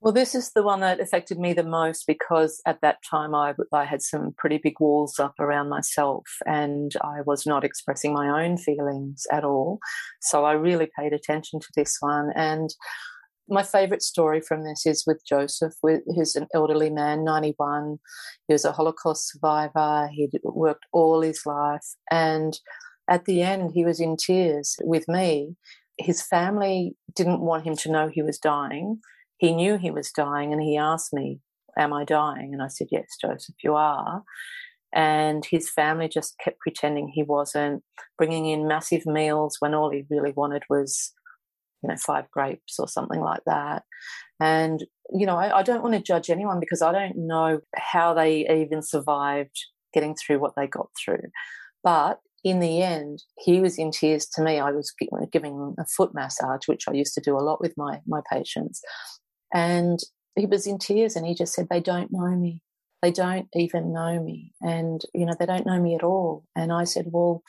Well, 0.00 0.12
this 0.12 0.36
is 0.36 0.52
the 0.52 0.62
one 0.62 0.78
that 0.80 1.00
affected 1.00 1.40
me 1.40 1.52
the 1.52 1.64
most 1.64 2.06
because 2.06 2.60
at 2.66 2.80
that 2.82 2.98
time 3.08 3.34
I, 3.34 3.54
I 3.72 3.84
had 3.84 4.00
some 4.00 4.32
pretty 4.38 4.58
big 4.62 4.78
walls 4.78 5.18
up 5.18 5.34
around 5.40 5.70
myself 5.70 6.24
and 6.46 6.92
I 7.02 7.22
was 7.26 7.46
not 7.46 7.64
expressing 7.64 8.12
my 8.12 8.44
own 8.44 8.58
feelings 8.58 9.26
at 9.32 9.42
all. 9.42 9.80
So 10.20 10.44
I 10.44 10.52
really 10.52 10.88
paid 10.96 11.12
attention 11.12 11.58
to 11.58 11.66
this 11.74 11.96
one. 11.98 12.30
And 12.36 12.70
my 13.48 13.64
favorite 13.64 14.02
story 14.02 14.40
from 14.40 14.62
this 14.62 14.86
is 14.86 15.02
with 15.04 15.20
Joseph, 15.28 15.74
who's 15.82 16.36
an 16.36 16.46
elderly 16.54 16.90
man, 16.90 17.24
91. 17.24 17.98
He 18.46 18.54
was 18.54 18.64
a 18.64 18.72
Holocaust 18.72 19.32
survivor. 19.32 20.08
He'd 20.12 20.38
worked 20.44 20.86
all 20.92 21.22
his 21.22 21.44
life. 21.44 21.86
And 22.08 22.56
at 23.10 23.24
the 23.24 23.42
end, 23.42 23.72
he 23.74 23.84
was 23.84 23.98
in 23.98 24.16
tears 24.16 24.76
with 24.84 25.08
me 25.08 25.56
his 25.98 26.22
family 26.22 26.94
didn't 27.14 27.40
want 27.40 27.66
him 27.66 27.76
to 27.76 27.90
know 27.90 28.08
he 28.08 28.22
was 28.22 28.38
dying. 28.38 29.00
He 29.38 29.54
knew 29.54 29.78
he 29.78 29.90
was 29.90 30.10
dying 30.10 30.52
and 30.52 30.62
he 30.62 30.76
asked 30.76 31.12
me, 31.12 31.40
Am 31.78 31.92
I 31.92 32.04
dying? 32.04 32.50
And 32.52 32.62
I 32.62 32.68
said, 32.68 32.88
Yes, 32.90 33.06
Joseph, 33.20 33.54
you 33.62 33.74
are. 33.74 34.22
And 34.94 35.44
his 35.44 35.70
family 35.70 36.08
just 36.08 36.34
kept 36.42 36.60
pretending 36.60 37.08
he 37.08 37.22
wasn't, 37.22 37.82
bringing 38.16 38.46
in 38.46 38.66
massive 38.66 39.04
meals 39.06 39.56
when 39.60 39.74
all 39.74 39.90
he 39.90 40.04
really 40.10 40.32
wanted 40.34 40.62
was, 40.70 41.12
you 41.82 41.90
know, 41.90 41.96
five 41.96 42.30
grapes 42.30 42.78
or 42.78 42.88
something 42.88 43.20
like 43.20 43.42
that. 43.46 43.82
And, 44.40 44.84
you 45.10 45.26
know, 45.26 45.36
I, 45.36 45.58
I 45.58 45.62
don't 45.62 45.82
want 45.82 45.94
to 45.94 46.00
judge 46.00 46.30
anyone 46.30 46.58
because 46.58 46.80
I 46.80 46.92
don't 46.92 47.16
know 47.16 47.60
how 47.76 48.14
they 48.14 48.48
even 48.48 48.82
survived 48.82 49.56
getting 49.92 50.14
through 50.14 50.38
what 50.38 50.54
they 50.56 50.66
got 50.66 50.88
through. 51.04 51.22
But 51.82 52.20
in 52.44 52.60
the 52.60 52.82
end, 52.82 53.22
he 53.38 53.60
was 53.60 53.78
in 53.78 53.90
tears 53.90 54.26
to 54.34 54.42
me. 54.42 54.58
I 54.58 54.70
was 54.70 54.92
giving 55.32 55.74
a 55.78 55.84
foot 55.96 56.14
massage, 56.14 56.66
which 56.66 56.84
I 56.88 56.92
used 56.92 57.14
to 57.14 57.20
do 57.20 57.36
a 57.36 57.42
lot 57.42 57.60
with 57.60 57.74
my, 57.76 58.00
my 58.06 58.20
patients. 58.30 58.80
And 59.52 59.98
he 60.36 60.46
was 60.46 60.66
in 60.66 60.78
tears 60.78 61.16
and 61.16 61.26
he 61.26 61.34
just 61.34 61.54
said, 61.54 61.68
They 61.70 61.80
don't 61.80 62.12
know 62.12 62.30
me. 62.30 62.60
They 63.02 63.12
don't 63.12 63.48
even 63.54 63.92
know 63.92 64.22
me. 64.22 64.52
And, 64.60 65.02
you 65.14 65.24
know, 65.24 65.34
they 65.38 65.46
don't 65.46 65.66
know 65.66 65.80
me 65.80 65.94
at 65.94 66.02
all. 66.02 66.44
And 66.56 66.72
I 66.72 66.84
said, 66.84 67.06
Well, 67.08 67.42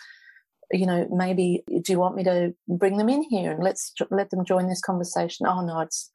you 0.72 0.86
know, 0.86 1.08
maybe 1.12 1.64
do 1.68 1.92
you 1.92 2.00
want 2.00 2.16
me 2.16 2.24
to 2.26 2.54
bring 2.68 2.98
them 2.98 3.10
in 3.10 3.24
here 3.24 3.52
and 3.52 3.64
let's 3.64 3.94
let 4.12 4.30
them 4.30 4.46
join 4.46 4.68
this 4.68 4.82
conversation? 4.82 5.48
Oh 5.48 5.66
no, 5.66 5.80
it's 5.80 6.12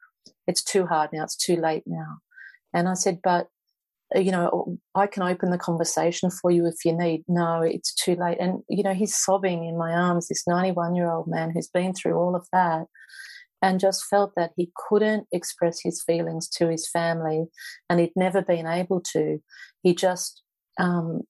it's 0.47 0.63
too 0.63 0.87
hard 0.87 1.11
now. 1.13 1.25
It's 1.25 1.37
too 1.37 1.57
late 1.57 1.83
now. 1.87 2.19
And 2.73 2.89
I 2.89 2.95
said, 2.95 3.21
but 3.23 3.49
uh, 4.15 4.21
you 4.21 4.31
know, 4.31 4.79
I 4.95 5.07
can 5.07 5.23
open 5.23 5.51
the 5.51 5.59
conversation 5.59 6.31
for 6.31 6.51
you 6.51 6.67
if 6.67 6.85
you 6.85 6.97
need. 6.97 7.25
No, 7.27 7.63
it's 7.63 7.95
too 7.95 8.15
late. 8.15 8.39
And, 8.39 8.63
you 8.69 8.83
know, 8.83 8.95
he's 8.95 9.17
sobbing 9.17 9.65
in 9.65 9.79
my 9.79 9.93
arms, 9.93 10.29
this 10.29 10.47
91 10.47 10.95
year 10.95 11.11
old 11.11 11.27
man 11.27 11.51
who's 11.51 11.69
been 11.69 11.95
through 11.95 12.15
all 12.15 12.37
of 12.37 12.47
that 12.53 12.87
and 13.65 13.81
just 13.81 14.05
felt 14.05 14.33
that 14.37 14.51
he 14.57 14.71
couldn't 14.77 15.27
express 15.33 15.81
his 15.83 16.03
feelings 16.03 16.51
to 16.51 16.69
his 16.69 16.87
family 16.87 17.47
and 17.89 17.99
he'd 17.99 18.13
never 18.15 18.43
been 18.43 18.67
able 18.67 19.01
to. 19.13 19.39
He 19.83 19.95
just, 19.95 20.43
um, 20.79 21.23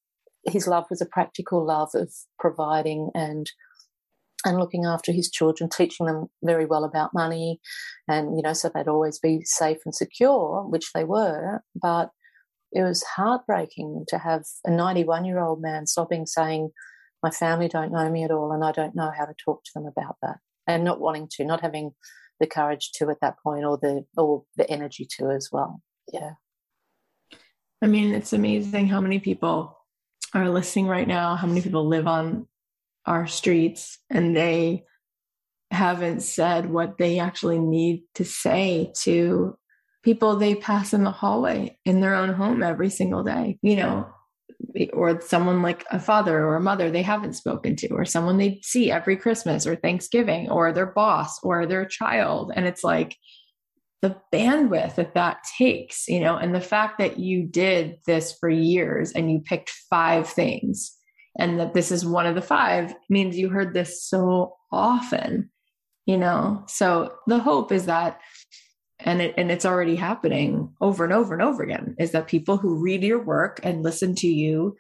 his 0.45 0.67
love 0.67 0.87
was 0.91 1.01
a 1.01 1.07
practical 1.07 1.65
love 1.65 1.91
of 1.95 2.13
providing 2.41 3.11
and 3.15 3.51
and 4.47 4.59
looking 4.59 4.85
after 4.85 5.11
his 5.11 5.31
children, 5.31 5.71
teaching 5.71 6.05
them 6.05 6.27
very 6.43 6.67
well 6.67 6.85
about 6.85 7.15
money, 7.15 7.61
and 8.09 8.37
you 8.37 8.43
know, 8.43 8.53
so 8.53 8.69
they'd 8.69 8.89
always 8.89 9.19
be 9.19 9.41
safe 9.45 9.79
and 9.87 9.95
secure, 9.95 10.67
which 10.69 10.91
they 10.93 11.05
were. 11.05 11.63
But 11.75 12.11
it 12.71 12.83
was 12.83 13.03
heartbreaking 13.05 14.05
to 14.09 14.19
have 14.19 14.43
a 14.67 14.71
91 14.71 15.25
year 15.25 15.39
old 15.39 15.63
man 15.63 15.87
sobbing, 15.87 16.27
saying, 16.27 16.73
My 17.23 17.31
family 17.31 17.69
don't 17.69 17.93
know 17.93 18.11
me 18.11 18.25
at 18.25 18.31
all, 18.31 18.53
and 18.53 18.63
I 18.63 18.73
don't 18.73 18.95
know 18.95 19.11
how 19.17 19.25
to 19.25 19.35
talk 19.43 19.65
to 19.65 19.71
them 19.75 19.87
about 19.87 20.17
that, 20.21 20.41
and 20.67 20.85
not 20.85 21.01
wanting 21.01 21.29
to, 21.37 21.45
not 21.47 21.63
having 21.63 21.93
the 22.45 22.51
courage 22.51 22.93
to 22.93 23.09
at 23.11 23.21
that 23.21 23.37
point, 23.43 23.65
or 23.65 23.79
the 23.79 24.05
or 24.17 24.45
the 24.57 24.71
energy 24.71 25.07
to 25.17 25.31
as 25.31 25.49
well. 25.51 25.81
Yeah. 26.13 26.33
I 27.83 27.87
mean, 27.87 28.15
it's 28.15 28.33
amazing 28.33 28.89
how 28.89 29.01
many 29.01 29.19
people 29.19 29.79
are 30.33 30.49
listening 30.49 30.87
right 30.87 31.09
now, 31.09 31.37
how 31.37 31.47
many 31.47 31.61
people 31.61 31.87
live 31.87 32.07
on 32.07 32.47
our 33.07 33.27
streets 33.27 33.99
and 34.11 34.37
they 34.37 34.85
haven't 35.71 36.21
said 36.23 36.71
what 36.71 36.99
they 36.99 37.19
actually 37.19 37.59
need 37.59 38.05
to 38.15 38.25
say 38.25 38.93
to 39.03 39.57
people 40.03 40.37
they 40.37 40.55
pass 40.55 40.95
in 40.95 41.05
the 41.05 41.11
hallway 41.11 41.79
in 41.85 42.01
their 42.01 42.15
own 42.15 42.33
home 42.33 42.63
every 42.63 42.91
single 42.91 43.23
day, 43.23 43.59
you 43.63 43.77
know, 43.77 44.09
or 44.93 45.21
someone 45.21 45.63
like 45.63 45.85
a 45.91 45.99
father 45.99 46.45
or 46.45 46.57
a 46.57 46.61
mother 46.61 46.91
they 46.91 47.03
haven't 47.03 47.35
spoken 47.35 47.77
to, 47.77 47.89
or 47.89 48.05
someone 48.05 48.39
they 48.39 48.61
see 48.63 48.91
every 48.91 49.17
Christmas 49.17 49.67
or 49.67 49.77
Thanksgiving, 49.77 50.51
or 50.51 50.73
their 50.73 50.87
boss 50.87 51.39
or 51.43 51.67
their 51.67 51.85
child. 51.85 52.53
And 52.55 52.67
it's 52.67 52.85
like 52.85 53.17
the 54.03 54.17
bandwidth 54.33 54.97
that 54.97 55.15
that 55.15 55.39
takes, 55.57 56.09
you 56.09 56.21
know, 56.21 56.37
and 56.37 56.55
the 56.55 56.61
fact 56.61 56.99
that 56.99 57.19
you 57.19 57.45
did 57.45 57.97
this 58.07 58.37
for 58.39 58.51
years 58.51 59.13
and 59.13 59.31
you 59.31 59.41
picked 59.41 59.71
five 59.71 60.29
things 60.29 60.97
and 61.39 61.59
that 61.59 61.75
this 61.75 61.91
is 61.91 62.05
one 62.05 62.27
of 62.27 62.35
the 62.35 62.43
five 62.43 62.95
means 63.09 63.37
you 63.37 63.49
heard 63.49 63.75
this 63.75 64.03
so 64.03 64.57
often 64.71 65.51
you 66.07 66.17
know 66.17 66.63
so 66.69 67.13
the 67.27 67.39
hope 67.39 67.73
is 67.73 67.87
that 67.87 68.21
and 69.05 69.21
it, 69.21 69.35
and 69.37 69.51
it's 69.51 69.67
already 69.67 69.97
happening 69.97 70.75
over 70.81 71.05
and 71.05 71.13
over 71.13 71.35
and 71.35 71.43
over 71.43 71.63
again 71.63 71.95
is 71.99 72.13
that 72.13 72.27
people 72.27 72.57
who 72.57 72.83
read 72.83 73.03
your 73.03 73.23
work 73.23 73.61
and 73.63 73.83
listen 73.83 74.15
to 74.17 74.27
you 74.27 74.77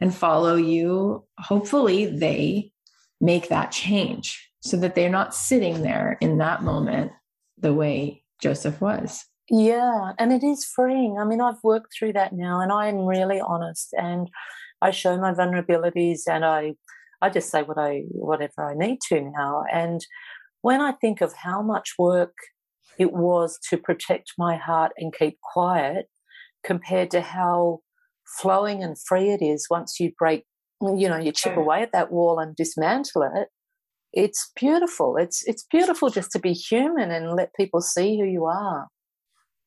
and 0.00 0.14
follow 0.14 0.56
you 0.56 1.24
hopefully 1.38 2.06
they 2.06 2.72
make 3.20 3.48
that 3.48 3.70
change 3.70 4.50
so 4.60 4.76
that 4.76 4.94
they're 4.94 5.08
not 5.08 5.34
sitting 5.34 5.82
there 5.82 6.18
in 6.20 6.38
that 6.38 6.62
moment 6.62 7.12
the 7.58 7.72
way 7.72 8.22
joseph 8.42 8.80
was. 8.80 9.24
Yeah 9.48 10.12
and 10.18 10.32
it 10.32 10.44
is 10.44 10.64
freeing. 10.64 11.18
I 11.18 11.24
mean 11.24 11.40
i've 11.40 11.62
worked 11.62 11.94
through 11.96 12.14
that 12.14 12.32
now 12.32 12.60
and 12.60 12.72
i'm 12.72 13.06
really 13.06 13.40
honest 13.40 13.94
and 13.96 14.28
i 14.82 14.90
show 14.90 15.16
my 15.16 15.32
vulnerabilities 15.32 16.22
and 16.28 16.44
i 16.44 16.74
i 17.22 17.30
just 17.30 17.50
say 17.50 17.62
what 17.62 17.78
i 17.78 18.02
whatever 18.10 18.64
i 18.64 18.74
need 18.74 18.98
to 19.08 19.20
now. 19.20 19.64
And 19.72 20.04
when 20.62 20.80
i 20.80 20.92
think 20.92 21.20
of 21.20 21.32
how 21.34 21.62
much 21.62 21.94
work 21.98 22.34
it 23.00 23.12
was 23.12 23.58
to 23.70 23.76
protect 23.76 24.34
my 24.38 24.56
heart 24.56 24.92
and 24.96 25.12
keep 25.12 25.38
quiet 25.52 26.06
compared 26.64 27.10
to 27.10 27.20
how 27.20 27.80
flowing 28.40 28.84
and 28.84 28.96
free 29.08 29.30
it 29.30 29.42
is. 29.42 29.66
Once 29.68 29.98
you 29.98 30.12
break 30.16 30.44
you 30.82 31.08
know 31.08 31.18
you 31.18 31.32
chip 31.32 31.56
away 31.56 31.82
at 31.82 31.92
that 31.92 32.10
wall 32.10 32.38
and 32.38 32.56
dismantle 32.56 33.28
it 33.34 33.48
it's 34.12 34.50
beautiful. 34.56 35.16
It's 35.16 35.46
it's 35.46 35.64
beautiful 35.70 36.10
just 36.10 36.30
to 36.32 36.38
be 36.38 36.52
human 36.52 37.10
and 37.10 37.36
let 37.36 37.54
people 37.54 37.80
see 37.80 38.18
who 38.18 38.26
you 38.26 38.44
are. 38.44 38.88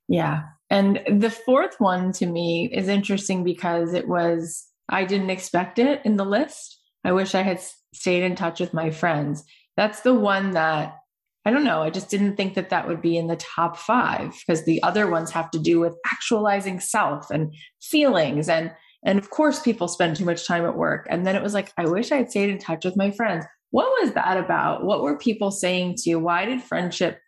Yeah. 0.07 0.43
And 0.69 1.01
the 1.07 1.29
fourth 1.29 1.75
one 1.79 2.11
to 2.13 2.25
me 2.25 2.69
is 2.73 2.87
interesting 2.87 3.43
because 3.43 3.93
it 3.93 4.07
was 4.07 4.65
i 4.89 5.05
didn't 5.05 5.29
expect 5.29 5.79
it 5.79 6.01
in 6.03 6.17
the 6.17 6.25
list. 6.25 6.79
I 7.05 7.11
wish 7.11 7.35
i 7.35 7.41
had 7.41 7.61
stayed 7.93 8.23
in 8.23 8.35
touch 8.35 8.59
with 8.59 8.73
my 8.73 8.89
friends. 8.89 9.43
That's 9.77 10.01
the 10.01 10.13
one 10.13 10.51
that 10.51 10.97
I 11.45 11.51
don't 11.51 11.65
know. 11.65 11.81
I 11.81 11.89
just 11.89 12.09
didn't 12.09 12.37
think 12.37 12.53
that 12.53 12.69
that 12.69 12.87
would 12.87 13.01
be 13.01 13.17
in 13.17 13.27
the 13.27 13.35
top 13.35 13.77
five 13.77 14.33
because 14.39 14.63
the 14.63 14.81
other 14.81 15.09
ones 15.09 15.31
have 15.31 15.51
to 15.51 15.59
do 15.59 15.79
with 15.79 15.97
actualizing 16.05 16.79
self 16.79 17.29
and 17.29 17.53
feelings. 17.81 18.47
And, 18.47 18.71
and 19.05 19.19
of 19.19 19.29
course, 19.29 19.59
people 19.59 19.89
spend 19.89 20.15
too 20.15 20.25
much 20.25 20.47
time 20.47 20.65
at 20.65 20.77
work. 20.77 21.05
And 21.09 21.27
then 21.27 21.35
it 21.35 21.43
was 21.43 21.53
like, 21.53 21.73
I 21.77 21.85
wish 21.85 22.11
I 22.11 22.17
had 22.17 22.29
stayed 22.29 22.49
in 22.49 22.59
touch 22.59 22.85
with 22.85 22.95
my 22.95 23.11
friends. 23.11 23.45
What 23.71 23.87
was 24.01 24.13
that 24.13 24.37
about? 24.37 24.85
What 24.85 25.01
were 25.01 25.17
people 25.17 25.51
saying 25.51 25.95
to 25.97 26.09
you? 26.09 26.19
Why 26.19 26.45
did 26.45 26.61
friendship 26.61 27.19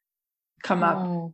come 0.64 0.84
up? 0.84 0.98
Mm. 0.98 1.34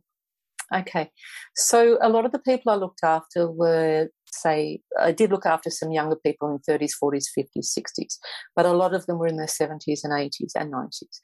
Okay. 0.74 1.10
So 1.54 1.98
a 2.02 2.08
lot 2.08 2.24
of 2.24 2.32
the 2.32 2.38
people 2.38 2.72
I 2.72 2.76
looked 2.76 3.04
after 3.04 3.50
were 3.50 4.08
say 4.34 4.80
I 5.00 5.12
did 5.12 5.30
look 5.30 5.46
after 5.46 5.70
some 5.70 5.92
younger 5.92 6.16
people 6.16 6.48
in 6.48 6.58
30s, 6.58 6.92
40s, 7.02 7.26
50s, 7.38 7.78
60s, 7.78 8.18
but 8.56 8.66
a 8.66 8.72
lot 8.72 8.94
of 8.94 9.06
them 9.06 9.18
were 9.18 9.26
in 9.26 9.36
their 9.36 9.46
70s 9.46 10.00
and 10.04 10.12
80s 10.12 10.52
and 10.54 10.72
90s. 10.72 11.20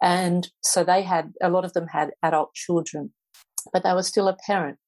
And 0.00 0.48
so 0.62 0.84
they 0.84 1.02
had, 1.02 1.32
a 1.42 1.50
lot 1.50 1.64
of 1.64 1.72
them 1.72 1.86
had 1.88 2.10
adult 2.22 2.54
children. 2.54 3.12
But 3.72 3.84
they 3.84 3.92
were 3.92 4.02
still 4.02 4.26
a 4.26 4.36
parent. 4.44 4.78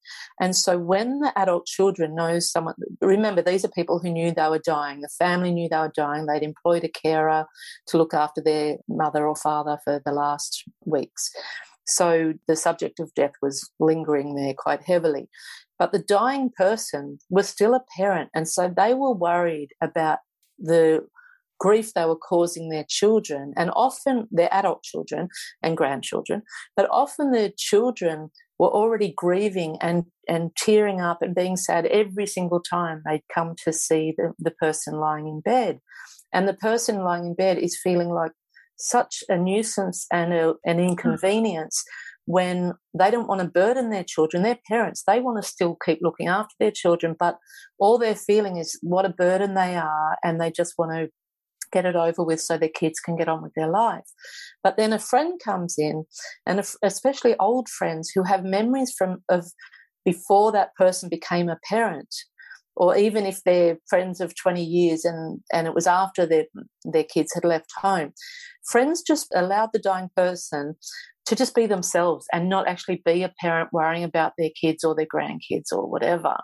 And 0.41 0.53
so 0.53 0.77
when 0.77 1.19
the 1.21 1.31
adult 1.39 1.65
children 1.65 2.13
know 2.13 2.39
someone, 2.39 2.75
remember, 2.99 3.41
these 3.41 3.63
are 3.63 3.69
people 3.69 3.99
who 3.99 4.11
knew 4.11 4.33
they 4.33 4.49
were 4.49 4.59
dying. 4.59 4.99
The 4.99 5.07
family 5.17 5.53
knew 5.53 5.69
they 5.69 5.77
were 5.77 5.93
dying. 5.95 6.25
They'd 6.25 6.43
employed 6.43 6.83
a 6.83 6.89
carer 6.89 7.45
to 7.87 7.97
look 7.97 8.13
after 8.13 8.41
their 8.41 8.75
mother 8.89 9.25
or 9.25 9.35
father 9.37 9.77
for 9.85 10.01
the 10.05 10.11
last 10.11 10.65
weeks. 10.83 11.31
So 11.87 12.33
the 12.47 12.55
subject 12.55 12.99
of 12.99 13.13
death 13.13 13.33
was 13.41 13.69
lingering 13.79 14.35
there 14.35 14.53
quite 14.57 14.83
heavily. 14.83 15.29
But 15.77 15.91
the 15.91 15.99
dying 15.99 16.51
person 16.55 17.19
was 17.29 17.49
still 17.49 17.73
a 17.73 17.83
parent. 17.97 18.29
And 18.33 18.47
so 18.47 18.73
they 18.75 18.93
were 18.93 19.13
worried 19.13 19.69
about 19.81 20.19
the 20.57 21.05
grief 21.59 21.93
they 21.93 22.05
were 22.05 22.15
causing 22.15 22.69
their 22.69 22.85
children 22.87 23.53
and 23.55 23.71
often 23.75 24.27
their 24.31 24.49
adult 24.51 24.83
children 24.83 25.29
and 25.63 25.77
grandchildren, 25.77 26.41
but 26.75 26.87
often 26.91 27.31
the 27.31 27.53
children 27.57 28.29
were 28.59 28.69
already 28.69 29.13
grieving 29.15 29.77
and, 29.81 30.05
and 30.27 30.55
tearing 30.55 31.01
up 31.01 31.21
and 31.21 31.35
being 31.35 31.57
sad 31.57 31.85
every 31.87 32.25
single 32.25 32.61
time 32.61 33.01
they'd 33.05 33.23
come 33.33 33.55
to 33.63 33.73
see 33.73 34.13
the, 34.17 34.33
the 34.39 34.51
person 34.51 34.95
lying 34.95 35.27
in 35.27 35.41
bed. 35.41 35.79
And 36.33 36.47
the 36.47 36.53
person 36.53 37.03
lying 37.03 37.27
in 37.27 37.35
bed 37.35 37.57
is 37.57 37.79
feeling 37.81 38.09
like 38.09 38.31
such 38.77 39.23
a 39.29 39.37
nuisance 39.37 40.05
and 40.11 40.33
a, 40.33 40.55
an 40.65 40.77
hmm. 40.77 40.89
inconvenience 40.89 41.83
when 42.25 42.73
they 42.97 43.11
don't 43.11 43.27
want 43.27 43.41
to 43.41 43.47
burden 43.47 43.89
their 43.89 44.03
children, 44.03 44.43
their 44.43 44.59
parents, 44.67 45.03
they 45.07 45.19
want 45.19 45.41
to 45.41 45.47
still 45.47 45.77
keep 45.85 45.99
looking 46.01 46.27
after 46.27 46.53
their 46.59 46.71
children, 46.71 47.15
but 47.17 47.37
all 47.79 47.97
they're 47.97 48.15
feeling 48.15 48.57
is 48.57 48.77
what 48.81 49.05
a 49.05 49.09
burden 49.09 49.53
they 49.53 49.75
are, 49.75 50.17
and 50.23 50.41
they 50.41 50.51
just 50.51 50.73
want 50.77 50.91
to 50.91 51.09
get 51.71 51.85
it 51.85 51.95
over 51.95 52.23
with 52.23 52.41
so 52.41 52.57
their 52.57 52.69
kids 52.69 52.99
can 52.99 53.15
get 53.15 53.27
on 53.27 53.41
with 53.41 53.53
their 53.55 53.67
life. 53.67 54.05
But 54.63 54.77
then 54.77 54.93
a 54.93 54.99
friend 54.99 55.39
comes 55.43 55.75
in, 55.77 56.05
and 56.45 56.65
especially 56.83 57.35
old 57.37 57.69
friends 57.69 58.11
who 58.13 58.23
have 58.23 58.43
memories 58.43 58.93
from 58.97 59.23
of 59.29 59.45
before 60.03 60.51
that 60.51 60.73
person 60.75 61.09
became 61.09 61.49
a 61.49 61.59
parent, 61.67 62.13
or 62.75 62.95
even 62.97 63.25
if 63.25 63.41
they're 63.43 63.77
friends 63.87 64.19
of 64.19 64.35
20 64.35 64.63
years 64.63 65.05
and, 65.05 65.39
and 65.53 65.67
it 65.67 65.73
was 65.73 65.87
after 65.87 66.25
their, 66.25 66.45
their 66.83 67.03
kids 67.03 67.33
had 67.33 67.45
left 67.45 67.71
home, 67.75 68.13
friends 68.69 69.01
just 69.01 69.27
allowed 69.35 69.69
the 69.73 69.79
dying 69.79 70.09
person 70.15 70.75
to 71.25 71.35
just 71.35 71.55
be 71.55 71.65
themselves 71.65 72.27
and 72.31 72.49
not 72.49 72.67
actually 72.67 73.01
be 73.05 73.23
a 73.23 73.33
parent 73.39 73.69
worrying 73.73 74.03
about 74.03 74.33
their 74.37 74.51
kids 74.59 74.83
or 74.83 74.95
their 74.95 75.07
grandkids 75.07 75.71
or 75.71 75.89
whatever. 75.89 76.37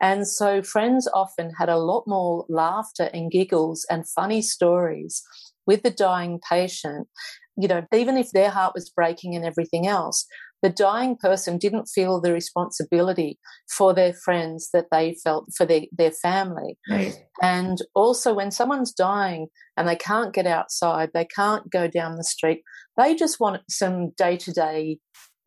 And 0.00 0.28
so 0.28 0.62
friends 0.62 1.08
often 1.14 1.52
had 1.58 1.68
a 1.68 1.78
lot 1.78 2.04
more 2.06 2.44
laughter 2.48 3.08
and 3.14 3.30
giggles 3.30 3.86
and 3.90 4.08
funny 4.08 4.42
stories 4.42 5.22
with 5.66 5.82
the 5.82 5.90
dying 5.90 6.40
patient. 6.48 7.08
You 7.56 7.68
know, 7.68 7.86
even 7.94 8.16
if 8.16 8.30
their 8.32 8.50
heart 8.50 8.74
was 8.74 8.90
breaking 8.90 9.34
and 9.34 9.44
everything 9.44 9.86
else, 9.86 10.26
the 10.62 10.70
dying 10.70 11.16
person 11.16 11.58
didn't 11.58 11.86
feel 11.86 12.20
the 12.20 12.32
responsibility 12.32 13.38
for 13.68 13.94
their 13.94 14.12
friends 14.12 14.70
that 14.72 14.86
they 14.90 15.16
felt 15.22 15.46
for 15.56 15.66
their, 15.66 15.82
their 15.92 16.10
family. 16.10 16.78
Right. 16.90 17.14
And 17.42 17.78
also, 17.94 18.34
when 18.34 18.50
someone's 18.50 18.92
dying 18.92 19.48
and 19.76 19.86
they 19.86 19.96
can't 19.96 20.34
get 20.34 20.46
outside, 20.46 21.10
they 21.12 21.26
can't 21.26 21.70
go 21.70 21.88
down 21.88 22.16
the 22.16 22.24
street, 22.24 22.62
they 22.96 23.14
just 23.14 23.38
want 23.38 23.62
some 23.68 24.10
day 24.16 24.36
to 24.38 24.50
oh, 24.50 24.54
day, 24.54 24.98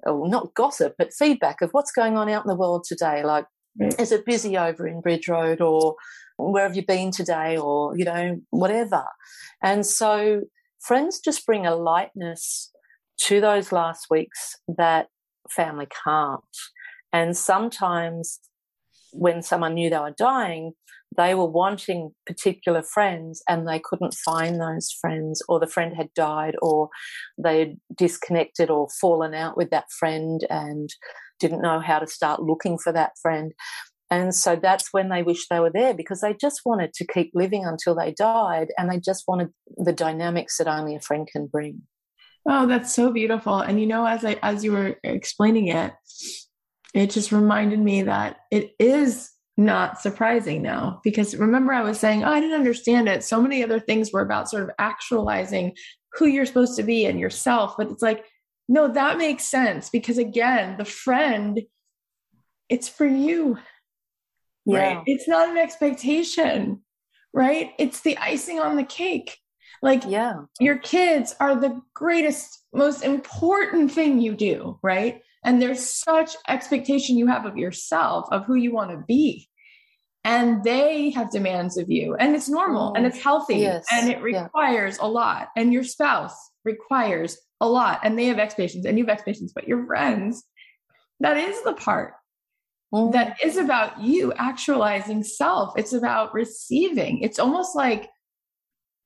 not 0.06 0.54
gossip, 0.54 0.94
but 0.98 1.14
feedback 1.14 1.62
of 1.62 1.72
what's 1.72 1.92
going 1.92 2.16
on 2.16 2.30
out 2.30 2.46
in 2.46 2.50
the 2.50 2.56
world 2.56 2.86
today. 2.88 3.24
Like, 3.24 3.46
right. 3.80 4.00
is 4.00 4.12
it 4.12 4.26
busy 4.26 4.58
over 4.58 4.88
in 4.88 5.02
Bridge 5.02 5.28
Road 5.28 5.62
or 5.62 5.96
where 6.38 6.64
have 6.64 6.76
you 6.76 6.86
been 6.86 7.12
today 7.12 7.58
or, 7.58 7.98
you 7.98 8.06
know, 8.06 8.40
whatever. 8.52 9.04
And 9.62 9.86
so, 9.86 10.44
friends 10.80 11.20
just 11.20 11.46
bring 11.46 11.66
a 11.66 11.76
lightness 11.76 12.72
to 13.24 13.42
those 13.42 13.72
last 13.72 14.08
weeks 14.10 14.56
that 14.68 15.08
family 15.50 15.88
can't. 16.04 16.44
And 17.12 17.36
sometimes 17.36 18.40
when 19.12 19.42
someone 19.42 19.74
knew 19.74 19.90
they 19.90 19.98
were 19.98 20.14
dying, 20.18 20.74
they 21.18 21.34
were 21.34 21.50
wanting 21.50 22.12
particular 22.28 22.84
friends 22.84 23.42
and 23.50 23.68
they 23.68 23.80
couldn't 23.80 24.14
find 24.14 24.62
those 24.62 24.92
friends, 25.02 25.42
or 25.50 25.60
the 25.60 25.68
friend 25.68 25.96
had 25.96 26.14
died, 26.14 26.56
or 26.62 26.90
they 27.38 27.60
had 27.60 27.78
disconnected 27.98 28.70
or 28.70 28.88
fallen 29.02 29.34
out 29.34 29.58
with 29.58 29.72
that 29.72 29.92
friend 29.98 30.46
and 30.50 30.90
didn't 31.40 31.62
know 31.62 31.80
how 31.80 32.00
to 32.00 32.08
start 32.08 32.44
looking 32.44 32.78
for 32.78 32.94
that 32.94 33.14
friend. 33.22 33.54
And 34.12 34.34
so 34.34 34.56
that's 34.56 34.90
when 34.92 35.10
they 35.10 35.24
wish 35.24 35.48
they 35.48 35.60
were 35.60 35.72
there 35.72 35.94
because 35.94 36.22
they 36.22 36.34
just 36.34 36.62
wanted 36.66 36.94
to 36.94 37.08
keep 37.08 37.32
living 37.34 37.66
until 37.66 37.96
they 37.96 38.12
died 38.12 38.70
and 38.78 38.90
they 38.90 39.00
just 39.00 39.24
wanted 39.28 39.50
the 39.78 39.94
dynamics 39.94 40.58
that 40.58 40.68
only 40.68 40.96
a 40.96 41.00
friend 41.00 41.28
can 41.32 41.48
bring. 41.48 41.84
Oh, 42.48 42.66
that's 42.68 42.94
so 42.94 43.12
beautiful. 43.12 43.60
And 43.60 43.80
you 43.80 43.88
know, 43.88 44.06
as 44.06 44.26
I 44.26 44.38
as 44.42 44.64
you 44.64 44.72
were 44.72 44.96
explaining 45.04 45.68
it, 45.68 45.94
it 46.94 47.10
just 47.12 47.32
reminded 47.32 47.80
me 47.80 48.04
that 48.04 48.38
it 48.52 48.74
is 48.80 49.32
not 49.58 50.02
surprising 50.02 50.62
now 50.62 51.02
because 51.04 51.36
remember 51.36 51.74
I 51.74 51.82
was 51.82 52.00
saying, 52.00 52.24
oh, 52.24 52.32
I 52.32 52.40
didn't 52.40 52.56
understand 52.60 53.10
it. 53.10 53.24
So 53.24 53.42
many 53.42 53.64
other 53.64 53.80
things 53.80 54.12
were 54.12 54.22
about 54.22 54.50
sort 54.50 54.64
of 54.64 54.72
actualizing 54.80 55.76
who 56.14 56.26
you're 56.26 56.46
supposed 56.46 56.78
to 56.78 56.84
be 56.84 57.06
and 57.06 57.20
yourself, 57.20 57.76
but 57.78 57.92
it's 57.92 58.02
like 58.02 58.26
no, 58.72 58.88
that 58.88 59.18
makes 59.18 59.46
sense 59.46 59.90
because 59.90 60.20
again, 60.20 60.78
the 60.78 60.86
friend 60.86 61.60
it's 62.70 62.88
for 62.88 63.06
you. 63.06 63.58
Yeah. 64.66 64.94
Right? 64.94 65.04
It's 65.08 65.28
not 65.28 65.50
an 65.50 65.58
expectation, 65.58 66.84
right? 67.34 67.72
It's 67.80 68.02
the 68.02 68.18
icing 68.20 68.60
on 68.60 68.76
the 68.76 68.84
cake. 68.84 69.39
Like, 69.82 70.04
yeah, 70.06 70.42
your 70.60 70.78
kids 70.78 71.36
are 71.40 71.56
the 71.56 71.82
greatest, 71.94 72.64
most 72.74 73.04
important 73.04 73.92
thing 73.92 74.20
you 74.20 74.36
do, 74.36 74.80
right? 74.84 75.22
And 75.44 75.62
there's 75.62 75.80
such 75.80 76.36
expectation 76.48 77.18
you 77.18 77.28
have 77.28 77.46
of 77.46 77.58
yourself, 77.58 78.28
of 78.32 78.46
who 78.46 78.56
you 78.56 78.74
want 78.74 78.92
to 78.92 79.04
be. 79.08 79.48
And 80.26 80.64
they 80.64 81.12
have 81.12 81.32
demands 81.32 81.78
of 81.78 81.90
you, 81.90 82.16
and 82.16 82.36
it's 82.36 82.50
normal 82.50 82.94
and 82.94 83.06
it's 83.06 83.22
healthy 83.22 83.60
yes. 83.60 83.86
and 83.92 84.10
it 84.10 84.22
requires 84.22 84.98
yeah. 85.00 85.06
a 85.06 85.08
lot. 85.08 85.48
And 85.56 85.72
your 85.72 85.84
spouse 85.84 86.36
requires 86.66 87.38
a 87.62 87.70
lot, 87.70 88.02
and 88.04 88.20
they 88.20 88.26
have 88.26 88.40
expectations 88.40 88.86
and 88.86 88.98
you 88.98 89.06
have 89.06 89.14
expectations, 89.14 89.54
but 89.56 89.68
your 89.68 89.86
friends, 89.86 90.44
that 91.22 91.38
is 91.38 91.62
the 91.64 91.74
part 91.74 92.14
mm. 92.94 93.12
that 93.12 93.38
is 93.44 93.58
about 93.58 94.02
you 94.02 94.34
actualizing 94.34 95.24
self. 95.24 95.74
It's 95.78 95.94
about 95.94 96.34
receiving. 96.34 97.22
It's 97.22 97.40
almost 97.40 97.76
like 97.76 98.10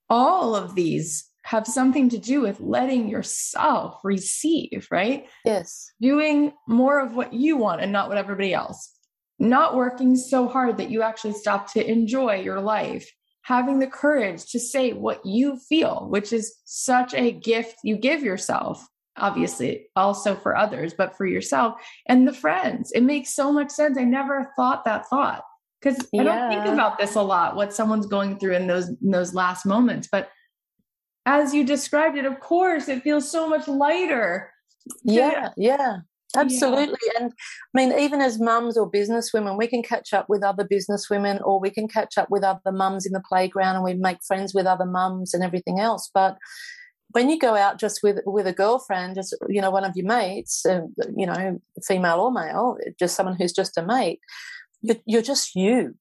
all 0.09 0.55
of 0.55 0.75
these 0.75 1.29
have 1.43 1.67
something 1.67 2.09
to 2.09 2.17
do 2.17 2.41
with 2.41 2.59
letting 2.59 3.09
yourself 3.09 3.99
receive, 4.03 4.87
right? 4.89 5.27
Yes. 5.45 5.91
Doing 6.01 6.53
more 6.67 6.99
of 6.99 7.15
what 7.15 7.33
you 7.33 7.57
want 7.57 7.81
and 7.81 7.91
not 7.91 8.07
what 8.07 8.17
everybody 8.17 8.53
else. 8.53 8.91
Not 9.39 9.75
working 9.75 10.15
so 10.15 10.47
hard 10.47 10.77
that 10.77 10.89
you 10.89 11.01
actually 11.01 11.33
stop 11.33 11.71
to 11.73 11.85
enjoy 11.85 12.35
your 12.35 12.61
life. 12.61 13.11
Having 13.41 13.79
the 13.79 13.87
courage 13.87 14.45
to 14.51 14.59
say 14.59 14.93
what 14.93 15.25
you 15.25 15.57
feel, 15.57 16.07
which 16.09 16.31
is 16.31 16.55
such 16.63 17.13
a 17.13 17.31
gift 17.33 17.75
you 17.83 17.97
give 17.97 18.23
yourself, 18.23 18.87
obviously, 19.17 19.87
also 19.97 20.35
for 20.35 20.55
others, 20.55 20.93
but 20.93 21.17
for 21.17 21.25
yourself 21.25 21.73
and 22.07 22.25
the 22.25 22.33
friends. 22.33 22.93
It 22.93 23.01
makes 23.01 23.35
so 23.35 23.51
much 23.51 23.69
sense. 23.69 23.97
I 23.97 24.05
never 24.05 24.49
thought 24.55 24.85
that 24.85 25.07
thought 25.07 25.43
because 25.83 26.07
yeah. 26.13 26.21
I 26.21 26.23
don't 26.23 26.49
think 26.49 26.73
about 26.73 26.97
this 26.97 27.15
a 27.15 27.21
lot, 27.21 27.55
what 27.55 27.73
someone's 27.73 28.05
going 28.05 28.39
through 28.39 28.55
in 28.55 28.67
those 28.67 28.89
in 28.89 29.11
those 29.11 29.33
last 29.33 29.65
moments. 29.65 30.07
But 30.11 30.29
as 31.25 31.53
you 31.53 31.65
described 31.65 32.17
it, 32.17 32.25
of 32.25 32.39
course, 32.39 32.87
it 32.87 33.03
feels 33.03 33.29
so 33.29 33.47
much 33.49 33.67
lighter. 33.67 34.51
Yeah, 35.03 35.49
yeah. 35.57 35.97
Absolutely. 36.35 36.97
Yeah. 37.13 37.23
And 37.23 37.31
I 37.31 37.77
mean, 37.77 37.99
even 37.99 38.19
as 38.19 38.39
mums 38.39 38.75
or 38.75 38.89
business 38.89 39.31
women, 39.33 39.55
we 39.55 39.67
can 39.67 39.83
catch 39.83 40.13
up 40.13 40.29
with 40.29 40.43
other 40.43 40.63
business 40.63 41.07
women 41.07 41.39
or 41.43 41.59
we 41.59 41.69
can 41.69 41.87
catch 41.87 42.17
up 42.17 42.31
with 42.31 42.43
other 42.43 42.71
mums 42.71 43.05
in 43.05 43.13
the 43.13 43.21
playground 43.27 43.75
and 43.75 43.83
we 43.83 43.93
make 43.93 44.17
friends 44.25 44.53
with 44.53 44.65
other 44.65 44.85
mums 44.85 45.35
and 45.35 45.43
everything 45.43 45.79
else. 45.79 46.09
But 46.11 46.37
when 47.11 47.29
you 47.29 47.37
go 47.37 47.55
out 47.55 47.79
just 47.79 48.01
with 48.01 48.19
with 48.25 48.47
a 48.47 48.53
girlfriend, 48.53 49.15
just 49.15 49.35
you 49.47 49.61
know, 49.61 49.69
one 49.69 49.83
of 49.83 49.95
your 49.95 50.07
mates, 50.07 50.65
uh, 50.65 50.81
you 51.15 51.27
know, 51.27 51.59
female 51.85 52.19
or 52.19 52.31
male, 52.31 52.77
just 52.99 53.15
someone 53.15 53.35
who's 53.35 53.53
just 53.53 53.77
a 53.77 53.85
mate, 53.85 54.19
you're, 54.83 54.97
you're 55.05 55.21
just 55.21 55.55
you. 55.55 55.95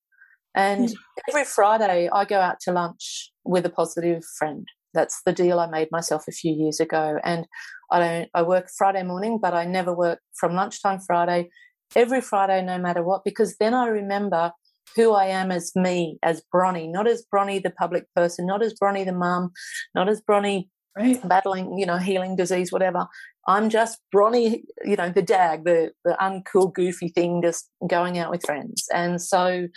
And 0.54 0.90
mm. 0.90 0.94
every 1.30 1.44
Friday, 1.44 2.10
I 2.12 2.26
go 2.26 2.38
out 2.38 2.60
to 2.62 2.72
lunch 2.72 3.32
with 3.44 3.64
a 3.64 3.70
positive 3.70 4.22
friend. 4.38 4.68
That's 4.92 5.22
the 5.24 5.32
deal 5.32 5.58
I 5.58 5.68
made 5.70 5.88
myself 5.90 6.24
a 6.28 6.32
few 6.32 6.52
years 6.52 6.78
ago. 6.78 7.18
And 7.24 7.46
I 7.90 7.98
don't, 7.98 8.28
I 8.34 8.42
work 8.42 8.68
Friday 8.76 9.02
morning, 9.02 9.38
but 9.40 9.54
I 9.54 9.64
never 9.64 9.94
work 9.94 10.18
from 10.34 10.54
lunchtime 10.54 11.00
Friday, 11.00 11.48
every 11.96 12.20
Friday, 12.20 12.62
no 12.62 12.78
matter 12.78 13.02
what, 13.02 13.24
because 13.24 13.56
then 13.56 13.72
I 13.72 13.86
remember 13.86 14.52
who 14.96 15.12
I 15.12 15.26
am 15.26 15.50
as 15.50 15.72
me, 15.74 16.18
as 16.22 16.42
Bronnie, 16.52 16.88
not 16.88 17.06
as 17.06 17.24
Bronnie, 17.30 17.60
the 17.60 17.70
public 17.70 18.04
person, 18.14 18.46
not 18.46 18.62
as 18.62 18.74
Bronnie, 18.74 19.04
the 19.04 19.12
mum, 19.12 19.52
not 19.94 20.08
as 20.08 20.20
Bronnie 20.20 20.68
right. 20.96 21.28
battling, 21.28 21.78
you 21.78 21.86
know, 21.86 21.98
healing 21.98 22.36
disease, 22.36 22.72
whatever. 22.72 23.06
I'm 23.46 23.70
just 23.70 23.98
Bronnie, 24.14 24.62
you 24.84 24.96
know, 24.96 25.10
the 25.10 25.22
dag, 25.22 25.64
the, 25.64 25.92
the 26.04 26.16
uncool, 26.20 26.72
goofy 26.72 27.08
thing, 27.08 27.42
just 27.42 27.70
going 27.86 28.18
out 28.18 28.30
with 28.30 28.44
friends. 28.44 28.86
And 28.92 29.20
so, 29.20 29.68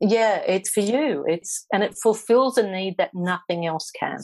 yeah, 0.00 0.36
it's 0.46 0.70
for 0.70 0.80
you. 0.80 1.24
It's, 1.28 1.66
and 1.72 1.82
it 1.82 1.96
fulfills 2.00 2.56
a 2.56 2.62
need 2.62 2.96
that 2.98 3.10
nothing 3.14 3.66
else 3.66 3.90
can. 3.90 4.18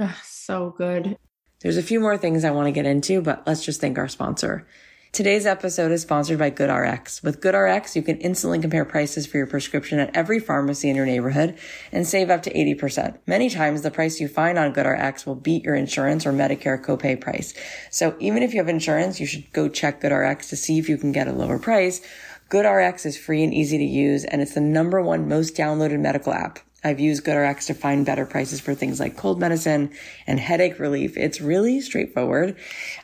Oh, 0.00 0.20
so 0.24 0.74
good. 0.76 1.16
There's 1.60 1.76
a 1.76 1.82
few 1.82 2.00
more 2.00 2.16
things 2.16 2.44
I 2.44 2.52
want 2.52 2.68
to 2.68 2.72
get 2.72 2.86
into, 2.86 3.20
but 3.20 3.42
let's 3.46 3.64
just 3.64 3.80
thank 3.80 3.98
our 3.98 4.08
sponsor. 4.08 4.66
Today's 5.12 5.44
episode 5.44 5.90
is 5.90 6.02
sponsored 6.02 6.38
by 6.38 6.52
GoodRx. 6.52 7.24
With 7.24 7.40
GoodRx, 7.40 7.96
you 7.96 8.02
can 8.02 8.18
instantly 8.18 8.60
compare 8.60 8.84
prices 8.84 9.26
for 9.26 9.38
your 9.38 9.46
prescription 9.48 9.98
at 9.98 10.14
every 10.14 10.38
pharmacy 10.38 10.88
in 10.88 10.94
your 10.94 11.04
neighborhood 11.04 11.58
and 11.90 12.06
save 12.06 12.30
up 12.30 12.44
to 12.44 12.54
80%. 12.54 13.18
Many 13.26 13.50
times, 13.50 13.82
the 13.82 13.90
price 13.90 14.20
you 14.20 14.28
find 14.28 14.56
on 14.56 14.72
GoodRx 14.72 15.26
will 15.26 15.34
beat 15.34 15.64
your 15.64 15.74
insurance 15.74 16.26
or 16.26 16.32
Medicare 16.32 16.80
copay 16.80 17.20
price. 17.20 17.54
So 17.90 18.14
even 18.20 18.44
if 18.44 18.54
you 18.54 18.60
have 18.60 18.68
insurance, 18.68 19.18
you 19.18 19.26
should 19.26 19.52
go 19.52 19.68
check 19.68 20.00
GoodRx 20.00 20.48
to 20.48 20.56
see 20.56 20.78
if 20.78 20.88
you 20.88 20.96
can 20.96 21.10
get 21.10 21.26
a 21.26 21.32
lower 21.32 21.58
price. 21.58 22.00
GoodRx 22.48 23.04
is 23.04 23.18
free 23.18 23.42
and 23.42 23.52
easy 23.52 23.78
to 23.78 23.84
use, 23.84 24.24
and 24.24 24.40
it's 24.40 24.54
the 24.54 24.60
number 24.60 25.02
one 25.02 25.28
most 25.28 25.56
downloaded 25.56 25.98
medical 25.98 26.32
app. 26.32 26.60
I've 26.82 27.00
used 27.00 27.24
GoodRx 27.24 27.66
to 27.66 27.74
find 27.74 28.06
better 28.06 28.24
prices 28.24 28.60
for 28.60 28.74
things 28.74 28.98
like 28.98 29.16
cold 29.16 29.38
medicine 29.38 29.90
and 30.26 30.40
headache 30.40 30.78
relief. 30.78 31.16
It's 31.16 31.40
really 31.40 31.80
straightforward. 31.80 32.56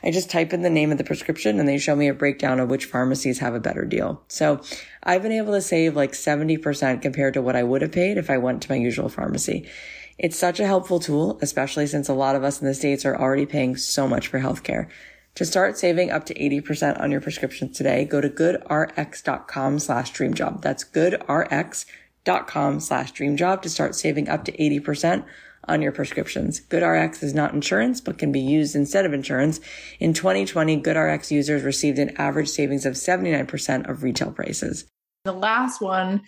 I 0.03 0.11
just 0.11 0.31
type 0.31 0.51
in 0.51 0.63
the 0.63 0.69
name 0.69 0.91
of 0.91 0.97
the 0.97 1.03
prescription 1.03 1.59
and 1.59 1.69
they 1.69 1.77
show 1.77 1.95
me 1.95 2.07
a 2.07 2.13
breakdown 2.13 2.59
of 2.59 2.69
which 2.69 2.85
pharmacies 2.85 3.39
have 3.39 3.53
a 3.53 3.59
better 3.59 3.85
deal. 3.85 4.23
So 4.27 4.61
I've 5.03 5.21
been 5.21 5.31
able 5.31 5.53
to 5.53 5.61
save 5.61 5.95
like 5.95 6.13
70% 6.13 7.01
compared 7.01 7.35
to 7.35 7.41
what 7.41 7.55
I 7.55 7.63
would 7.63 7.83
have 7.83 7.91
paid 7.91 8.17
if 8.17 8.29
I 8.29 8.37
went 8.37 8.63
to 8.63 8.71
my 8.71 8.77
usual 8.77 9.09
pharmacy. 9.09 9.69
It's 10.17 10.37
such 10.37 10.59
a 10.59 10.65
helpful 10.65 10.99
tool, 10.99 11.37
especially 11.43 11.85
since 11.85 12.09
a 12.09 12.13
lot 12.13 12.35
of 12.35 12.43
us 12.43 12.59
in 12.59 12.67
the 12.67 12.73
States 12.73 13.05
are 13.05 13.15
already 13.15 13.45
paying 13.45 13.75
so 13.77 14.07
much 14.07 14.27
for 14.27 14.39
healthcare. 14.39 14.89
To 15.35 15.45
start 15.45 15.77
saving 15.77 16.09
up 16.09 16.25
to 16.25 16.33
80% 16.33 16.99
on 16.99 17.11
your 17.11 17.21
prescriptions 17.21 17.77
today, 17.77 18.05
go 18.05 18.21
to 18.21 18.29
goodrx.com 18.29 19.77
slash 19.77 20.11
dreamjob. 20.11 20.63
That's 20.63 20.83
goodrx.com 20.83 22.06
dot 22.27 22.45
com 22.45 22.81
slash 22.81 23.13
dreamjob 23.13 23.61
to 23.61 23.69
start 23.69 23.95
saving 23.95 24.27
up 24.27 24.43
to 24.43 24.51
80% 24.51 25.23
on 25.65 25.81
your 25.81 25.93
prescriptions. 25.93 26.59
GoodRx 26.59 27.23
is 27.23 27.33
not 27.33 27.53
insurance, 27.53 28.01
but 28.01 28.17
can 28.17 28.33
be 28.33 28.41
used 28.41 28.75
instead 28.75 29.05
of 29.05 29.13
insurance. 29.13 29.61
In 30.01 30.13
2020, 30.13 30.81
GoodRx 30.81 31.31
users 31.31 31.63
received 31.63 31.99
an 31.99 32.13
average 32.17 32.49
savings 32.49 32.85
of 32.85 32.95
79% 32.95 33.89
of 33.89 34.03
retail 34.03 34.31
prices. 34.31 34.85
The 35.23 35.31
last 35.31 35.81
one 35.81 36.21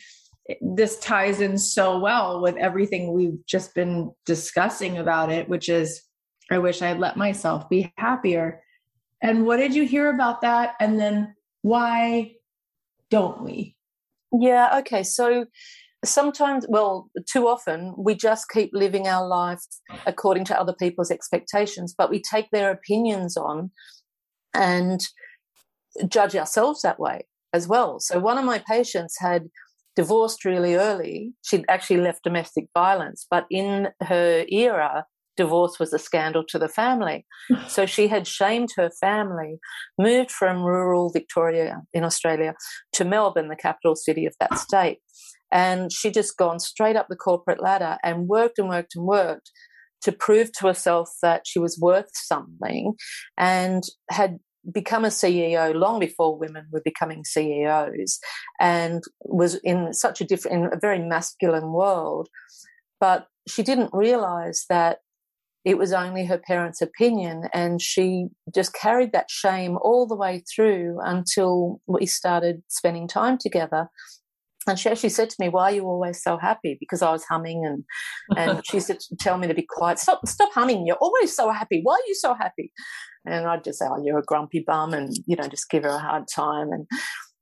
this 0.61 0.97
ties 0.97 1.41
in 1.41 1.59
so 1.59 1.99
well 1.99 2.41
with 2.41 2.55
everything 2.55 3.13
we've 3.13 3.45
just 3.45 3.75
been 3.75 4.11
discussing 4.25 4.97
about 4.97 5.31
it, 5.31 5.47
which 5.47 5.69
is 5.69 6.01
I 6.49 6.57
wish 6.57 6.81
I 6.81 6.87
had 6.87 6.99
let 6.99 7.17
myself 7.17 7.69
be 7.69 7.93
happier. 7.97 8.63
And 9.21 9.45
what 9.45 9.57
did 9.57 9.75
you 9.75 9.85
hear 9.85 10.09
about 10.09 10.41
that? 10.41 10.73
And 10.79 10.99
then 10.99 11.35
why 11.61 12.31
don't 13.11 13.43
we? 13.43 13.75
Yeah, 14.31 14.79
okay. 14.79 15.03
So 15.03 15.45
sometimes, 16.05 16.65
well, 16.69 17.09
too 17.31 17.47
often, 17.47 17.93
we 17.97 18.15
just 18.15 18.49
keep 18.49 18.69
living 18.73 19.07
our 19.07 19.27
life 19.27 19.61
according 20.05 20.45
to 20.45 20.59
other 20.59 20.73
people's 20.73 21.11
expectations, 21.11 21.93
but 21.97 22.09
we 22.09 22.21
take 22.21 22.49
their 22.51 22.71
opinions 22.71 23.35
on 23.35 23.71
and 24.53 25.01
judge 26.07 26.35
ourselves 26.35 26.81
that 26.81 26.99
way 26.99 27.27
as 27.53 27.67
well. 27.67 27.99
So 27.99 28.19
one 28.19 28.37
of 28.37 28.45
my 28.45 28.59
patients 28.59 29.15
had 29.19 29.49
divorced 29.95 30.45
really 30.45 30.75
early. 30.75 31.33
She'd 31.43 31.65
actually 31.67 32.01
left 32.01 32.23
domestic 32.23 32.67
violence, 32.73 33.25
but 33.29 33.45
in 33.49 33.89
her 34.01 34.45
era, 34.49 35.05
divorce 35.35 35.79
was 35.79 35.93
a 35.93 35.99
scandal 35.99 36.43
to 36.49 36.59
the 36.59 36.69
family. 36.69 37.25
so 37.67 37.85
she 37.85 38.07
had 38.07 38.27
shamed 38.27 38.69
her 38.75 38.89
family, 39.01 39.57
moved 39.97 40.31
from 40.31 40.63
rural 40.63 41.09
Victoria 41.09 41.81
in 41.93 42.03
Australia 42.03 42.53
to 42.93 43.05
Melbourne, 43.05 43.49
the 43.49 43.55
capital 43.55 43.95
city 43.95 44.25
of 44.25 44.35
that 44.39 44.57
state. 44.57 44.99
And 45.51 45.91
she 45.91 46.11
just 46.11 46.37
gone 46.37 46.59
straight 46.59 46.95
up 46.95 47.07
the 47.09 47.15
corporate 47.15 47.61
ladder 47.61 47.97
and 48.03 48.27
worked 48.27 48.59
and 48.59 48.69
worked 48.69 48.95
and 48.95 49.05
worked 49.05 49.51
to 50.01 50.11
prove 50.11 50.51
to 50.53 50.67
herself 50.67 51.09
that 51.21 51.45
she 51.45 51.59
was 51.59 51.79
worth 51.79 52.09
something 52.13 52.93
and 53.37 53.83
had 54.09 54.39
become 54.71 55.05
a 55.05 55.09
CEO 55.09 55.73
long 55.73 55.99
before 55.99 56.37
women 56.37 56.65
were 56.71 56.81
becoming 56.83 57.23
CEOs 57.23 58.19
and 58.59 59.03
was 59.25 59.55
in 59.55 59.93
such 59.93 60.21
a 60.21 60.25
different, 60.25 60.65
in 60.65 60.73
a 60.73 60.79
very 60.79 60.99
masculine 60.99 61.71
world. 61.71 62.29
But 62.99 63.27
she 63.47 63.63
didn't 63.63 63.91
realize 63.93 64.65
that 64.69 64.99
it 65.65 65.77
was 65.77 65.91
only 65.91 66.25
her 66.25 66.37
parents' 66.37 66.81
opinion, 66.81 67.43
and 67.53 67.81
she 67.81 68.27
just 68.53 68.73
carried 68.73 69.11
that 69.11 69.29
shame 69.29 69.77
all 69.81 70.07
the 70.07 70.15
way 70.15 70.43
through 70.53 70.99
until 71.03 71.81
we 71.85 72.05
started 72.05 72.63
spending 72.69 73.07
time 73.07 73.37
together. 73.37 73.89
And 74.69 74.79
she 74.79 74.89
actually 74.89 75.09
said 75.09 75.29
to 75.29 75.35
me, 75.39 75.49
"Why 75.49 75.63
are 75.63 75.71
you 75.71 75.85
always 75.85 76.21
so 76.21 76.37
happy?" 76.37 76.77
Because 76.79 77.01
I 77.01 77.11
was 77.11 77.23
humming, 77.25 77.65
and 77.65 77.83
and 78.37 78.65
she 78.65 78.79
said, 78.79 78.99
"Tell 79.19 79.37
me 79.37 79.47
to 79.47 79.53
be 79.53 79.65
quiet. 79.67 79.99
Stop, 79.99 80.27
stop 80.27 80.53
humming. 80.53 80.85
You're 80.85 80.97
always 80.97 81.35
so 81.35 81.51
happy. 81.51 81.81
Why 81.83 81.93
are 81.93 82.07
you 82.07 82.15
so 82.15 82.35
happy?" 82.35 82.71
And 83.25 83.47
I'd 83.47 83.63
just 83.63 83.79
say, 83.79 83.87
"Oh, 83.89 84.01
you're 84.03 84.19
a 84.19 84.23
grumpy 84.23 84.63
bum," 84.65 84.93
and 84.93 85.13
you 85.25 85.35
know, 85.35 85.47
just 85.47 85.69
give 85.69 85.83
her 85.83 85.89
a 85.89 85.99
hard 85.99 86.25
time. 86.33 86.71
And 86.71 86.87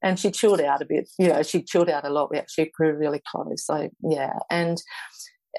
and 0.01 0.19
she 0.19 0.31
chilled 0.31 0.61
out 0.61 0.81
a 0.81 0.85
bit. 0.85 1.09
You 1.19 1.29
know, 1.29 1.43
she 1.43 1.61
chilled 1.61 1.89
out 1.89 2.05
a 2.05 2.09
lot. 2.09 2.31
We 2.31 2.37
actually 2.37 2.71
grew 2.73 2.93
really 2.95 3.21
close. 3.29 3.65
So 3.65 3.89
yeah, 4.01 4.33
and 4.49 4.81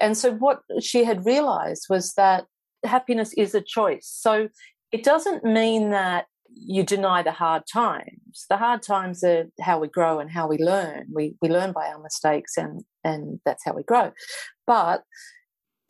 and 0.01 0.17
so 0.17 0.33
what 0.33 0.59
she 0.81 1.03
had 1.03 1.25
realized 1.25 1.85
was 1.89 2.13
that 2.13 2.45
happiness 2.83 3.33
is 3.33 3.53
a 3.53 3.61
choice. 3.61 4.07
So 4.11 4.49
it 4.91 5.03
doesn't 5.03 5.43
mean 5.43 5.91
that 5.91 6.25
you 6.55 6.83
deny 6.83 7.23
the 7.23 7.31
hard 7.31 7.63
times. 7.71 8.45
The 8.49 8.57
hard 8.57 8.81
times 8.81 9.23
are 9.23 9.45
how 9.61 9.79
we 9.79 9.87
grow 9.87 10.19
and 10.19 10.29
how 10.29 10.47
we 10.47 10.57
learn. 10.57 11.07
We 11.13 11.35
we 11.41 11.49
learn 11.49 11.71
by 11.71 11.87
our 11.87 12.01
mistakes 12.01 12.57
and 12.57 12.83
and 13.03 13.39
that's 13.45 13.63
how 13.65 13.73
we 13.73 13.83
grow. 13.83 14.11
But 14.67 15.03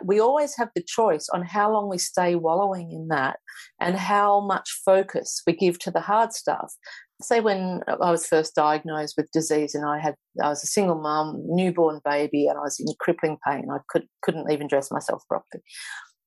we 0.04 0.20
always 0.20 0.56
have 0.56 0.70
the 0.76 0.84
choice 0.84 1.28
on 1.30 1.44
how 1.44 1.72
long 1.72 1.90
we 1.90 1.98
stay 1.98 2.36
wallowing 2.36 2.92
in 2.92 3.10
that 3.10 3.40
and 3.80 3.98
how 3.98 4.40
much 4.40 4.80
focus 4.86 5.42
we 5.46 5.54
give 5.54 5.80
to 5.80 5.92
the 5.92 6.00
hard 6.00 6.32
stuff. 6.34 6.74
Say 7.22 7.42
when 7.42 7.82
I 7.88 8.12
was 8.12 8.26
first 8.26 8.56
diagnosed 8.56 9.16
with 9.18 9.32
disease 9.32 9.76
and 9.76 9.86
I 9.86 10.00
had 10.00 10.16
I 10.42 10.48
was 10.48 10.64
a 10.64 10.68
single 10.68 11.02
mum, 11.02 11.42
newborn 11.46 12.00
baby, 12.06 12.48
and 12.48 12.58
I 12.58 12.62
was 12.62 12.80
in 12.80 12.88
crippling 13.00 13.38
pain. 13.46 13.68
I 13.72 13.80
could 13.90 14.08
couldn't 14.22 14.50
even 14.52 14.68
dress 14.68 14.90
myself 14.92 15.24
properly. 15.28 15.64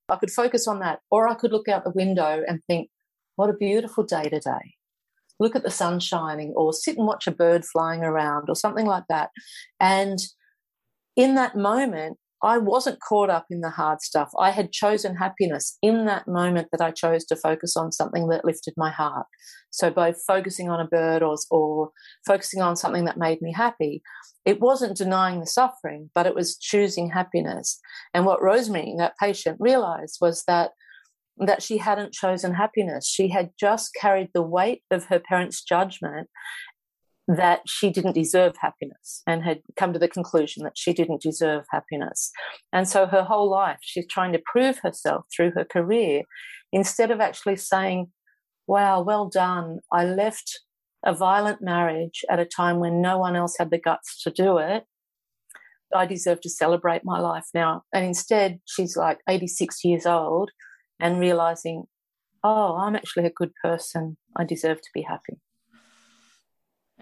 I 0.08 0.16
could 0.16 0.30
focus 0.30 0.68
on 0.68 0.80
that, 0.80 1.00
or 1.10 1.28
I 1.28 1.34
could 1.34 1.52
look 1.52 1.68
out 1.68 1.84
the 1.84 1.90
window 1.90 2.42
and 2.46 2.60
think, 2.66 2.90
what 3.36 3.50
a 3.50 3.54
beautiful 3.54 4.04
day 4.04 4.24
today. 4.24 4.74
Look 5.40 5.56
at 5.56 5.64
the 5.64 5.70
sun 5.70 6.00
shining, 6.00 6.52
or 6.56 6.72
sit 6.72 6.96
and 6.96 7.06
watch 7.06 7.26
a 7.26 7.32
bird 7.32 7.64
flying 7.64 8.02
around, 8.02 8.48
or 8.48 8.54
something 8.54 8.86
like 8.86 9.04
that. 9.08 9.30
And 9.80 10.18
in 11.16 11.34
that 11.34 11.56
moment, 11.56 12.18
I 12.44 12.58
wasn't 12.58 13.00
caught 13.00 13.30
up 13.30 13.46
in 13.50 13.60
the 13.60 13.70
hard 13.70 14.02
stuff. 14.02 14.30
I 14.38 14.50
had 14.50 14.72
chosen 14.72 15.14
happiness 15.16 15.78
in 15.80 16.06
that 16.06 16.26
moment 16.26 16.68
that 16.72 16.80
I 16.80 16.90
chose 16.90 17.24
to 17.26 17.36
focus 17.36 17.76
on 17.76 17.92
something 17.92 18.28
that 18.28 18.44
lifted 18.44 18.74
my 18.76 18.90
heart. 18.90 19.26
So 19.70 19.90
both 19.90 20.20
focusing 20.26 20.68
on 20.68 20.80
a 20.80 20.88
bird 20.88 21.22
or, 21.22 21.36
or 21.50 21.90
focusing 22.26 22.60
on 22.60 22.74
something 22.74 23.04
that 23.04 23.16
made 23.16 23.40
me 23.42 23.52
happy, 23.52 24.02
it 24.44 24.60
wasn't 24.60 24.96
denying 24.96 25.38
the 25.38 25.46
suffering, 25.46 26.10
but 26.16 26.26
it 26.26 26.34
was 26.34 26.58
choosing 26.58 27.10
happiness. 27.10 27.78
And 28.12 28.26
what 28.26 28.42
Rosemary, 28.42 28.96
that 28.98 29.14
patient, 29.20 29.56
realized 29.60 30.18
was 30.20 30.42
that 30.48 30.72
that 31.46 31.62
she 31.62 31.78
hadn't 31.78 32.12
chosen 32.12 32.54
happiness. 32.54 33.08
She 33.08 33.28
had 33.28 33.50
just 33.58 33.94
carried 33.94 34.30
the 34.34 34.42
weight 34.42 34.82
of 34.90 35.06
her 35.06 35.18
parents' 35.18 35.62
judgment 35.62 36.28
that 37.28 37.60
she 37.66 37.90
didn't 37.90 38.14
deserve 38.14 38.54
happiness 38.60 39.22
and 39.26 39.44
had 39.44 39.60
come 39.76 39.92
to 39.92 39.98
the 39.98 40.08
conclusion 40.08 40.64
that 40.64 40.76
she 40.76 40.92
didn't 40.92 41.22
deserve 41.22 41.64
happiness. 41.70 42.32
And 42.72 42.88
so 42.88 43.06
her 43.06 43.22
whole 43.22 43.48
life, 43.48 43.78
she's 43.80 44.06
trying 44.08 44.32
to 44.32 44.42
prove 44.44 44.78
herself 44.78 45.26
through 45.34 45.52
her 45.52 45.64
career 45.64 46.22
instead 46.72 47.10
of 47.10 47.20
actually 47.20 47.56
saying, 47.56 48.10
Wow, 48.66 49.02
well 49.02 49.28
done. 49.28 49.80
I 49.90 50.04
left 50.04 50.60
a 51.04 51.12
violent 51.12 51.60
marriage 51.60 52.24
at 52.30 52.38
a 52.38 52.44
time 52.44 52.78
when 52.78 53.02
no 53.02 53.18
one 53.18 53.34
else 53.34 53.56
had 53.58 53.70
the 53.70 53.78
guts 53.78 54.22
to 54.22 54.30
do 54.30 54.58
it. 54.58 54.84
I 55.94 56.06
deserve 56.06 56.40
to 56.42 56.48
celebrate 56.48 57.04
my 57.04 57.18
life 57.18 57.46
now. 57.54 57.82
And 57.92 58.04
instead, 58.04 58.60
she's 58.64 58.96
like 58.96 59.18
86 59.28 59.84
years 59.84 60.06
old 60.06 60.50
and 61.02 61.18
realizing, 61.18 61.84
oh, 62.44 62.76
I'm 62.76 62.96
actually 62.96 63.26
a 63.26 63.30
good 63.30 63.52
person. 63.62 64.16
I 64.36 64.44
deserve 64.44 64.80
to 64.80 64.88
be 64.94 65.02
happy. 65.02 65.40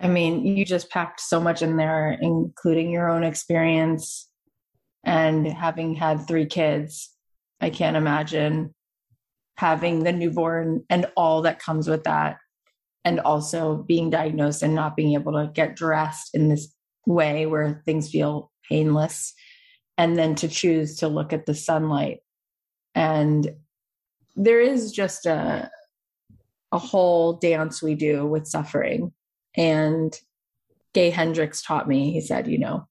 I 0.00 0.08
mean, 0.08 0.44
you 0.46 0.64
just 0.64 0.90
packed 0.90 1.20
so 1.20 1.38
much 1.38 1.60
in 1.60 1.76
there, 1.76 2.18
including 2.20 2.90
your 2.90 3.10
own 3.10 3.22
experience 3.22 4.28
and 5.04 5.46
having 5.46 5.94
had 5.94 6.26
three 6.26 6.46
kids. 6.46 7.10
I 7.60 7.68
can't 7.68 7.96
imagine 7.96 8.74
having 9.58 10.02
the 10.02 10.12
newborn 10.12 10.84
and 10.88 11.06
all 11.16 11.42
that 11.42 11.58
comes 11.58 11.86
with 11.86 12.04
that. 12.04 12.38
And 13.04 13.20
also 13.20 13.76
being 13.76 14.08
diagnosed 14.08 14.62
and 14.62 14.74
not 14.74 14.96
being 14.96 15.14
able 15.14 15.32
to 15.32 15.50
get 15.52 15.76
dressed 15.76 16.30
in 16.34 16.48
this 16.48 16.74
way 17.06 17.44
where 17.44 17.82
things 17.84 18.10
feel 18.10 18.50
painless. 18.68 19.34
And 19.98 20.16
then 20.16 20.34
to 20.36 20.48
choose 20.48 20.96
to 20.96 21.08
look 21.08 21.34
at 21.34 21.44
the 21.44 21.54
sunlight. 21.54 22.20
And 22.94 23.50
there 24.44 24.60
is 24.60 24.92
just 24.92 25.26
a, 25.26 25.70
a 26.72 26.78
whole 26.78 27.34
dance 27.34 27.82
we 27.82 27.94
do 27.94 28.26
with 28.26 28.46
suffering 28.46 29.12
and 29.56 30.18
Gay 30.94 31.10
Hendricks 31.10 31.62
taught 31.62 31.88
me, 31.88 32.12
he 32.12 32.20
said, 32.20 32.48
you 32.48 32.58
know, 32.58 32.88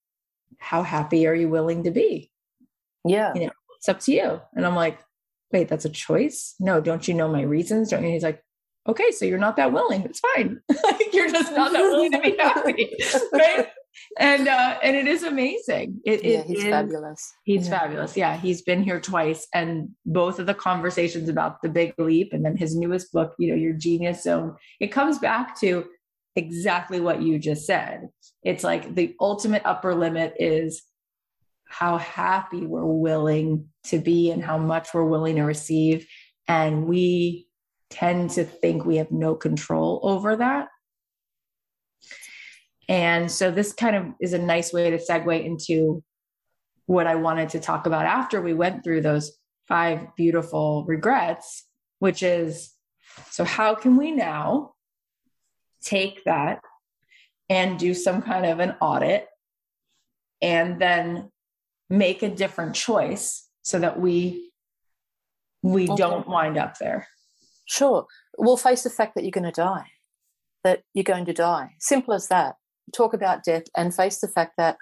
how 0.57 0.83
happy 0.83 1.27
are 1.27 1.33
you 1.33 1.49
willing 1.49 1.83
to 1.83 1.91
be? 1.91 2.31
Yeah. 3.05 3.33
You 3.33 3.47
know, 3.47 3.51
it's 3.77 3.89
up 3.89 3.99
to 4.01 4.11
you. 4.11 4.41
And 4.53 4.65
I'm 4.65 4.75
like, 4.75 4.99
wait, 5.51 5.67
that's 5.67 5.85
a 5.85 5.89
choice? 5.89 6.55
No, 6.59 6.79
don't 6.79 7.07
you 7.07 7.13
know 7.13 7.27
my 7.27 7.41
reasons? 7.41 7.89
Don't 7.89 8.03
you? 8.03 8.11
He's 8.11 8.23
like, 8.23 8.43
okay, 8.87 9.11
so 9.11 9.25
you're 9.25 9.37
not 9.37 9.55
that 9.57 9.73
willing. 9.73 10.03
It's 10.03 10.19
fine. 10.19 10.61
you're 11.13 11.29
just 11.29 11.53
not 11.53 11.71
that 11.71 11.81
willing 11.81 12.11
to 12.11 12.21
be 12.21 12.35
happy. 12.37 12.95
right. 13.33 13.67
And 14.17 14.47
uh, 14.47 14.77
and 14.83 14.95
it 14.95 15.07
is 15.07 15.23
amazing. 15.23 16.01
It, 16.05 16.23
yeah, 16.23 16.43
he's 16.43 16.59
is, 16.59 16.63
fabulous. 16.65 17.33
He's 17.43 17.67
yeah. 17.67 17.79
fabulous. 17.79 18.17
Yeah, 18.17 18.37
he's 18.37 18.61
been 18.61 18.83
here 18.83 18.99
twice, 18.99 19.47
and 19.53 19.89
both 20.05 20.39
of 20.39 20.45
the 20.45 20.53
conversations 20.53 21.29
about 21.29 21.61
the 21.61 21.69
big 21.69 21.93
leap, 21.97 22.33
and 22.33 22.43
then 22.43 22.57
his 22.57 22.75
newest 22.75 23.11
book, 23.11 23.35
you 23.37 23.49
know, 23.49 23.55
your 23.55 23.73
genius 23.73 24.23
zone. 24.23 24.55
It 24.79 24.87
comes 24.87 25.19
back 25.19 25.59
to 25.61 25.85
exactly 26.35 26.99
what 26.99 27.21
you 27.21 27.39
just 27.39 27.65
said. 27.65 28.09
It's 28.43 28.63
like 28.63 28.95
the 28.95 29.15
ultimate 29.19 29.63
upper 29.65 29.93
limit 29.95 30.33
is 30.39 30.83
how 31.65 31.97
happy 31.97 32.65
we're 32.65 32.85
willing 32.85 33.67
to 33.85 33.99
be 33.99 34.31
and 34.31 34.43
how 34.43 34.57
much 34.57 34.93
we're 34.93 35.05
willing 35.05 35.35
to 35.35 35.43
receive. 35.43 36.07
And 36.47 36.87
we 36.87 37.47
tend 37.89 38.31
to 38.31 38.43
think 38.43 38.85
we 38.85 38.97
have 38.97 39.11
no 39.11 39.35
control 39.35 39.99
over 40.03 40.35
that. 40.35 40.67
And 42.89 43.31
so 43.31 43.51
this 43.51 43.71
kind 43.71 43.95
of 43.95 44.07
is 44.19 44.33
a 44.33 44.39
nice 44.39 44.73
way 44.73 44.89
to 44.89 44.97
segue 44.97 45.45
into 45.45 46.03
what 46.87 47.05
I 47.05 47.15
wanted 47.15 47.49
to 47.49 47.59
talk 47.59 47.85
about 47.85 48.05
after 48.05 48.41
we 48.41 48.55
went 48.55 48.83
through 48.83 49.01
those 49.01 49.37
five 49.67 50.15
beautiful 50.17 50.83
regrets, 50.87 51.65
which 51.99 52.23
is 52.23 52.73
so 53.29 53.43
how 53.43 53.75
can 53.75 53.95
we 53.95 54.11
now 54.11 54.73
take 55.83 56.23
that 56.25 56.61
and 57.47 57.77
do 57.77 57.93
some 57.93 58.23
kind 58.23 58.47
of 58.47 58.59
an 58.59 58.75
audit 58.81 59.27
and 60.41 60.81
then 60.81 61.31
make 61.89 62.23
a 62.23 62.29
different 62.29 62.75
choice 62.75 63.47
so 63.61 63.77
that 63.79 63.99
we 63.99 64.51
we 65.61 65.83
okay. 65.83 65.95
don't 65.95 66.27
wind 66.27 66.57
up 66.57 66.79
there? 66.79 67.07
Sure. 67.67 68.07
We'll 68.35 68.57
face 68.57 68.81
the 68.81 68.89
fact 68.89 69.13
that 69.13 69.23
you're 69.23 69.31
going 69.31 69.43
to 69.43 69.51
die 69.51 69.85
that 70.63 70.83
you're 70.93 71.03
going 71.03 71.25
to 71.25 71.33
die. 71.33 71.75
Simple 71.79 72.13
as 72.13 72.27
that 72.27 72.55
talk 72.93 73.13
about 73.13 73.43
death 73.43 73.63
and 73.75 73.93
face 73.93 74.19
the 74.19 74.27
fact 74.27 74.53
that 74.57 74.77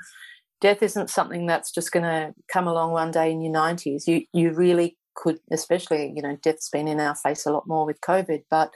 death 0.61 0.81
isn't 0.81 1.09
something 1.09 1.45
that's 1.45 1.71
just 1.71 1.91
going 1.91 2.03
to 2.03 2.33
come 2.51 2.67
along 2.67 2.91
one 2.91 3.11
day 3.11 3.31
in 3.31 3.41
your 3.41 3.53
90s. 3.53 4.07
You 4.07 4.23
you 4.33 4.53
really 4.53 4.97
could, 5.15 5.39
especially 5.51 6.13
you 6.15 6.21
know, 6.21 6.37
death's 6.41 6.69
been 6.69 6.87
in 6.87 6.99
our 6.99 7.15
face 7.15 7.45
a 7.45 7.51
lot 7.51 7.67
more 7.67 7.85
with 7.85 8.01
COVID, 8.01 8.43
but 8.49 8.71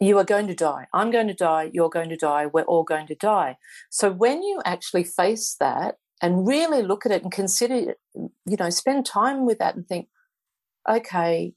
you 0.00 0.16
are 0.18 0.24
going 0.24 0.46
to 0.46 0.54
die. 0.54 0.86
I'm 0.94 1.10
going 1.10 1.26
to 1.26 1.34
die. 1.34 1.70
You're 1.72 1.88
going 1.88 2.08
to 2.10 2.16
die. 2.16 2.46
We're 2.46 2.62
all 2.62 2.84
going 2.84 3.06
to 3.08 3.14
die. 3.14 3.56
So 3.90 4.10
when 4.10 4.42
you 4.42 4.62
actually 4.64 5.04
face 5.04 5.56
that 5.58 5.96
and 6.22 6.46
really 6.46 6.82
look 6.82 7.04
at 7.04 7.12
it 7.12 7.22
and 7.22 7.32
consider, 7.32 7.94
you 8.14 8.56
know, 8.58 8.70
spend 8.70 9.06
time 9.06 9.44
with 9.44 9.58
that 9.58 9.74
and 9.74 9.86
think, 9.86 10.08
okay, 10.88 11.54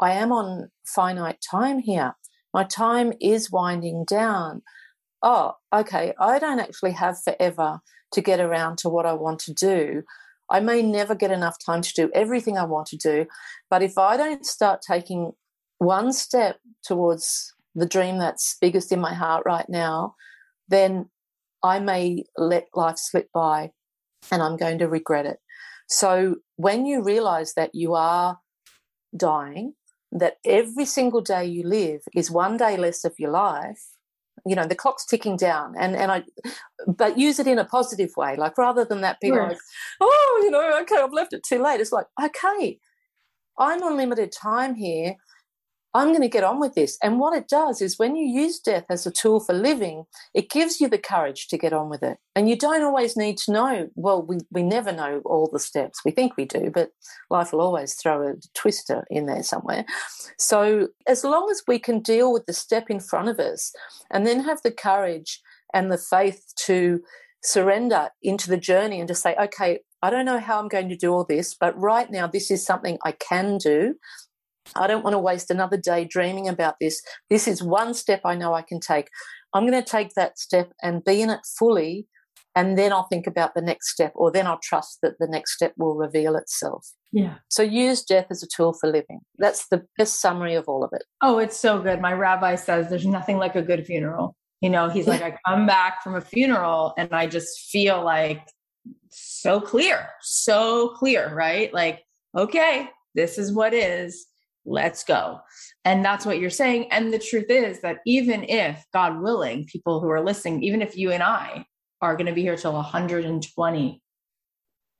I 0.00 0.12
am 0.12 0.32
on 0.32 0.70
finite 0.86 1.38
time 1.48 1.80
here. 1.80 2.14
My 2.54 2.64
time 2.64 3.12
is 3.20 3.50
winding 3.50 4.04
down. 4.04 4.62
Oh, 5.22 5.54
okay, 5.72 6.12
I 6.18 6.38
don't 6.38 6.58
actually 6.58 6.92
have 6.92 7.22
forever 7.22 7.80
to 8.12 8.20
get 8.20 8.40
around 8.40 8.78
to 8.78 8.88
what 8.88 9.06
I 9.06 9.12
want 9.12 9.38
to 9.40 9.54
do. 9.54 10.02
I 10.50 10.60
may 10.60 10.82
never 10.82 11.14
get 11.14 11.30
enough 11.30 11.56
time 11.64 11.82
to 11.82 11.92
do 11.94 12.10
everything 12.14 12.58
I 12.58 12.64
want 12.64 12.88
to 12.88 12.96
do, 12.96 13.26
but 13.70 13.82
if 13.82 13.96
I 13.96 14.16
don't 14.16 14.44
start 14.44 14.82
taking 14.82 15.32
one 15.78 16.12
step 16.12 16.58
towards 16.84 17.54
the 17.74 17.86
dream 17.86 18.18
that's 18.18 18.56
biggest 18.60 18.92
in 18.92 19.00
my 19.00 19.14
heart 19.14 19.44
right 19.46 19.68
now, 19.68 20.14
then 20.68 21.08
I 21.62 21.78
may 21.78 22.24
let 22.36 22.66
life 22.74 22.98
slip 22.98 23.28
by 23.32 23.70
and 24.30 24.42
I'm 24.42 24.56
going 24.56 24.78
to 24.78 24.88
regret 24.88 25.26
it. 25.26 25.38
So 25.88 26.36
when 26.56 26.86
you 26.86 27.02
realize 27.02 27.54
that 27.54 27.74
you 27.74 27.94
are 27.94 28.38
dying, 29.16 29.74
that 30.10 30.36
every 30.44 30.84
single 30.84 31.20
day 31.20 31.46
you 31.46 31.66
live 31.66 32.02
is 32.14 32.30
one 32.30 32.56
day 32.56 32.76
less 32.76 33.04
of 33.04 33.18
your 33.18 33.30
life, 33.30 33.82
you 34.46 34.56
know, 34.56 34.66
the 34.66 34.74
clock's 34.74 35.06
ticking 35.06 35.36
down 35.36 35.74
and, 35.78 35.94
and 35.94 36.10
I, 36.10 36.24
but 36.86 37.18
use 37.18 37.38
it 37.38 37.46
in 37.46 37.58
a 37.58 37.64
positive 37.64 38.10
way. 38.16 38.36
Like 38.36 38.58
rather 38.58 38.84
than 38.84 39.00
that 39.02 39.18
being 39.20 39.36
like, 39.36 39.58
oh, 40.00 40.40
you 40.42 40.50
know, 40.50 40.80
okay, 40.80 40.96
I've 40.96 41.12
left 41.12 41.32
it 41.32 41.42
too 41.44 41.62
late. 41.62 41.80
It's 41.80 41.92
like, 41.92 42.06
okay, 42.22 42.78
I'm 43.58 43.82
on 43.82 43.96
limited 43.96 44.32
time 44.32 44.74
here. 44.74 45.14
I'm 45.94 46.08
going 46.08 46.22
to 46.22 46.28
get 46.28 46.44
on 46.44 46.58
with 46.58 46.74
this. 46.74 46.96
And 47.02 47.20
what 47.20 47.36
it 47.36 47.48
does 47.48 47.82
is 47.82 47.98
when 47.98 48.16
you 48.16 48.26
use 48.26 48.58
death 48.58 48.86
as 48.88 49.06
a 49.06 49.10
tool 49.10 49.40
for 49.40 49.52
living, 49.52 50.04
it 50.32 50.50
gives 50.50 50.80
you 50.80 50.88
the 50.88 50.98
courage 50.98 51.48
to 51.48 51.58
get 51.58 51.72
on 51.72 51.90
with 51.90 52.02
it. 52.02 52.18
And 52.34 52.48
you 52.48 52.56
don't 52.56 52.82
always 52.82 53.16
need 53.16 53.36
to 53.38 53.52
know, 53.52 53.90
well, 53.94 54.22
we, 54.22 54.38
we 54.50 54.62
never 54.62 54.90
know 54.90 55.20
all 55.24 55.50
the 55.52 55.58
steps. 55.58 56.00
We 56.04 56.10
think 56.10 56.36
we 56.36 56.46
do, 56.46 56.70
but 56.72 56.90
life 57.28 57.52
will 57.52 57.60
always 57.60 57.94
throw 57.94 58.26
a 58.26 58.34
twister 58.54 59.04
in 59.10 59.26
there 59.26 59.42
somewhere. 59.42 59.84
So 60.38 60.88
as 61.06 61.24
long 61.24 61.50
as 61.50 61.62
we 61.68 61.78
can 61.78 62.00
deal 62.00 62.32
with 62.32 62.46
the 62.46 62.54
step 62.54 62.88
in 62.88 63.00
front 63.00 63.28
of 63.28 63.38
us 63.38 63.72
and 64.10 64.26
then 64.26 64.44
have 64.44 64.62
the 64.62 64.72
courage 64.72 65.40
and 65.74 65.92
the 65.92 65.98
faith 65.98 66.52
to 66.66 67.02
surrender 67.42 68.08
into 68.22 68.48
the 68.48 68.56
journey 68.56 69.00
and 69.00 69.08
to 69.08 69.14
say, 69.14 69.34
okay, 69.40 69.80
I 70.00 70.10
don't 70.10 70.24
know 70.24 70.40
how 70.40 70.58
I'm 70.58 70.68
going 70.68 70.88
to 70.88 70.96
do 70.96 71.12
all 71.12 71.24
this, 71.24 71.54
but 71.54 71.78
right 71.78 72.10
now 72.10 72.26
this 72.26 72.50
is 72.50 72.64
something 72.64 72.98
I 73.04 73.12
can 73.12 73.58
do. 73.58 73.94
I 74.76 74.86
don't 74.86 75.04
want 75.04 75.14
to 75.14 75.18
waste 75.18 75.50
another 75.50 75.76
day 75.76 76.04
dreaming 76.04 76.48
about 76.48 76.76
this. 76.80 77.02
This 77.30 77.48
is 77.48 77.62
one 77.62 77.94
step 77.94 78.20
I 78.24 78.34
know 78.34 78.54
I 78.54 78.62
can 78.62 78.80
take. 78.80 79.08
I'm 79.54 79.66
going 79.66 79.82
to 79.82 79.88
take 79.88 80.14
that 80.14 80.38
step 80.38 80.72
and 80.82 81.04
be 81.04 81.20
in 81.20 81.30
it 81.30 81.40
fully, 81.58 82.06
and 82.54 82.78
then 82.78 82.92
I'll 82.92 83.06
think 83.08 83.26
about 83.26 83.54
the 83.54 83.62
next 83.62 83.90
step, 83.90 84.12
or 84.14 84.30
then 84.30 84.46
I'll 84.46 84.60
trust 84.62 84.98
that 85.02 85.14
the 85.18 85.26
next 85.26 85.54
step 85.54 85.72
will 85.76 85.94
reveal 85.94 86.36
itself. 86.36 86.86
Yeah. 87.12 87.34
So 87.48 87.62
use 87.62 88.02
death 88.02 88.26
as 88.30 88.42
a 88.42 88.46
tool 88.46 88.72
for 88.72 88.90
living. 88.90 89.20
That's 89.38 89.68
the 89.68 89.84
best 89.98 90.20
summary 90.20 90.54
of 90.54 90.68
all 90.68 90.82
of 90.84 90.90
it. 90.92 91.04
Oh, 91.22 91.38
it's 91.38 91.56
so 91.56 91.80
good. 91.80 92.00
My 92.00 92.12
rabbi 92.12 92.54
says 92.54 92.88
there's 92.88 93.06
nothing 93.06 93.38
like 93.38 93.56
a 93.56 93.62
good 93.62 93.84
funeral. 93.84 94.36
You 94.62 94.70
know, 94.70 94.88
he's 94.88 95.08
like, 95.08 95.22
I 95.22 95.36
come 95.46 95.66
back 95.66 96.02
from 96.02 96.14
a 96.14 96.20
funeral 96.20 96.94
and 96.96 97.12
I 97.12 97.26
just 97.26 97.68
feel 97.70 98.02
like 98.02 98.46
so 99.10 99.60
clear, 99.60 100.08
so 100.20 100.90
clear, 100.90 101.34
right? 101.34 101.72
Like, 101.74 102.02
okay, 102.38 102.88
this 103.14 103.38
is 103.38 103.52
what 103.52 103.74
is 103.74 104.26
let's 104.64 105.04
go. 105.04 105.40
And 105.84 106.04
that's 106.04 106.24
what 106.24 106.38
you're 106.38 106.50
saying. 106.50 106.90
And 106.90 107.12
the 107.12 107.18
truth 107.18 107.50
is 107.50 107.80
that 107.80 107.98
even 108.06 108.44
if, 108.44 108.84
God 108.92 109.20
willing, 109.20 109.66
people 109.66 110.00
who 110.00 110.08
are 110.08 110.24
listening, 110.24 110.62
even 110.62 110.82
if 110.82 110.96
you 110.96 111.10
and 111.10 111.22
I 111.22 111.66
are 112.00 112.16
going 112.16 112.26
to 112.26 112.32
be 112.32 112.42
here 112.42 112.56
till 112.56 112.72
120, 112.72 114.02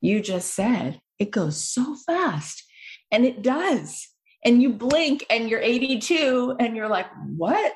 you 0.01 0.21
just 0.21 0.55
said 0.55 1.01
it 1.19 1.31
goes 1.31 1.63
so 1.63 1.97
fast. 2.07 2.65
And 3.11 3.25
it 3.25 3.43
does. 3.43 4.09
And 4.45 4.63
you 4.63 4.73
blink 4.73 5.25
and 5.31 5.49
you're 5.49 5.61
82 5.61 6.57
and 6.59 6.77
you're 6.77 6.89
like, 6.89 7.07
what? 7.37 7.73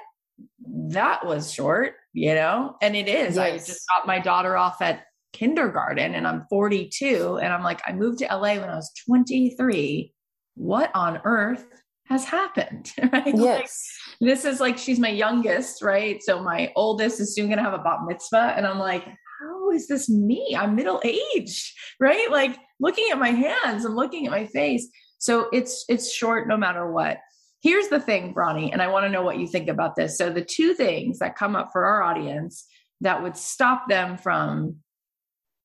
That 0.88 1.24
was 1.24 1.52
short, 1.52 1.94
you 2.12 2.34
know? 2.34 2.74
And 2.82 2.96
it 2.96 3.08
is. 3.08 3.36
Yes. 3.36 3.38
I 3.38 3.56
just 3.58 3.84
got 3.94 4.06
my 4.06 4.18
daughter 4.18 4.56
off 4.56 4.82
at 4.82 5.04
kindergarten 5.32 6.14
and 6.14 6.26
I'm 6.26 6.46
42. 6.50 7.38
And 7.40 7.52
I'm 7.52 7.62
like, 7.62 7.80
I 7.86 7.92
moved 7.92 8.18
to 8.20 8.26
LA 8.26 8.54
when 8.54 8.70
I 8.70 8.74
was 8.74 8.92
23 9.06 10.12
what 10.56 10.90
on 10.94 11.20
earth 11.24 11.66
has 12.08 12.24
happened? 12.24 12.92
Right? 13.12 13.34
Yes. 13.34 13.98
Like, 14.20 14.28
this 14.28 14.44
is 14.44 14.60
like 14.60 14.78
she's 14.78 14.98
my 14.98 15.10
youngest, 15.10 15.82
right? 15.82 16.22
So 16.22 16.42
my 16.42 16.72
oldest 16.74 17.20
is 17.20 17.34
soon 17.34 17.48
gonna 17.48 17.62
have 17.62 17.74
a 17.74 17.78
bat 17.78 17.98
mitzvah. 18.06 18.54
And 18.56 18.66
I'm 18.66 18.78
like, 18.78 19.04
how 19.40 19.70
is 19.70 19.86
this 19.86 20.08
me? 20.08 20.56
I'm 20.58 20.74
middle 20.74 21.00
aged, 21.04 21.72
right? 22.00 22.30
Like 22.30 22.56
looking 22.80 23.08
at 23.12 23.18
my 23.18 23.30
hands, 23.30 23.84
I'm 23.84 23.94
looking 23.94 24.26
at 24.26 24.32
my 24.32 24.46
face. 24.46 24.88
So 25.18 25.48
it's 25.52 25.84
it's 25.88 26.12
short 26.12 26.48
no 26.48 26.56
matter 26.56 26.90
what. 26.90 27.18
Here's 27.62 27.88
the 27.88 28.00
thing, 28.00 28.32
Bronnie, 28.32 28.70
and 28.72 28.80
I 28.80 28.88
want 28.88 29.06
to 29.06 29.10
know 29.10 29.22
what 29.22 29.38
you 29.38 29.46
think 29.46 29.68
about 29.68 29.96
this. 29.96 30.16
So 30.16 30.30
the 30.30 30.44
two 30.44 30.74
things 30.74 31.18
that 31.18 31.36
come 31.36 31.56
up 31.56 31.70
for 31.72 31.84
our 31.84 32.02
audience 32.02 32.66
that 33.00 33.22
would 33.22 33.36
stop 33.36 33.88
them 33.88 34.16
from 34.16 34.76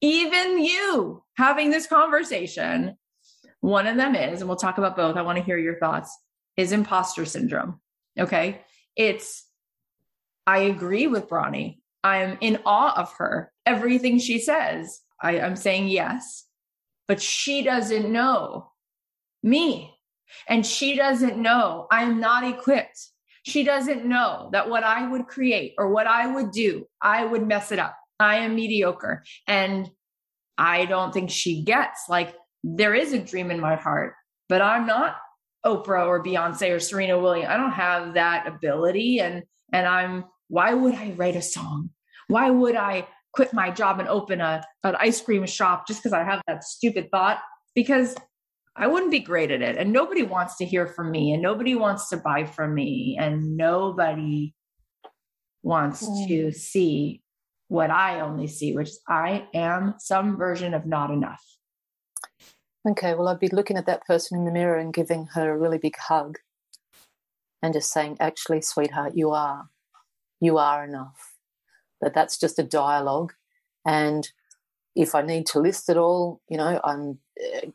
even 0.01 0.63
you 0.63 1.23
having 1.37 1.69
this 1.69 1.87
conversation 1.87 2.97
one 3.61 3.87
of 3.87 3.95
them 3.95 4.15
is, 4.15 4.41
and 4.41 4.49
we'll 4.49 4.57
talk 4.57 4.77
about 4.77 4.95
both. 4.95 5.15
I 5.15 5.21
want 5.21 5.37
to 5.37 5.43
hear 5.43 5.57
your 5.57 5.77
thoughts, 5.77 6.15
is 6.57 6.71
imposter 6.71 7.25
syndrome. 7.25 7.79
Okay. 8.19 8.61
It's, 8.95 9.47
I 10.45 10.59
agree 10.59 11.07
with 11.07 11.29
Bronnie. 11.29 11.77
I'm 12.03 12.37
in 12.41 12.59
awe 12.65 12.99
of 12.99 13.13
her. 13.13 13.51
Everything 13.65 14.19
she 14.19 14.39
says, 14.39 14.99
I, 15.21 15.39
I'm 15.39 15.55
saying 15.55 15.87
yes, 15.87 16.45
but 17.07 17.21
she 17.21 17.61
doesn't 17.63 18.11
know 18.11 18.71
me. 19.43 19.93
And 20.47 20.65
she 20.65 20.95
doesn't 20.95 21.37
know 21.37 21.87
I'm 21.91 22.19
not 22.19 22.43
equipped. 22.43 22.99
She 23.43 23.63
doesn't 23.63 24.05
know 24.05 24.49
that 24.53 24.69
what 24.69 24.83
I 24.83 25.07
would 25.07 25.27
create 25.27 25.73
or 25.77 25.91
what 25.91 26.07
I 26.07 26.33
would 26.33 26.51
do, 26.51 26.85
I 27.01 27.25
would 27.25 27.47
mess 27.47 27.71
it 27.71 27.79
up. 27.79 27.95
I 28.19 28.37
am 28.37 28.55
mediocre. 28.55 29.23
And 29.47 29.89
I 30.57 30.85
don't 30.85 31.13
think 31.13 31.29
she 31.29 31.63
gets 31.63 32.05
like 32.07 32.35
there 32.63 32.93
is 32.93 33.13
a 33.13 33.19
dream 33.19 33.51
in 33.51 33.59
my 33.59 33.75
heart, 33.75 34.13
but 34.49 34.61
I'm 34.61 34.85
not 34.85 35.17
Oprah 35.65 36.07
or 36.07 36.23
Beyonce 36.23 36.75
or 36.75 36.79
Serena 36.79 37.19
Williams. 37.19 37.49
I 37.49 37.57
don't 37.57 37.71
have 37.71 38.15
that 38.15 38.47
ability. 38.47 39.19
And 39.19 39.43
and 39.73 39.87
I'm 39.87 40.25
why 40.47 40.73
would 40.73 40.95
I 40.95 41.11
write 41.11 41.35
a 41.35 41.41
song? 41.41 41.89
Why 42.27 42.49
would 42.49 42.75
I 42.75 43.07
quit 43.33 43.53
my 43.53 43.71
job 43.71 43.99
and 43.99 44.09
open 44.09 44.41
a 44.41 44.63
an 44.83 44.95
ice 44.99 45.21
cream 45.21 45.45
shop 45.45 45.87
just 45.87 46.01
because 46.01 46.13
I 46.13 46.23
have 46.23 46.41
that 46.47 46.63
stupid 46.63 47.09
thought? 47.11 47.39
Because 47.75 48.15
I 48.75 48.87
wouldn't 48.87 49.11
be 49.11 49.19
great 49.19 49.51
at 49.51 49.61
it. 49.61 49.77
And 49.77 49.91
nobody 49.91 50.23
wants 50.23 50.57
to 50.57 50.65
hear 50.65 50.87
from 50.87 51.11
me 51.11 51.33
and 51.33 51.41
nobody 51.41 51.75
wants 51.75 52.09
to 52.09 52.17
buy 52.17 52.45
from 52.45 52.73
me 52.73 53.17
and 53.19 53.57
nobody 53.57 54.53
wants 55.61 56.07
mm. 56.07 56.27
to 56.27 56.51
see 56.51 57.21
what 57.67 57.89
I 57.91 58.21
only 58.21 58.47
see, 58.47 58.73
which 58.73 58.89
is 58.89 58.99
I 59.07 59.47
am 59.53 59.95
some 59.99 60.37
version 60.37 60.73
of 60.73 60.85
not 60.85 61.11
enough. 61.11 61.41
Okay, 62.87 63.13
well, 63.13 63.27
I'd 63.27 63.39
be 63.39 63.47
looking 63.47 63.77
at 63.77 63.85
that 63.85 64.05
person 64.07 64.39
in 64.39 64.45
the 64.45 64.51
mirror 64.51 64.77
and 64.77 64.93
giving 64.93 65.27
her 65.33 65.51
a 65.51 65.57
really 65.57 65.77
big 65.77 65.97
hug 65.97 66.39
and 67.61 67.73
just 67.73 67.91
saying, 67.91 68.17
actually, 68.19 68.61
sweetheart, 68.61 69.13
you 69.15 69.29
are. 69.31 69.69
You 70.39 70.57
are 70.57 70.83
enough. 70.83 71.35
But 71.99 72.15
that's 72.15 72.39
just 72.39 72.57
a 72.57 72.63
dialogue. 72.63 73.33
And 73.85 74.27
if 74.95 75.13
I 75.13 75.21
need 75.21 75.45
to 75.47 75.59
list 75.59 75.89
it 75.89 75.97
all, 75.97 76.41
you 76.49 76.57
know, 76.57 76.79
I'm. 76.83 77.19
Uh, 77.39 77.67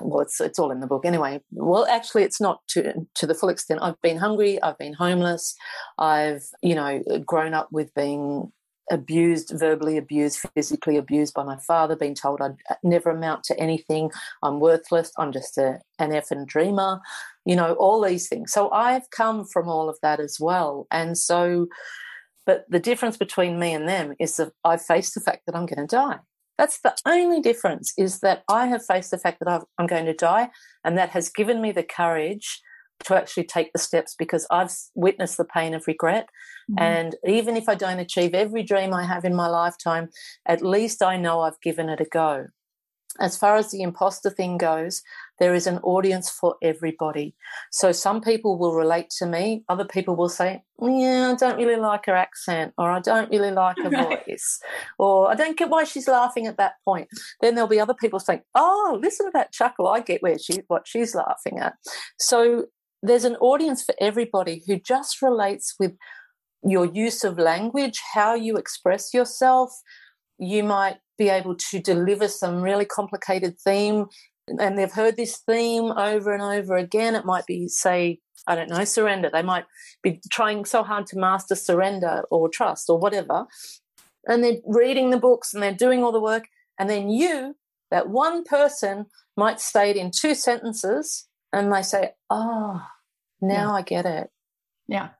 well, 0.00 0.20
it's 0.20 0.40
it's 0.40 0.58
all 0.58 0.70
in 0.70 0.80
the 0.80 0.86
book 0.86 1.04
anyway. 1.04 1.40
Well, 1.50 1.86
actually, 1.86 2.22
it's 2.22 2.40
not 2.40 2.60
to 2.68 2.94
to 3.16 3.26
the 3.26 3.34
full 3.34 3.48
extent. 3.48 3.80
I've 3.82 4.00
been 4.00 4.16
hungry. 4.16 4.62
I've 4.62 4.78
been 4.78 4.94
homeless. 4.94 5.54
I've 5.98 6.44
you 6.62 6.74
know 6.74 7.02
grown 7.26 7.52
up 7.52 7.68
with 7.72 7.92
being 7.94 8.52
abused, 8.90 9.52
verbally 9.54 9.96
abused, 9.96 10.46
physically 10.54 10.96
abused 10.96 11.34
by 11.34 11.42
my 11.42 11.56
father, 11.56 11.96
being 11.96 12.14
told 12.14 12.40
I'd 12.40 12.56
uh, 12.70 12.74
never 12.82 13.10
amount 13.10 13.44
to 13.44 13.58
anything, 13.58 14.10
I'm 14.42 14.60
worthless, 14.60 15.12
I'm 15.18 15.32
just 15.32 15.58
a, 15.58 15.80
an 15.98 16.10
effing 16.10 16.46
dreamer, 16.46 17.00
you 17.44 17.56
know, 17.56 17.74
all 17.74 18.02
these 18.02 18.28
things. 18.28 18.52
So 18.52 18.70
I've 18.70 19.10
come 19.10 19.44
from 19.44 19.68
all 19.68 19.88
of 19.88 19.98
that 20.02 20.20
as 20.20 20.38
well. 20.40 20.86
And 20.90 21.18
so, 21.18 21.66
but 22.44 22.64
the 22.68 22.80
difference 22.80 23.16
between 23.16 23.58
me 23.58 23.72
and 23.72 23.88
them 23.88 24.14
is 24.20 24.36
that 24.36 24.52
I've 24.64 24.82
faced 24.82 25.14
the 25.14 25.20
fact 25.20 25.42
that 25.46 25.56
I'm 25.56 25.66
going 25.66 25.86
to 25.86 25.96
die. 25.96 26.18
That's 26.58 26.80
the 26.80 26.94
only 27.04 27.40
difference 27.40 27.92
is 27.98 28.20
that 28.20 28.42
I 28.48 28.66
have 28.66 28.84
faced 28.84 29.10
the 29.10 29.18
fact 29.18 29.40
that 29.40 29.48
i 29.48 29.60
am 29.78 29.86
going 29.86 30.06
to 30.06 30.14
die, 30.14 30.48
and 30.84 30.96
that 30.96 31.10
has 31.10 31.28
given 31.28 31.60
me 31.60 31.72
the 31.72 31.82
courage 31.82 32.62
to 33.04 33.14
actually 33.14 33.44
take 33.44 33.72
the 33.72 33.78
steps 33.78 34.14
because 34.18 34.46
I've 34.50 34.74
witnessed 34.94 35.36
the 35.36 35.44
pain 35.44 35.74
of 35.74 35.86
regret. 35.86 36.28
Mm-hmm. 36.70 36.82
And 36.82 37.16
even 37.26 37.56
if 37.56 37.68
I 37.68 37.74
don't 37.74 37.98
achieve 37.98 38.34
every 38.34 38.62
dream 38.62 38.92
I 38.92 39.04
have 39.04 39.24
in 39.24 39.34
my 39.34 39.48
lifetime, 39.48 40.08
at 40.46 40.62
least 40.62 41.02
I 41.02 41.16
know 41.16 41.40
I've 41.40 41.60
given 41.60 41.88
it 41.88 42.00
a 42.00 42.06
go. 42.06 42.46
As 43.18 43.36
far 43.36 43.56
as 43.56 43.70
the 43.70 43.82
imposter 43.82 44.30
thing 44.30 44.58
goes, 44.58 45.02
there 45.38 45.54
is 45.54 45.66
an 45.66 45.78
audience 45.78 46.30
for 46.30 46.56
everybody. 46.62 47.34
So 47.70 47.92
some 47.92 48.20
people 48.20 48.58
will 48.58 48.74
relate 48.74 49.10
to 49.18 49.26
me. 49.26 49.64
Other 49.68 49.84
people 49.84 50.16
will 50.16 50.28
say, 50.28 50.62
yeah, 50.80 51.32
I 51.32 51.34
don't 51.34 51.56
really 51.56 51.76
like 51.76 52.06
her 52.06 52.14
accent 52.14 52.74
or 52.76 52.90
I 52.90 53.00
don't 53.00 53.30
really 53.30 53.50
like 53.50 53.76
her 53.82 53.90
right. 53.90 54.24
voice 54.26 54.60
or 54.98 55.30
I 55.30 55.34
don't 55.34 55.56
get 55.56 55.70
why 55.70 55.84
she's 55.84 56.08
laughing 56.08 56.46
at 56.46 56.58
that 56.58 56.74
point. 56.84 57.08
Then 57.40 57.54
there'll 57.54 57.68
be 57.68 57.80
other 57.80 57.94
people 57.94 58.18
saying, 58.18 58.42
oh, 58.54 58.98
listen 59.00 59.26
to 59.26 59.32
that 59.32 59.52
chuckle. 59.52 59.88
I 59.88 60.00
get 60.00 60.22
where 60.22 60.38
she, 60.38 60.60
what 60.68 60.86
she's 60.86 61.14
laughing 61.14 61.58
at. 61.58 61.74
So 62.18 62.66
there's 63.06 63.24
an 63.24 63.36
audience 63.36 63.84
for 63.84 63.94
everybody 64.00 64.62
who 64.66 64.78
just 64.78 65.22
relates 65.22 65.74
with 65.78 65.96
your 66.62 66.86
use 66.86 67.24
of 67.24 67.38
language, 67.38 68.00
how 68.14 68.34
you 68.34 68.56
express 68.56 69.14
yourself. 69.14 69.70
You 70.38 70.64
might 70.64 70.98
be 71.18 71.28
able 71.28 71.56
to 71.70 71.80
deliver 71.80 72.28
some 72.28 72.62
really 72.62 72.84
complicated 72.84 73.58
theme 73.58 74.06
and 74.48 74.78
they've 74.78 74.92
heard 74.92 75.16
this 75.16 75.38
theme 75.38 75.90
over 75.90 76.32
and 76.32 76.42
over 76.42 76.76
again. 76.76 77.14
It 77.14 77.24
might 77.24 77.46
be, 77.46 77.66
say, 77.68 78.20
I 78.46 78.54
don't 78.54 78.70
know, 78.70 78.84
surrender. 78.84 79.28
They 79.32 79.42
might 79.42 79.64
be 80.02 80.20
trying 80.30 80.64
so 80.64 80.84
hard 80.84 81.06
to 81.08 81.18
master 81.18 81.56
surrender 81.56 82.22
or 82.30 82.48
trust 82.48 82.88
or 82.88 82.98
whatever. 82.98 83.46
And 84.28 84.44
they're 84.44 84.58
reading 84.64 85.10
the 85.10 85.18
books 85.18 85.52
and 85.52 85.62
they're 85.62 85.72
doing 85.72 86.04
all 86.04 86.12
the 86.12 86.20
work. 86.20 86.44
And 86.78 86.88
then 86.88 87.10
you, 87.10 87.56
that 87.90 88.08
one 88.08 88.44
person, 88.44 89.06
might 89.36 89.60
state 89.60 89.96
in 89.96 90.10
two 90.10 90.34
sentences 90.34 91.28
and 91.52 91.72
they 91.72 91.82
say, 91.82 92.12
Oh, 92.30 92.82
now 93.48 93.70
yeah. 93.70 93.74
I 93.74 93.82
get 93.82 94.06
it. 94.06 94.28
Yeah. 94.88 95.10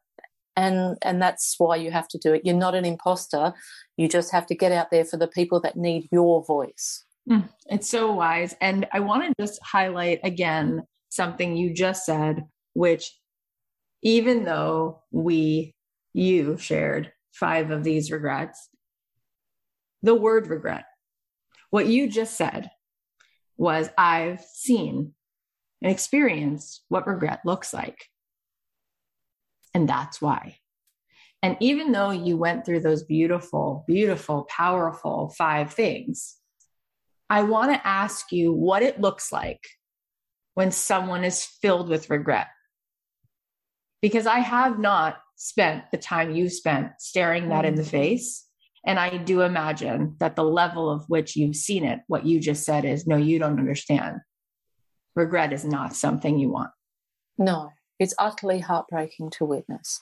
And 0.56 0.96
and 1.02 1.20
that's 1.20 1.54
why 1.58 1.76
you 1.76 1.90
have 1.90 2.08
to 2.08 2.18
do 2.18 2.32
it. 2.32 2.42
You're 2.44 2.54
not 2.56 2.74
an 2.74 2.84
imposter. 2.84 3.52
You 3.96 4.08
just 4.08 4.32
have 4.32 4.46
to 4.46 4.54
get 4.54 4.72
out 4.72 4.90
there 4.90 5.04
for 5.04 5.18
the 5.18 5.28
people 5.28 5.60
that 5.60 5.76
need 5.76 6.08
your 6.10 6.44
voice. 6.44 7.04
Mm, 7.28 7.48
it's 7.66 7.90
so 7.90 8.12
wise. 8.12 8.54
And 8.60 8.86
I 8.92 9.00
want 9.00 9.24
to 9.24 9.34
just 9.42 9.60
highlight 9.62 10.20
again 10.22 10.82
something 11.10 11.56
you 11.56 11.74
just 11.74 12.06
said, 12.06 12.44
which 12.74 13.12
even 14.02 14.44
though 14.44 15.02
we, 15.10 15.74
you 16.12 16.56
shared 16.56 17.12
five 17.32 17.70
of 17.70 17.82
these 17.82 18.12
regrets, 18.12 18.68
the 20.02 20.14
word 20.14 20.46
regret, 20.46 20.84
what 21.70 21.86
you 21.86 22.08
just 22.08 22.36
said 22.36 22.70
was 23.56 23.90
I've 23.98 24.40
seen 24.40 25.14
and 25.82 25.90
experienced 25.90 26.84
what 26.88 27.06
regret 27.06 27.40
looks 27.44 27.74
like. 27.74 28.06
And 29.76 29.86
that's 29.86 30.22
why. 30.22 30.56
And 31.42 31.58
even 31.60 31.92
though 31.92 32.10
you 32.10 32.38
went 32.38 32.64
through 32.64 32.80
those 32.80 33.02
beautiful, 33.02 33.84
beautiful, 33.86 34.44
powerful 34.48 35.34
five 35.36 35.74
things, 35.74 36.36
I 37.28 37.42
want 37.42 37.74
to 37.74 37.86
ask 37.86 38.32
you 38.32 38.54
what 38.54 38.82
it 38.82 39.02
looks 39.02 39.30
like 39.30 39.60
when 40.54 40.70
someone 40.70 41.24
is 41.24 41.44
filled 41.44 41.90
with 41.90 42.08
regret. 42.08 42.46
Because 44.00 44.26
I 44.26 44.38
have 44.38 44.78
not 44.78 45.18
spent 45.36 45.84
the 45.92 45.98
time 45.98 46.34
you 46.34 46.48
spent 46.48 46.92
staring 46.98 47.50
that 47.50 47.66
in 47.66 47.74
the 47.74 47.82
mm. 47.82 47.90
face. 47.90 48.46
And 48.86 48.98
I 48.98 49.18
do 49.18 49.42
imagine 49.42 50.16
that 50.20 50.36
the 50.36 50.44
level 50.44 50.88
of 50.88 51.04
which 51.08 51.36
you've 51.36 51.54
seen 51.54 51.84
it, 51.84 52.00
what 52.06 52.24
you 52.24 52.40
just 52.40 52.64
said 52.64 52.86
is 52.86 53.06
no, 53.06 53.18
you 53.18 53.38
don't 53.38 53.58
understand. 53.58 54.20
Regret 55.14 55.52
is 55.52 55.66
not 55.66 55.94
something 55.94 56.38
you 56.38 56.48
want. 56.48 56.70
No, 57.36 57.72
it's 57.98 58.14
utterly 58.18 58.60
heartbreaking 58.60 59.30
to 59.30 59.44
witness. 59.44 60.00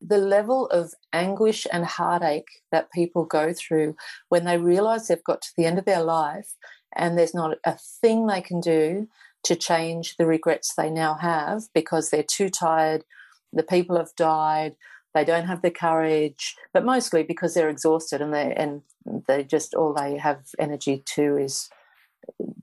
The 0.00 0.18
level 0.18 0.66
of 0.66 0.92
anguish 1.12 1.66
and 1.72 1.84
heartache 1.84 2.62
that 2.70 2.92
people 2.92 3.24
go 3.24 3.52
through 3.52 3.96
when 4.28 4.44
they 4.44 4.58
realize 4.58 5.08
they've 5.08 5.24
got 5.24 5.42
to 5.42 5.52
the 5.56 5.64
end 5.64 5.78
of 5.78 5.84
their 5.84 6.02
life 6.02 6.54
and 6.94 7.16
there's 7.16 7.34
not 7.34 7.58
a 7.64 7.76
thing 7.76 8.26
they 8.26 8.40
can 8.40 8.60
do 8.60 9.08
to 9.44 9.56
change 9.56 10.16
the 10.16 10.26
regrets 10.26 10.74
they 10.74 10.90
now 10.90 11.14
have 11.14 11.64
because 11.74 12.10
they're 12.10 12.22
too 12.22 12.48
tired, 12.48 13.04
the 13.52 13.62
people 13.62 13.96
have 13.96 14.14
died, 14.16 14.74
they 15.14 15.24
don't 15.24 15.46
have 15.46 15.62
the 15.62 15.70
courage, 15.70 16.56
but 16.74 16.84
mostly 16.84 17.22
because 17.22 17.54
they're 17.54 17.70
exhausted 17.70 18.20
and 18.20 18.34
they 18.34 18.54
and 18.54 18.82
they 19.26 19.44
just 19.44 19.74
all 19.74 19.94
they 19.94 20.18
have 20.18 20.40
energy 20.58 21.02
to 21.06 21.38
is 21.38 21.70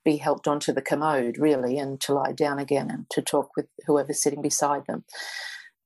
be 0.03 0.17
helped 0.17 0.47
onto 0.47 0.73
the 0.73 0.81
commode 0.81 1.37
really 1.37 1.77
and 1.77 1.99
to 2.01 2.13
lie 2.13 2.31
down 2.33 2.59
again 2.59 2.89
and 2.89 3.09
to 3.09 3.21
talk 3.21 3.49
with 3.55 3.67
whoever's 3.85 4.21
sitting 4.21 4.41
beside 4.41 4.85
them. 4.87 5.03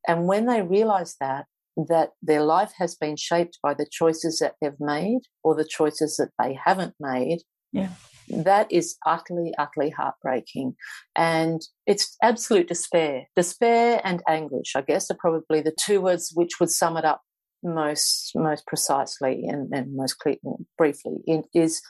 And 0.07 0.27
when 0.27 0.45
they 0.45 0.61
realize 0.61 1.15
that, 1.19 1.45
that 1.75 2.11
their 2.21 2.41
life 2.41 2.73
has 2.77 2.95
been 2.95 3.15
shaped 3.17 3.59
by 3.61 3.73
the 3.73 3.85
choices 3.89 4.39
that 4.39 4.55
they've 4.61 4.79
made 4.79 5.21
or 5.43 5.53
the 5.53 5.67
choices 5.67 6.17
that 6.17 6.31
they 6.39 6.57
haven't 6.65 6.95
made, 6.99 7.39
yeah. 7.71 7.89
that 8.29 8.71
is 8.71 8.97
utterly, 9.05 9.53
utterly 9.59 9.91
heartbreaking. 9.91 10.75
And 11.15 11.61
it's 11.85 12.15
absolute 12.23 12.67
despair. 12.67 13.27
Despair 13.35 14.01
and 14.03 14.23
anguish, 14.27 14.75
I 14.75 14.81
guess, 14.81 15.11
are 15.11 15.17
probably 15.19 15.61
the 15.61 15.75
two 15.79 16.01
words 16.01 16.31
which 16.33 16.59
would 16.59 16.71
sum 16.71 16.97
it 16.97 17.05
up 17.05 17.21
most 17.63 18.31
most 18.35 18.65
precisely 18.67 19.45
and, 19.47 19.73
and 19.73 19.95
most 19.95 20.19
clear, 20.19 20.37
briefly. 20.77 21.17
It 21.25 21.45
is 21.53 21.81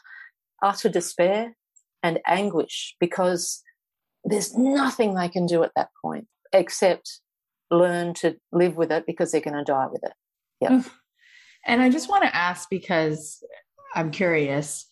utter 0.64 0.90
despair 0.90 1.56
and 2.04 2.20
anguish 2.26 2.96
because 3.00 3.64
there's 4.24 4.56
nothing 4.58 5.14
they 5.14 5.30
can 5.30 5.46
do 5.46 5.64
at 5.64 5.72
that 5.76 5.90
point 6.02 6.28
except 6.54 7.22
learn 7.70 8.14
to 8.14 8.36
live 8.52 8.78
with 8.78 8.92
it 8.92 9.06
because 9.06 9.32
they're 9.32 9.42
going 9.42 9.58
to 9.58 9.64
die 9.64 9.88
with 9.92 10.04
it. 10.04 10.14
Yeah. 10.62 10.84
And 11.66 11.82
I 11.82 11.90
just 11.90 12.10
want 12.10 12.24
to 12.24 12.36
ask 12.36 12.70
because 12.70 13.44
I'm 13.94 14.12
curious 14.12 14.86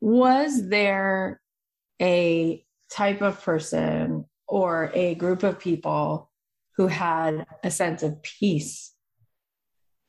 was 0.00 0.68
there 0.68 1.40
a 2.00 2.64
type 2.90 3.20
of 3.20 3.42
person 3.42 4.24
or 4.48 4.90
a 4.94 5.14
group 5.14 5.42
of 5.42 5.58
people 5.58 6.30
who 6.76 6.86
had 6.86 7.46
a 7.62 7.70
sense 7.70 8.02
of 8.02 8.22
peace? 8.22 8.92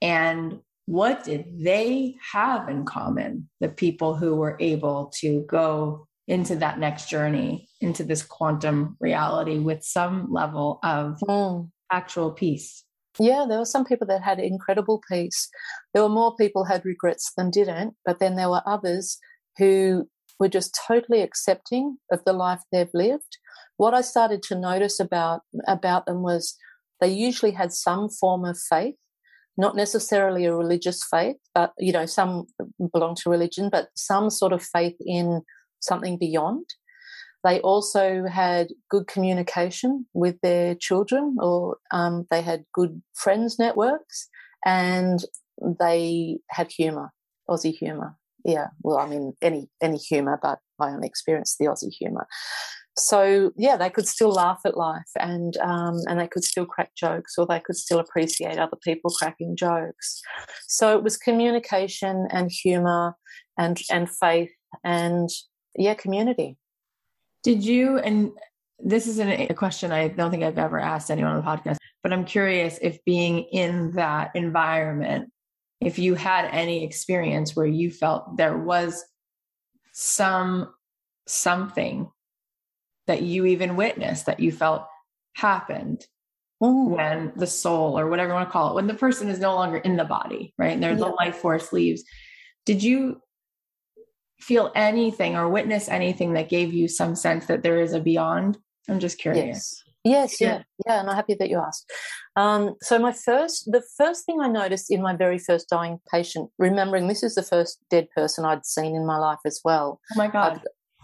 And 0.02 0.60
what 0.86 1.24
did 1.24 1.46
they 1.64 2.16
have 2.34 2.70
in 2.70 2.86
common? 2.86 3.50
The 3.60 3.70
people 3.70 4.16
who 4.16 4.36
were 4.36 4.58
able 4.60 5.12
to 5.20 5.46
go 5.48 6.08
into 6.28 6.56
that 6.58 6.80
next 6.80 7.10
journey, 7.10 7.68
into 7.82 8.04
this 8.04 8.24
quantum 8.24 8.96
reality 9.00 9.60
with 9.60 9.84
some 9.84 10.32
level 10.32 10.80
of 10.84 11.20
mm. 11.28 11.70
actual 11.92 12.32
peace. 12.32 12.84
Yeah, 13.20 13.46
there 13.48 13.60
were 13.60 13.66
some 13.66 13.86
people 13.86 14.08
that 14.08 14.22
had 14.22 14.40
incredible 14.40 15.02
peace. 15.12 15.50
There 15.94 16.04
were 16.04 16.10
more 16.10 16.36
people 16.36 16.64
had 16.64 16.86
regrets 16.86 17.32
than 17.36 17.52
didn't, 17.52 17.96
but 18.06 18.20
then 18.20 18.36
there 18.36 18.50
were 18.50 18.62
others 18.66 19.18
who 19.58 20.08
were 20.40 20.48
just 20.48 20.78
totally 20.88 21.22
accepting 21.22 21.98
of 22.12 22.24
the 22.26 22.34
life 22.34 22.62
they've 22.72 22.90
lived. 22.94 23.38
What 23.78 23.94
I 23.94 24.02
started 24.02 24.42
to 24.44 24.56
notice 24.56 25.00
about 25.00 25.42
about 25.68 26.06
them 26.06 26.24
was 26.24 26.56
they 27.02 27.10
usually 27.10 27.52
had 27.52 27.74
some 27.74 28.10
form 28.10 28.46
of 28.46 28.58
faith, 28.58 28.96
not 29.58 29.76
necessarily 29.76 30.46
a 30.46 30.56
religious 30.56 31.04
faith, 31.04 31.38
but 31.54 31.74
you 31.78 31.92
know, 31.92 32.06
some 32.06 32.46
belong 32.94 33.16
to 33.16 33.30
religion, 33.30 33.70
but 33.72 33.90
some 33.96 34.30
sort 34.30 34.54
of 34.54 34.64
faith 34.64 34.96
in 35.00 35.42
something 35.80 36.18
beyond. 36.18 36.66
They 37.44 37.60
also 37.62 38.26
had 38.28 38.68
good 38.90 39.08
communication 39.08 40.06
with 40.14 40.40
their 40.42 40.76
children, 40.76 41.38
or 41.40 41.78
um, 41.92 42.28
they 42.30 42.42
had 42.42 42.66
good 42.74 43.02
friends 43.16 43.58
networks, 43.58 44.30
and 44.64 45.24
they 45.80 46.38
had 46.50 46.72
humour, 46.72 47.12
Aussie 47.50 47.74
humour. 47.74 48.16
Yeah, 48.46 48.68
well, 48.84 48.98
I 48.98 49.08
mean, 49.08 49.34
any 49.42 49.70
any 49.82 49.98
humour, 49.98 50.40
but 50.42 50.60
I 50.80 50.90
only 50.90 51.08
experienced 51.08 51.58
the 51.60 51.66
Aussie 51.66 51.92
humour. 51.92 52.28
So 52.98 53.52
yeah, 53.58 53.78
they 53.78 53.90
could 53.90 54.08
still 54.08 54.32
laugh 54.32 54.62
at 54.66 54.78
life, 54.78 55.10
and 55.18 55.56
um, 55.58 56.00
and 56.08 56.20
they 56.20 56.28
could 56.28 56.44
still 56.44 56.66
crack 56.66 56.94
jokes, 56.96 57.36
or 57.38 57.46
they 57.46 57.60
could 57.60 57.78
still 57.78 58.00
appreciate 58.00 58.58
other 58.58 58.78
people 58.84 59.12
cracking 59.12 59.56
jokes. 59.56 60.22
So 60.68 60.98
it 60.98 61.04
was 61.04 61.16
communication 61.18 62.28
and 62.32 62.52
humour, 62.52 63.16
and 63.58 63.80
and 63.90 64.10
faith, 64.10 64.52
and 64.84 65.30
yeah, 65.76 65.94
community. 65.94 66.58
Did 67.44 67.64
you, 67.64 67.98
and 67.98 68.32
this 68.78 69.08
isn't 69.08 69.30
a 69.30 69.54
question 69.54 69.92
I 69.92 70.10
don't 70.10 70.30
think 70.30 70.44
I've 70.44 70.60
ever 70.60 70.80
asked 70.80 71.10
anyone 71.10 71.32
on 71.32 71.38
the 71.38 71.50
podcast, 71.50 71.78
but 72.04 72.12
I'm 72.12 72.26
curious 72.26 72.78
if 72.82 73.04
being 73.06 73.40
in 73.52 73.94
that 73.94 74.32
environment, 74.36 75.32
if 75.80 75.98
you 75.98 76.16
had 76.16 76.46
any 76.52 76.84
experience 76.84 77.56
where 77.56 77.66
you 77.66 77.90
felt 77.90 78.38
there 78.38 78.58
was 78.58 79.04
some 79.94 80.74
something 81.28 82.10
that 83.08 83.22
you 83.22 83.46
even 83.46 83.76
witnessed 83.76 84.26
that 84.26 84.40
you 84.40 84.52
felt 84.52 84.86
happened 85.36 86.06
Ooh. 86.64 86.90
when 86.90 87.32
the 87.36 87.48
soul 87.48 87.98
or 87.98 88.08
whatever 88.08 88.30
you 88.30 88.34
want 88.36 88.48
to 88.48 88.52
call 88.52 88.70
it 88.70 88.76
when 88.76 88.88
the 88.88 88.94
person 88.94 89.30
is 89.30 89.40
no 89.40 89.56
longer 89.56 89.78
in 89.78 89.96
the 89.96 90.04
body 90.04 90.54
right 90.58 90.74
and 90.74 90.84
there's 90.84 91.00
yeah. 91.00 91.08
the 91.08 91.14
life 91.14 91.38
force 91.38 91.74
leaves 91.74 92.04
did 92.66 92.84
you 92.84 93.22
feel 94.42 94.72
anything 94.76 95.36
or 95.36 95.48
witness 95.48 95.88
anything 95.88 96.34
that 96.34 96.50
gave 96.50 96.74
you 96.74 96.88
some 96.88 97.16
sense 97.16 97.46
that 97.46 97.64
there 97.64 97.80
is 97.80 97.94
a 97.94 98.00
beyond? 98.00 98.58
I'm 98.90 99.00
just 99.00 99.18
curious. 99.18 99.46
Yes. 99.46 99.84
Yes, 100.04 100.42
yeah, 100.42 100.64
yeah, 100.88 101.00
and 101.00 101.08
I'm 101.12 101.16
happy 101.16 101.36
that 101.36 101.52
you 101.52 101.60
asked. 101.60 101.88
Um, 102.36 102.74
so 102.82 102.98
my 102.98 103.12
first, 103.12 103.72
the 103.72 103.84
first 104.00 104.26
thing 104.26 104.42
I 104.42 104.48
noticed 104.48 104.90
in 104.90 105.00
my 105.00 105.16
very 105.16 105.38
first 105.38 105.70
dying 105.70 106.00
patient, 106.12 106.50
remembering 106.58 107.08
this 107.08 107.22
is 107.22 107.36
the 107.36 107.44
first 107.44 107.78
dead 107.92 108.08
person 108.16 108.44
I'd 108.44 108.66
seen 108.66 108.96
in 108.96 109.06
my 109.06 109.20
life 109.20 109.38
as 109.46 109.62
well. 109.64 110.00
Oh 110.12 110.18
my 110.18 110.28
god! 110.28 110.64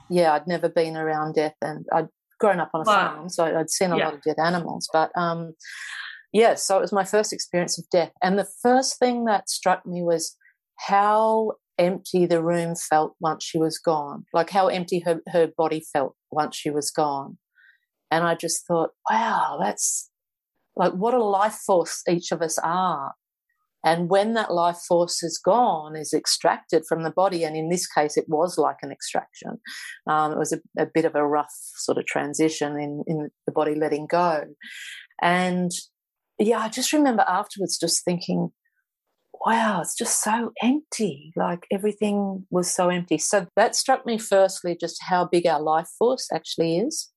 Yeah, 0.10 0.34
I'd 0.34 0.48
never 0.48 0.70
been 0.70 0.96
around 0.96 1.36
death, 1.36 1.56
and 1.62 1.86
I'd 1.92 2.08
grown 2.40 2.60
up 2.60 2.72
on 2.74 2.82
a 2.82 2.90
wow. 2.90 3.16
farm, 3.16 3.30
so 3.30 3.46
I'd 3.46 3.70
seen 3.70 3.92
a 3.92 3.98
yeah. 3.98 4.06
lot 4.06 4.14
of 4.16 4.22
dead 4.22 4.38
animals. 4.40 4.88
But 4.92 5.12
um, 5.18 5.54
yeah, 6.32 6.56
so 6.56 6.78
it 6.78 6.82
was 6.82 6.94
my 6.94 7.04
first 7.04 7.34
experience 7.34 7.78
of 7.78 7.86
death, 7.90 8.12
and 8.22 8.38
the 8.38 8.48
first 8.62 9.00
thing 9.00 9.26
that 9.26 9.50
struck 9.50 9.86
me 9.86 10.02
was 10.04 10.36
how 10.78 11.54
empty 11.78 12.26
the 12.26 12.42
room 12.42 12.76
felt 12.76 13.16
once 13.20 13.44
she 13.44 13.58
was 13.58 13.78
gone, 13.78 14.26
like 14.34 14.50
how 14.50 14.68
empty 14.68 15.00
her, 15.00 15.22
her 15.28 15.48
body 15.58 15.84
felt 15.94 16.16
once 16.32 16.56
she 16.56 16.70
was 16.70 16.92
gone. 16.92 17.38
And 18.10 18.24
I 18.24 18.36
just 18.36 18.66
thought, 18.66 18.92
wow, 19.10 19.58
that's 19.62 20.10
like 20.76 20.94
what 20.94 21.14
a 21.14 21.24
life 21.24 21.60
force 21.66 22.02
each 22.10 22.32
of 22.32 22.42
us 22.42 22.58
are. 22.60 23.14
And 23.88 24.10
when 24.10 24.34
that 24.34 24.54
life 24.54 24.80
force 24.86 25.24
is 25.24 25.38
gone, 25.38 25.96
is 25.96 26.14
extracted 26.14 26.84
from 26.86 27.04
the 27.04 27.10
body, 27.10 27.46
and 27.46 27.56
in 27.56 27.70
this 27.70 27.88
case, 27.88 28.18
it 28.18 28.28
was 28.28 28.58
like 28.58 28.80
an 28.82 28.92
extraction. 28.92 29.62
Um, 30.08 30.34
it 30.34 30.38
was 30.38 30.52
a, 30.52 30.60
a, 30.78 30.86
bit 30.86 31.06
of 31.06 31.16
a 31.16 31.26
rough 31.26 31.54
sort 31.78 31.98
of 31.98 32.06
transition 32.06 32.78
in, 32.78 33.06
in 33.08 33.30
the 33.46 33.54
body 33.54 33.76
letting 33.76 34.06
go. 34.06 34.44
And 35.22 35.72
yeah, 36.38 36.60
I 36.60 36.68
just 36.68 36.92
remember 36.92 37.24
afterwards 37.30 37.80
just 37.80 38.04
thinking, 38.04 38.50
wow, 39.46 39.80
it's 39.80 39.96
just 39.96 40.22
so 40.22 40.52
empty. 40.62 41.32
Like 41.38 41.66
everything 41.72 42.46
was 42.50 42.70
so 42.70 42.90
empty. 42.90 43.18
So 43.18 43.48
that 43.56 43.74
struck 43.74 44.06
me 44.06 44.18
firstly, 44.18 44.76
just 44.78 45.02
how 45.02 45.24
big 45.24 45.48
our 45.48 45.62
life 45.62 45.88
force 45.98 46.28
actually 46.34 46.80
is. 46.80 47.10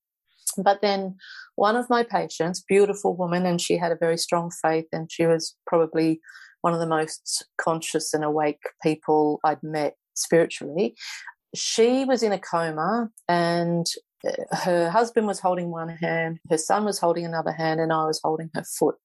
But 0.56 0.82
then 0.82 1.16
one 1.56 1.74
of 1.74 1.90
my 1.90 2.04
patients, 2.04 2.62
beautiful 2.62 3.16
woman, 3.16 3.44
and 3.44 3.60
she 3.60 3.76
had 3.76 3.90
a 3.90 3.96
very 3.96 4.18
strong 4.18 4.52
faith, 4.62 4.86
and 4.92 5.10
she 5.10 5.26
was 5.26 5.56
probably 5.66 6.20
one 6.62 6.74
of 6.74 6.80
the 6.80 6.86
most 6.86 7.46
conscious 7.58 8.12
and 8.14 8.24
awake 8.24 8.61
people 8.82 9.40
I'd 9.44 9.62
met 9.62 9.94
spiritually. 10.14 10.94
She 11.54 12.04
was 12.04 12.22
in 12.22 12.32
a 12.32 12.38
coma 12.38 13.11
and 13.28 13.86
uh, 14.26 14.56
her 14.56 14.90
husband 14.90 15.26
was 15.26 15.40
holding 15.40 15.70
one 15.70 15.88
hand, 15.88 16.38
her 16.50 16.58
son 16.58 16.84
was 16.84 16.98
holding 16.98 17.24
another 17.24 17.52
hand, 17.52 17.80
and 17.80 17.92
I 17.92 18.04
was 18.04 18.20
holding 18.22 18.50
her 18.54 18.64
foot. 18.64 18.96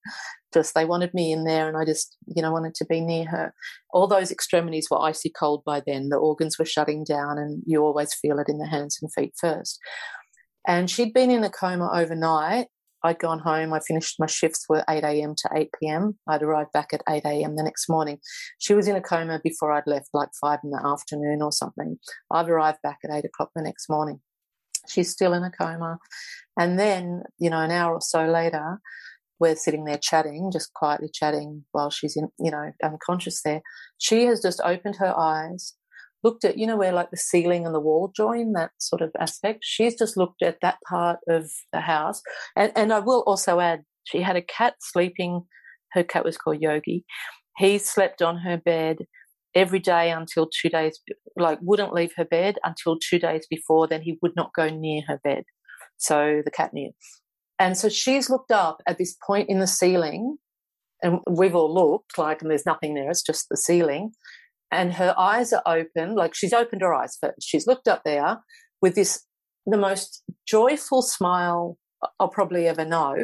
Just 0.54 0.74
they 0.76 0.86
wanted 0.86 1.14
me 1.14 1.32
in 1.32 1.46
there, 1.46 1.68
and 1.68 1.78
I 1.78 1.86
just, 1.86 2.18
you 2.28 2.42
know, 2.42 2.52
wanted 2.52 2.76
to 2.76 2.86
be 2.86 3.02
near 3.02 3.26
her. 3.28 3.54
All 3.92 4.08
those 4.08 4.32
extremities 4.32 4.88
were 4.92 5.02
icy 5.02 5.30
cold 5.30 5.64
by 5.66 5.82
then. 5.86 6.10
The 6.10 6.18
organs 6.18 6.60
were 6.60 6.66
shutting 6.66 7.04
down, 7.04 7.38
and 7.38 7.64
you 7.66 7.84
always 7.84 8.14
feel 8.14 8.40
it 8.40 8.50
in 8.50 8.58
the 8.58 8.68
hands 8.68 9.00
and 9.02 9.12
feet 9.14 9.34
first. 9.40 9.80
And 10.68 10.90
she'd 10.90 11.14
been 11.14 11.32
in 11.32 11.44
a 11.44 11.50
coma 11.50 11.90
overnight. 11.94 12.68
I'd 13.06 13.20
gone 13.20 13.40
home. 13.40 13.72
I 13.72 13.80
finished 13.80 14.20
my 14.20 14.26
shifts 14.26 14.66
were 14.68 14.84
8 14.90 15.04
a.m. 15.04 15.36
to 15.38 15.50
8 15.56 15.70
p.m. 15.80 16.18
I'd 16.28 16.42
arrived 16.42 16.72
back 16.74 16.90
at 16.92 17.04
8 17.08 17.24
a.m. 17.24 17.56
the 17.56 17.64
next 17.64 17.88
morning. 17.88 18.18
She 18.58 18.74
was 18.74 18.88
in 18.88 18.96
a 18.96 19.02
coma 19.02 19.40
before 19.44 19.72
I'd 19.72 19.86
left, 19.86 20.10
like 20.14 20.30
five 20.42 20.60
in 20.64 20.72
the 20.72 20.82
afternoon 20.84 21.44
or 21.44 21.52
something. 21.52 22.00
I've 22.32 22.50
arrived 22.50 22.80
back 22.82 22.98
at 23.04 23.12
8 23.12 23.26
o'clock 23.26 23.52
the 23.56 23.62
next 23.62 23.90
morning. 23.90 24.22
She's 24.90 25.12
still 25.12 25.34
in 25.34 25.44
a 25.44 25.52
coma. 25.52 26.00
And 26.60 26.80
then, 26.80 27.24
you 27.38 27.52
know, 27.52 27.62
an 27.62 27.70
hour 27.70 27.94
or 27.94 28.02
so 28.02 28.26
later, 28.26 28.80
we're 29.40 29.56
sitting 29.56 29.86
there 29.86 30.00
chatting, 30.02 30.50
just 30.52 30.74
quietly 30.74 31.10
chatting 31.14 31.66
while 31.74 31.92
she's 31.92 32.18
in, 32.18 32.30
you 32.40 32.50
know, 32.50 32.72
unconscious 32.84 33.42
there. 33.44 33.62
She 34.00 34.26
has 34.26 34.42
just 34.42 34.62
opened 34.64 34.96
her 34.96 35.14
eyes, 35.16 35.74
looked 36.26 36.44
at, 36.44 36.58
you 36.58 36.68
know, 36.68 36.76
where 36.76 36.92
like 36.92 37.12
the 37.12 37.18
ceiling 37.18 37.66
and 37.66 37.76
the 37.76 37.80
wall 37.80 38.12
join, 38.16 38.54
that 38.54 38.72
sort 38.80 39.02
of 39.02 39.12
aspect. 39.20 39.60
She's 39.62 39.96
just 39.98 40.18
looked 40.18 40.42
at 40.42 40.58
that 40.62 40.80
part 40.90 41.20
of 41.30 41.50
the 41.72 41.82
house. 41.82 42.22
And, 42.56 42.72
and 42.76 42.92
I 42.92 43.00
will 43.00 43.24
also 43.28 43.60
add, 43.60 43.84
she 44.06 44.22
had 44.22 44.36
a 44.36 44.42
cat 44.42 44.74
sleeping. 44.82 45.44
Her 45.94 46.04
cat 46.04 46.26
was 46.26 46.38
called 46.38 46.62
Yogi. 46.62 47.06
He 47.58 47.78
slept 47.78 48.22
on 48.22 48.40
her 48.40 48.58
bed 48.58 48.98
every 49.54 49.80
day 49.80 50.12
until 50.12 50.50
two 50.50 50.70
days, 50.70 51.00
like 51.38 51.60
wouldn't 51.62 51.94
leave 51.94 52.12
her 52.18 52.26
bed 52.26 52.58
until 52.64 52.98
two 53.00 53.20
days 53.20 53.48
before, 53.50 53.88
then 53.88 54.02
he 54.02 54.20
would 54.22 54.36
not 54.36 54.52
go 54.54 54.68
near 54.68 55.02
her 55.08 55.20
bed. 55.24 55.44
So 55.98 56.42
the 56.44 56.52
cat 56.52 56.74
knew. 56.74 56.92
And 57.58 57.78
so 57.78 57.88
she's 57.88 58.30
looked 58.30 58.52
up 58.52 58.82
at 58.86 58.98
this 58.98 59.16
point 59.26 59.50
in 59.50 59.60
the 59.60 59.68
ceiling, 59.68 60.38
and 61.02 61.20
we've 61.30 61.56
all 61.56 61.74
looked 61.74 62.18
like, 62.18 62.42
and 62.42 62.52
there's 62.52 62.66
nothing 62.66 62.96
there, 62.96 63.10
it's 63.10 63.24
just 63.24 63.48
the 63.50 63.56
ceiling. 63.56 64.12
And 64.76 64.94
her 64.94 65.14
eyes 65.18 65.54
are 65.54 65.64
open, 65.66 66.16
like 66.16 66.36
she's 66.36 66.54
opened 66.54 66.82
her 66.82 66.94
eyes 66.94 67.18
first. 67.20 67.42
She's 67.42 67.68
looked 67.68 67.88
up 67.88 68.02
there 68.04 68.40
with 68.82 68.96
this, 68.96 69.24
the 69.66 69.78
most 69.78 70.24
joyful 70.46 71.02
smile 71.02 71.78
I'll 72.20 72.30
probably 72.30 72.68
ever 72.68 72.86
know. 72.86 73.16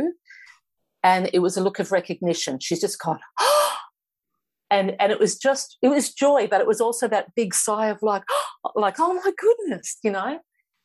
And 1.03 1.29
it 1.33 1.39
was 1.39 1.57
a 1.57 1.63
look 1.63 1.79
of 1.79 1.91
recognition. 1.91 2.59
She's 2.59 2.81
just 2.81 2.99
gone, 2.99 3.19
oh, 3.39 3.77
and 4.71 4.95
and 4.99 5.11
it 5.11 5.19
was 5.19 5.37
just 5.37 5.77
it 5.81 5.89
was 5.89 6.13
joy 6.13 6.47
but 6.47 6.61
it 6.61 6.67
was 6.67 6.81
also 6.81 7.07
that 7.07 7.35
big 7.35 7.53
sigh 7.53 7.87
of 7.87 7.99
like 8.01 8.23
like 8.75 8.95
oh 8.99 9.13
my 9.13 9.31
goodness 9.37 9.97
you 10.03 10.09
know 10.09 10.39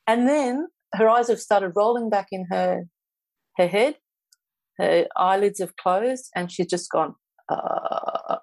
and 0.07 0.29
then 0.29 0.67
her 0.95 1.09
eyes 1.09 1.29
have 1.29 1.41
started 1.41 1.73
rolling 1.77 2.11
back 2.11 2.27
in 2.33 2.47
her 2.51 2.85
her 3.57 3.69
head 3.69 3.97
her 4.79 5.07
eyelids 5.17 5.61
have 5.61 5.77
closed 5.77 6.29
and 6.35 6.51
she's 6.51 6.67
just 6.67 6.91
gone 6.91 7.15
uh, 7.49 8.37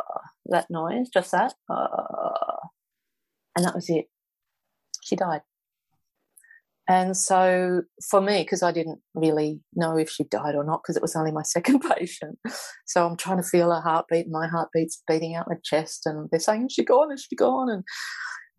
that 0.48 0.70
noise 0.70 1.10
just 1.14 1.32
that 1.32 1.54
uh, 1.70 2.58
and 3.56 3.66
that 3.66 3.76
was 3.76 3.90
it 3.90 4.06
she 5.02 5.16
died 5.16 5.42
and 6.88 7.16
so 7.16 7.84
for 8.10 8.20
me, 8.20 8.44
because 8.44 8.62
I 8.62 8.74
didn't 8.74 9.00
really 9.16 9.62
know 9.74 9.98
if 9.98 10.10
she 10.10 10.26
died 10.26 10.56
or 10.56 10.66
not, 10.66 10.82
because 10.84 10.98
it 10.98 11.02
was 11.02 11.16
only 11.16 11.32
my 11.32 11.42
second 11.44 11.80
patient. 11.80 12.38
So 12.86 13.08
I'm 13.08 13.18
trying 13.18 13.38
to 13.38 13.48
feel 13.48 13.72
her 13.72 13.82
heartbeat. 13.82 14.28
My 14.30 14.48
heartbeat's 14.48 15.02
beating 15.08 15.36
out 15.36 15.48
my 15.48 15.56
chest, 15.64 16.06
and 16.06 16.30
they're 16.30 16.40
saying, 16.40 16.66
"Is 16.66 16.74
she 16.74 16.84
gone? 16.84 17.12
Is 17.12 17.26
she 17.30 17.36
gone?" 17.36 17.70
And 17.70 17.84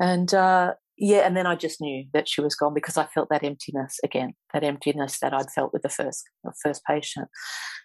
and 0.01 0.33
uh, 0.33 0.75
yeah, 0.97 1.21
and 1.27 1.37
then 1.37 1.47
I 1.47 1.55
just 1.55 1.81
knew 1.81 2.07
that 2.15 2.29
she 2.29 2.41
was 2.41 2.55
gone 2.55 2.73
because 2.73 2.97
I 2.97 3.07
felt 3.07 3.29
that 3.31 3.45
emptiness 3.45 3.99
again, 4.03 4.33
that 4.55 4.65
emptiness 4.65 5.19
that 5.21 5.35
I'd 5.35 5.51
felt 5.51 5.73
with 5.73 5.83
the 5.83 5.91
first 5.91 6.25
the 6.45 6.55
first 6.63 6.83
patient, 6.89 7.29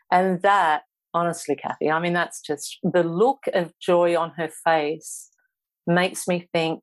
and 0.09 0.41
that 0.41 0.83
honestly, 1.13 1.55
Cathy, 1.55 1.89
I 1.89 1.99
mean, 1.99 2.13
that's 2.13 2.41
just 2.41 2.77
the 2.83 3.03
look 3.03 3.43
of 3.53 3.73
joy 3.79 4.17
on 4.17 4.31
her 4.37 4.49
face 4.63 5.29
makes 5.87 6.27
me 6.27 6.47
think 6.53 6.81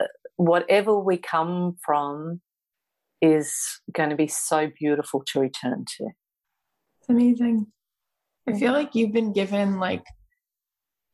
uh, 0.00 0.06
whatever 0.36 0.98
we 0.98 1.16
come 1.16 1.76
from 1.84 2.40
is 3.22 3.54
going 3.92 4.10
to 4.10 4.16
be 4.16 4.26
so 4.26 4.70
beautiful 4.78 5.22
to 5.32 5.40
return 5.40 5.84
to. 5.96 6.04
It's 7.00 7.08
amazing. 7.08 7.66
I 8.48 8.52
feel 8.52 8.72
like 8.72 8.94
you've 8.94 9.12
been 9.12 9.32
given 9.32 9.78
like 9.78 10.04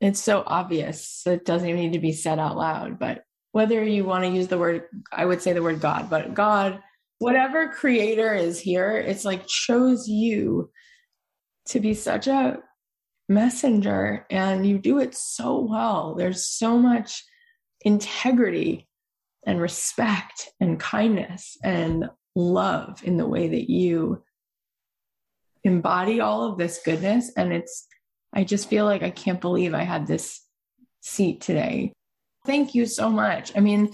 it's 0.02 0.20
so 0.20 0.42
obvious 0.46 1.22
it 1.26 1.44
doesn't 1.44 1.68
even 1.68 1.80
need 1.80 1.92
to 1.92 1.98
be 1.98 2.12
said 2.12 2.38
out 2.38 2.56
loud 2.56 2.98
but 2.98 3.22
whether 3.52 3.82
you 3.82 4.04
want 4.04 4.24
to 4.24 4.30
use 4.30 4.48
the 4.48 4.58
word 4.58 4.84
i 5.12 5.24
would 5.24 5.40
say 5.40 5.52
the 5.52 5.62
word 5.62 5.80
god 5.80 6.10
but 6.10 6.34
god 6.34 6.80
whatever 7.20 7.68
creator 7.68 8.34
is 8.34 8.60
here 8.60 8.96
it's 8.96 9.24
like 9.24 9.46
chose 9.46 10.08
you 10.08 10.68
to 11.66 11.80
be 11.80 11.94
such 11.94 12.26
a 12.26 12.58
messenger 13.28 14.26
and 14.30 14.66
you 14.66 14.78
do 14.78 14.98
it 14.98 15.14
so 15.14 15.60
well 15.60 16.14
there's 16.14 16.44
so 16.44 16.76
much 16.78 17.24
integrity 17.82 18.88
and 19.46 19.60
respect 19.60 20.50
and 20.60 20.78
kindness 20.78 21.56
and 21.62 22.08
love 22.34 23.02
in 23.04 23.16
the 23.16 23.26
way 23.26 23.48
that 23.48 23.70
you 23.70 24.22
embody 25.64 26.20
all 26.20 26.44
of 26.44 26.58
this 26.58 26.80
goodness. 26.84 27.32
And 27.36 27.52
it's, 27.52 27.86
I 28.32 28.44
just 28.44 28.68
feel 28.68 28.84
like 28.84 29.02
I 29.02 29.10
can't 29.10 29.40
believe 29.40 29.74
I 29.74 29.82
had 29.82 30.06
this 30.06 30.40
seat 31.00 31.40
today. 31.40 31.92
Thank 32.46 32.74
you 32.74 32.86
so 32.86 33.10
much. 33.10 33.52
I 33.56 33.60
mean, 33.60 33.92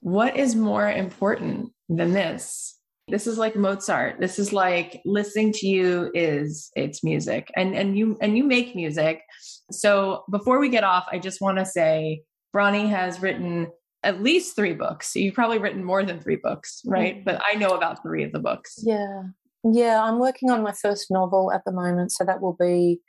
what 0.00 0.36
is 0.36 0.54
more 0.54 0.90
important 0.90 1.72
than 1.88 2.12
this? 2.12 2.78
This 3.08 3.26
is 3.26 3.36
like 3.36 3.56
Mozart. 3.56 4.20
This 4.20 4.38
is 4.38 4.52
like 4.52 5.02
listening 5.04 5.52
to 5.54 5.66
you 5.66 6.10
is 6.14 6.70
it's 6.76 7.02
music. 7.02 7.50
And 7.56 7.74
and 7.74 7.96
you 7.98 8.16
and 8.20 8.36
you 8.36 8.44
make 8.44 8.76
music. 8.76 9.22
So 9.70 10.24
before 10.30 10.60
we 10.60 10.68
get 10.68 10.84
off, 10.84 11.06
I 11.10 11.18
just 11.18 11.40
want 11.40 11.58
to 11.58 11.64
say 11.64 12.22
Bronnie 12.54 12.88
has 12.88 13.20
written 13.20 13.68
at 14.04 14.22
least 14.22 14.56
three 14.56 14.74
books. 14.74 15.14
You've 15.14 15.34
probably 15.34 15.58
written 15.58 15.84
more 15.84 16.04
than 16.04 16.20
three 16.20 16.38
books, 16.42 16.82
right? 16.86 17.16
Mm-hmm. 17.16 17.24
But 17.24 17.42
I 17.50 17.56
know 17.56 17.70
about 17.70 18.02
three 18.02 18.24
of 18.24 18.32
the 18.32 18.40
books. 18.40 18.78
Yeah. 18.82 19.22
Yeah, 19.64 20.02
I'm 20.02 20.18
working 20.18 20.50
on 20.50 20.62
my 20.62 20.72
first 20.72 21.08
novel 21.08 21.52
at 21.52 21.64
the 21.64 21.70
moment. 21.70 22.10
So 22.10 22.24
that 22.24 22.40
will 22.40 22.56
be, 22.58 23.00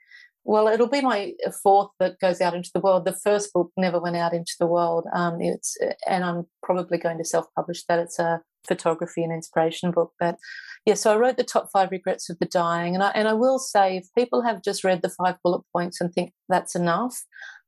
well, 0.46 0.68
it'll 0.68 0.90
be 0.90 1.02
my 1.02 1.34
fourth 1.62 1.90
that 2.00 2.20
goes 2.20 2.42
out 2.42 2.54
into 2.54 2.72
the 2.74 2.82
world. 2.82 3.06
The 3.06 3.16
first 3.24 3.54
book 3.54 3.72
never 3.78 4.00
went 4.00 4.18
out 4.18 4.34
into 4.34 4.54
the 4.60 4.68
world. 4.68 5.06
Um, 5.14 5.40
it's, 5.40 5.78
and 6.08 6.24
I'm 6.24 6.48
probably 6.62 6.98
going 6.98 7.18
to 7.18 7.26
self 7.26 7.46
publish 7.56 7.84
that. 7.86 8.00
It's 8.00 8.20
a 8.20 8.42
photography 8.68 9.24
and 9.24 9.32
inspiration 9.32 9.92
book. 9.92 10.12
But 10.20 10.38
yeah, 10.86 10.96
so 10.96 11.14
I 11.14 11.18
wrote 11.18 11.38
the 11.38 11.44
top 11.44 11.70
five 11.72 11.92
regrets 11.92 12.30
of 12.30 12.40
the 12.40 12.46
dying. 12.46 12.94
And 12.94 13.04
I, 13.04 13.10
and 13.12 13.28
I 13.28 13.34
will 13.34 13.60
say, 13.60 13.98
if 13.98 14.08
people 14.18 14.42
have 14.42 14.64
just 14.64 14.84
read 14.84 15.02
the 15.02 15.10
five 15.10 15.36
bullet 15.44 15.64
points 15.72 16.02
and 16.02 16.14
think 16.14 16.34
that's 16.50 16.76
enough, 16.76 17.24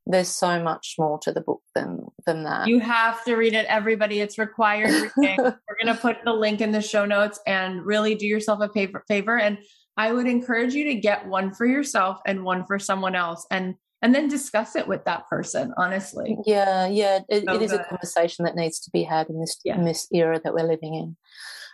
there's 0.08 0.30
so 0.30 0.62
much 0.62 0.96
more 1.00 1.18
to 1.20 1.32
the 1.32 1.42
book 1.42 1.62
than 1.74 2.06
than 2.26 2.44
that. 2.44 2.68
You 2.68 2.80
have 2.80 3.24
to 3.26 3.36
read 3.36 3.54
it, 3.54 3.66
everybody. 3.68 4.20
It's 4.20 4.38
required 4.38 5.12
reading. 5.18 5.38
We're 5.40 5.84
going 5.84 5.96
to 5.96 6.00
put 6.00 6.18
the 6.24 6.34
link 6.34 6.62
in 6.62 6.72
the 6.72 6.82
show 6.82 7.06
notes 7.06 7.40
and 7.48 7.84
really 7.84 8.14
do 8.14 8.28
yourself 8.28 8.60
a 8.62 8.70
favor, 8.70 9.04
favor. 9.08 9.38
And 9.38 9.58
I 9.98 10.12
would 10.12 10.28
encourage 10.28 10.74
you 10.74 10.86
to 10.86 10.96
get 10.96 11.28
one 11.28 11.54
for 11.54 11.66
yourself 11.66 12.20
and 12.26 12.44
one 12.44 12.66
for 12.66 12.80
someone 12.80 13.16
else, 13.16 13.46
and 13.52 13.76
and 14.02 14.14
then 14.14 14.28
discuss 14.28 14.76
it 14.76 14.88
with 14.88 15.06
that 15.06 15.28
person. 15.30 15.74
Honestly, 15.78 16.38
yeah, 16.46 16.88
yeah, 16.88 17.20
it, 17.30 17.46
so 17.48 17.56
it 17.56 17.62
is 17.62 17.72
a 17.72 17.84
conversation 17.84 18.46
that 18.46 18.56
needs 18.56 18.80
to 18.82 18.92
be 18.92 19.04
had 19.04 19.30
in 19.30 19.40
this 19.40 19.60
yeah. 19.64 19.76
in 19.76 19.86
this 19.86 20.08
era 20.12 20.40
that 20.44 20.54
we're 20.54 20.68
living 20.68 20.96
in. 20.96 21.18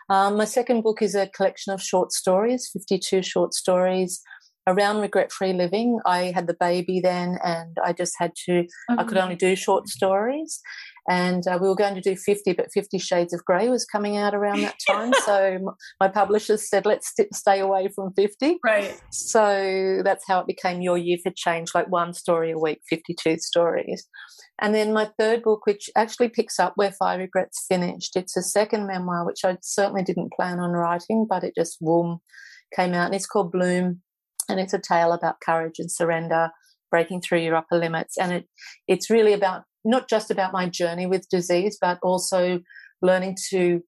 Um, 0.09 0.35
my 0.35 0.45
second 0.45 0.81
book 0.81 1.01
is 1.01 1.15
a 1.15 1.27
collection 1.27 1.73
of 1.73 1.81
short 1.81 2.11
stories, 2.11 2.69
52 2.73 3.23
short 3.23 3.53
stories 3.53 4.21
around 4.67 5.01
regret 5.01 5.31
free 5.31 5.53
living. 5.53 5.99
I 6.05 6.31
had 6.35 6.47
the 6.47 6.57
baby 6.59 6.99
then, 6.99 7.39
and 7.43 7.77
I 7.83 7.93
just 7.93 8.13
had 8.17 8.33
to, 8.45 8.51
mm-hmm. 8.51 8.99
I 8.99 9.03
could 9.03 9.17
only 9.17 9.35
do 9.35 9.55
short 9.55 9.87
stories. 9.87 10.59
And 11.09 11.45
uh, 11.47 11.57
we 11.59 11.67
were 11.67 11.75
going 11.75 11.95
to 11.95 12.01
do 12.01 12.15
50, 12.15 12.53
but 12.53 12.71
50 12.73 12.99
Shades 12.99 13.33
of 13.33 13.43
Grey 13.43 13.69
was 13.69 13.85
coming 13.85 14.17
out 14.17 14.35
around 14.35 14.61
that 14.61 14.77
time. 14.87 15.11
so 15.25 15.75
my 15.99 16.07
publishers 16.07 16.69
said, 16.69 16.85
let's 16.85 17.09
st- 17.09 17.33
stay 17.33 17.59
away 17.59 17.89
from 17.93 18.13
50. 18.13 18.59
Right. 18.63 19.01
So 19.11 20.01
that's 20.03 20.23
how 20.27 20.39
it 20.39 20.47
became 20.47 20.81
Your 20.81 20.97
Year 20.97 21.17
for 21.23 21.31
Change, 21.35 21.69
like 21.73 21.89
one 21.89 22.13
story 22.13 22.51
a 22.51 22.59
week, 22.59 22.81
52 22.89 23.37
stories. 23.39 24.07
And 24.61 24.75
then 24.75 24.93
my 24.93 25.09
third 25.17 25.41
book, 25.41 25.65
which 25.65 25.89
actually 25.95 26.29
picks 26.29 26.59
up 26.59 26.73
where 26.75 26.91
Five 26.91 27.19
Regrets 27.19 27.65
finished, 27.67 28.15
it's 28.15 28.37
a 28.37 28.43
second 28.43 28.85
memoir, 28.85 29.25
which 29.25 29.43
I 29.43 29.57
certainly 29.63 30.03
didn't 30.03 30.33
plan 30.33 30.59
on 30.59 30.71
writing, 30.71 31.25
but 31.27 31.43
it 31.43 31.55
just 31.57 31.79
boom 31.81 32.19
came 32.75 32.93
out. 32.93 33.07
And 33.07 33.15
it's 33.15 33.25
called 33.25 33.51
Bloom 33.51 34.01
and 34.47 34.59
it's 34.59 34.73
a 34.73 34.79
tale 34.79 35.13
about 35.13 35.41
courage 35.43 35.79
and 35.79 35.91
surrender, 35.91 36.51
breaking 36.91 37.21
through 37.21 37.39
your 37.39 37.55
upper 37.55 37.77
limits. 37.77 38.17
And 38.19 38.31
it 38.31 38.47
it's 38.87 39.09
really 39.09 39.33
about 39.33 39.63
not 39.83 40.09
just 40.09 40.31
about 40.31 40.53
my 40.53 40.69
journey 40.69 41.05
with 41.05 41.29
disease, 41.29 41.77
but 41.79 41.99
also 42.03 42.59
learning 43.01 43.37
to 43.49 43.81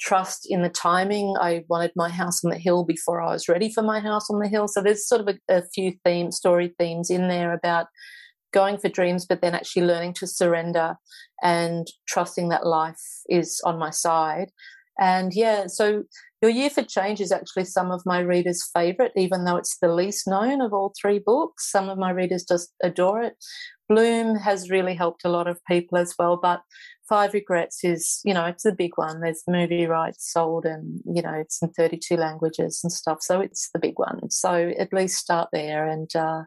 trust 0.00 0.46
in 0.48 0.62
the 0.62 0.68
timing. 0.68 1.34
I 1.40 1.64
wanted 1.68 1.92
my 1.96 2.08
house 2.08 2.44
on 2.44 2.50
the 2.50 2.58
hill 2.58 2.84
before 2.84 3.20
I 3.22 3.32
was 3.32 3.48
ready 3.48 3.72
for 3.72 3.82
my 3.82 4.00
house 4.00 4.28
on 4.30 4.40
the 4.40 4.48
hill. 4.48 4.68
So 4.68 4.82
there's 4.82 5.08
sort 5.08 5.22
of 5.22 5.28
a, 5.28 5.56
a 5.56 5.62
few 5.74 5.94
theme 6.04 6.30
story 6.30 6.74
themes 6.78 7.10
in 7.10 7.28
there 7.28 7.52
about 7.52 7.86
going 8.52 8.78
for 8.78 8.88
dreams, 8.88 9.26
but 9.26 9.40
then 9.40 9.54
actually 9.54 9.82
learning 9.82 10.14
to 10.14 10.26
surrender 10.26 10.96
and 11.42 11.86
trusting 12.08 12.48
that 12.48 12.66
life 12.66 13.00
is 13.28 13.60
on 13.64 13.78
my 13.78 13.90
side. 13.90 14.50
And 14.98 15.32
yeah, 15.34 15.66
so 15.66 16.04
your 16.40 16.50
Year 16.50 16.70
for 16.70 16.82
Change 16.82 17.20
is 17.20 17.32
actually 17.32 17.64
some 17.64 17.90
of 17.90 18.02
my 18.06 18.20
readers' 18.20 18.68
favourite, 18.74 19.12
even 19.16 19.44
though 19.44 19.56
it's 19.56 19.76
the 19.80 19.92
least 19.92 20.26
known 20.26 20.60
of 20.60 20.72
all 20.72 20.94
three 21.00 21.18
books. 21.18 21.70
Some 21.70 21.88
of 21.88 21.98
my 21.98 22.10
readers 22.10 22.44
just 22.48 22.72
adore 22.82 23.22
it. 23.22 23.34
Bloom 23.88 24.36
has 24.36 24.70
really 24.70 24.94
helped 24.94 25.24
a 25.24 25.28
lot 25.28 25.46
of 25.46 25.64
people 25.64 25.98
as 25.98 26.14
well, 26.18 26.38
but 26.40 26.62
Five 27.08 27.34
Regrets 27.34 27.84
is, 27.84 28.20
you 28.24 28.34
know, 28.34 28.44
it's 28.46 28.64
a 28.64 28.72
big 28.72 28.92
one. 28.96 29.20
There's 29.20 29.44
movie 29.46 29.86
rights 29.86 30.32
sold 30.32 30.64
and, 30.64 31.00
you 31.04 31.22
know, 31.22 31.34
it's 31.34 31.62
in 31.62 31.70
32 31.70 32.16
languages 32.16 32.80
and 32.82 32.92
stuff. 32.92 33.18
So 33.20 33.40
it's 33.40 33.70
the 33.72 33.78
big 33.78 33.98
one. 33.98 34.28
So 34.30 34.72
at 34.78 34.92
least 34.92 35.18
start 35.18 35.48
there. 35.52 35.86
And, 35.86 36.10
uh, 36.16 36.42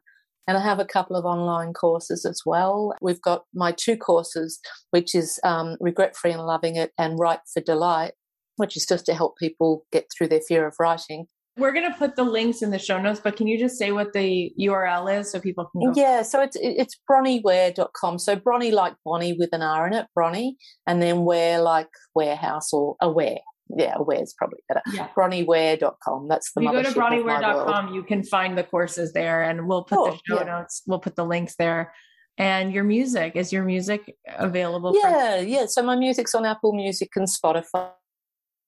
and 0.48 0.58
I 0.58 0.62
have 0.62 0.80
a 0.80 0.86
couple 0.86 1.16
of 1.16 1.24
online 1.24 1.74
courses 1.74 2.26
as 2.26 2.42
well. 2.46 2.94
We've 3.02 3.22
got 3.22 3.44
my 3.54 3.72
two 3.72 3.96
courses, 3.96 4.60
which 4.92 5.16
is 5.16 5.40
um, 5.44 5.78
Regret 5.80 6.18
Free 6.18 6.32
and 6.32 6.46
Loving 6.46 6.76
It 6.76 6.92
and 6.98 7.18
Write 7.18 7.42
for 7.54 7.62
Delight 7.62 8.14
which 8.60 8.76
is 8.76 8.86
just 8.86 9.06
to 9.06 9.14
help 9.14 9.38
people 9.38 9.86
get 9.92 10.06
through 10.16 10.28
their 10.28 10.42
fear 10.42 10.68
of 10.68 10.76
writing. 10.80 11.26
We're 11.60 11.74
going 11.74 11.91
to 11.91 11.97
put 11.97 12.16
the 12.16 12.24
links 12.24 12.62
in 12.62 12.72
the 12.72 12.80
show 12.80 13.01
notes, 13.01 13.20
but 13.24 13.36
can 13.36 13.47
you 13.47 13.60
just 13.60 13.78
say 13.78 13.91
what 13.91 14.14
the 14.14 14.51
URL 14.60 15.20
is 15.20 15.32
so 15.32 15.39
people 15.39 15.66
can 15.66 15.82
go? 15.82 15.93
Yeah, 15.95 16.22
so 16.22 16.41
it's 16.41 16.57
it's 16.60 16.97
bronnieware.com. 17.10 18.20
So 18.20 18.36
Bronnie 18.36 18.72
like 18.72 18.93
Bonnie 19.05 19.34
with 19.34 19.49
an 19.53 19.62
R 19.62 19.88
in 19.88 19.93
it, 19.93 20.07
Bronnie, 20.16 20.53
and 20.88 21.01
then 21.01 21.26
ware 21.26 21.62
like 21.62 21.89
warehouse 22.16 22.72
or 22.74 22.95
aware. 23.01 23.39
Yeah, 23.76 23.93
aware 23.97 24.24
is 24.24 24.34
probably 24.34 24.60
better. 24.68 24.82
Yeah. 24.93 25.10
Bronnieware.com. 25.16 26.28
That's 26.28 26.51
the 26.53 26.62
You 26.62 26.72
go 26.72 26.82
to 26.82 26.89
bronnieware.com, 26.89 27.93
you 27.93 28.03
can 28.03 28.24
find 28.24 28.57
the 28.57 28.64
courses 28.64 29.14
there 29.14 29.43
and 29.43 29.68
we'll 29.68 29.84
put 29.84 29.99
oh, 29.99 30.12
the 30.12 30.20
show 30.28 30.39
yeah. 30.39 30.60
notes, 30.60 30.82
we'll 30.88 30.99
put 30.99 31.16
the 31.16 31.26
links 31.26 31.55
there 31.57 31.93
and 32.39 32.74
your 32.74 32.86
music 32.86 33.36
is 33.36 33.51
your 33.51 33.64
music 33.64 34.16
available 34.38 34.95
yeah 34.95 35.38
for- 35.38 35.43
yeah 35.43 35.66
so 35.66 35.84
my 35.84 35.95
music's 35.95 36.34
on 36.34 36.45
apple 36.45 36.74
music 36.74 37.10
and 37.16 37.28
spotify 37.28 37.91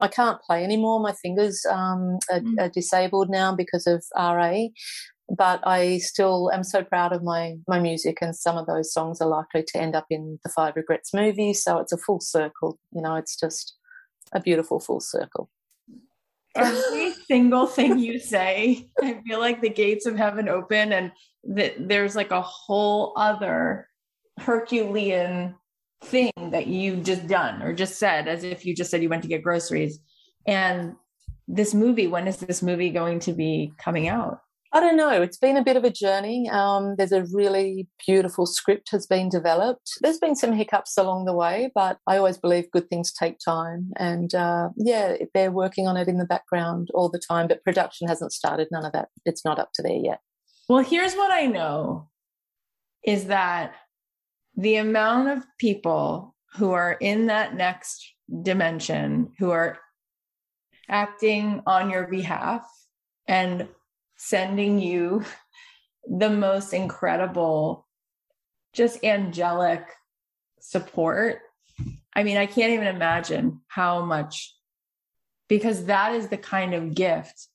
I 0.01 0.07
can't 0.07 0.41
play 0.41 0.63
anymore. 0.63 0.99
My 0.99 1.13
fingers 1.13 1.63
um, 1.69 2.17
are, 2.31 2.39
mm. 2.39 2.59
are, 2.59 2.69
disabled 2.69 3.29
now 3.29 3.55
because 3.55 3.85
of 3.87 4.03
RA. 4.15 4.67
But 5.29 5.65
I 5.65 5.99
still 5.99 6.51
am 6.51 6.63
so 6.63 6.83
proud 6.83 7.13
of 7.13 7.23
my 7.23 7.55
my 7.67 7.79
music, 7.79 8.17
and 8.21 8.35
some 8.35 8.57
of 8.57 8.65
those 8.65 8.91
songs 8.91 9.21
are 9.21 9.29
likely 9.29 9.63
to 9.63 9.77
end 9.77 9.95
up 9.95 10.07
in 10.09 10.39
the 10.43 10.49
Five 10.49 10.75
Regrets 10.75 11.13
movie. 11.13 11.53
So 11.53 11.77
it's 11.79 11.93
a 11.93 11.97
full 11.97 12.19
circle. 12.19 12.77
You 12.91 13.01
know, 13.01 13.15
it's 13.15 13.39
just 13.39 13.75
a 14.33 14.41
beautiful 14.41 14.79
full 14.81 14.99
circle. 14.99 15.49
Every 16.55 17.13
single 17.27 17.65
thing 17.65 17.97
you 17.97 18.19
say, 18.19 18.89
I 19.01 19.21
feel 19.25 19.39
like 19.39 19.61
the 19.61 19.69
gates 19.69 20.05
of 20.05 20.17
heaven 20.17 20.49
open, 20.49 20.91
and 20.91 21.13
that 21.45 21.75
there's 21.87 22.15
like 22.15 22.31
a 22.31 22.41
whole 22.41 23.13
other 23.15 23.87
Herculean 24.37 25.55
thing 26.03 26.31
that 26.37 26.67
you 26.67 26.97
just 26.97 27.27
done 27.27 27.61
or 27.61 27.73
just 27.73 27.97
said 27.99 28.27
as 28.27 28.43
if 28.43 28.65
you 28.65 28.75
just 28.75 28.91
said 28.91 29.01
you 29.01 29.09
went 29.09 29.23
to 29.23 29.29
get 29.29 29.43
groceries. 29.43 29.99
And 30.47 30.95
this 31.47 31.73
movie 31.73 32.07
when 32.07 32.27
is 32.27 32.37
this 32.37 32.61
movie 32.61 32.89
going 32.89 33.19
to 33.21 33.33
be 33.33 33.73
coming 33.77 34.07
out? 34.07 34.39
I 34.73 34.79
don't 34.79 34.95
know. 34.95 35.21
It's 35.21 35.37
been 35.37 35.57
a 35.57 35.63
bit 35.63 35.75
of 35.75 35.83
a 35.83 35.89
journey. 35.89 36.49
Um, 36.49 36.95
there's 36.97 37.11
a 37.11 37.25
really 37.33 37.89
beautiful 38.07 38.45
script 38.45 38.89
has 38.91 39.05
been 39.05 39.27
developed. 39.27 39.97
There's 39.99 40.17
been 40.17 40.35
some 40.35 40.53
hiccups 40.53 40.97
along 40.97 41.25
the 41.25 41.33
way 41.33 41.71
but 41.75 41.97
i 42.07 42.17
always 42.17 42.37
believe 42.37 42.71
good 42.71 42.89
things 42.89 43.11
take 43.11 43.37
time. 43.43 43.91
And 43.97 44.33
uh, 44.33 44.69
yeah 44.77 45.17
they're 45.33 45.51
working 45.51 45.87
on 45.87 45.97
it 45.97 46.07
in 46.07 46.17
the 46.17 46.25
background 46.25 46.89
all 46.93 47.09
the 47.09 47.19
time 47.19 47.47
but 47.47 47.63
production 47.63 48.07
hasn't 48.07 48.31
started 48.31 48.69
none 48.71 48.85
of 48.85 48.93
that. 48.93 49.09
It's 49.25 49.45
not 49.45 49.59
up 49.59 49.71
to 49.75 49.83
there 49.83 49.91
yet. 49.91 50.19
Well 50.69 50.83
here's 50.83 51.15
what 51.15 51.31
i 51.31 51.45
know 51.45 52.07
is 53.03 53.25
that 53.25 53.73
the 54.55 54.75
amount 54.75 55.29
of 55.29 55.45
people 55.57 56.35
who 56.55 56.71
are 56.71 56.93
in 56.93 57.27
that 57.27 57.55
next 57.55 58.13
dimension 58.41 59.31
who 59.39 59.51
are 59.51 59.77
acting 60.89 61.61
on 61.65 61.89
your 61.89 62.07
behalf 62.07 62.65
and 63.27 63.67
sending 64.17 64.79
you 64.79 65.23
the 66.07 66.29
most 66.29 66.73
incredible 66.73 67.87
just 68.73 69.03
angelic 69.03 69.83
support. 70.59 71.39
I 72.15 72.23
mean 72.23 72.37
i 72.37 72.45
can't 72.45 72.73
even 72.73 72.87
imagine 72.87 73.61
how 73.67 74.03
much 74.03 74.53
because 75.47 75.85
that 75.85 76.13
is 76.13 76.27
the 76.27 76.37
kind 76.37 76.73
of 76.73 76.93
gift 76.93 77.47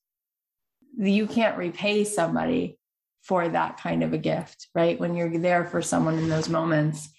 you 0.97 1.27
can't 1.27 1.57
repay 1.57 2.03
somebody 2.03 2.79
for 3.27 3.47
that 3.49 3.77
kind 3.81 4.03
of 4.03 4.13
a 4.13 4.17
gift, 4.17 4.67
right? 4.73 4.99
When 4.99 5.15
you're 5.15 5.37
there 5.37 5.65
for 5.65 5.81
someone 5.81 6.17
in 6.17 6.29
those 6.29 6.49
moments 6.49 7.09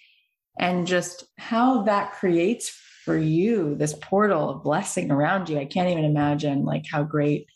and 0.59 0.87
just 0.87 1.25
how 1.39 1.83
that 1.83 2.13
creates 2.13 2.77
for 3.05 3.17
you 3.17 3.75
this 3.75 3.95
portal 4.03 4.51
of 4.51 4.63
blessing 4.63 5.11
around 5.11 5.49
you. 5.49 5.59
I 5.59 5.65
can't 5.65 5.89
even 5.89 6.05
imagine 6.05 6.65
like 6.65 6.85
how 6.91 7.05
great 7.05 7.47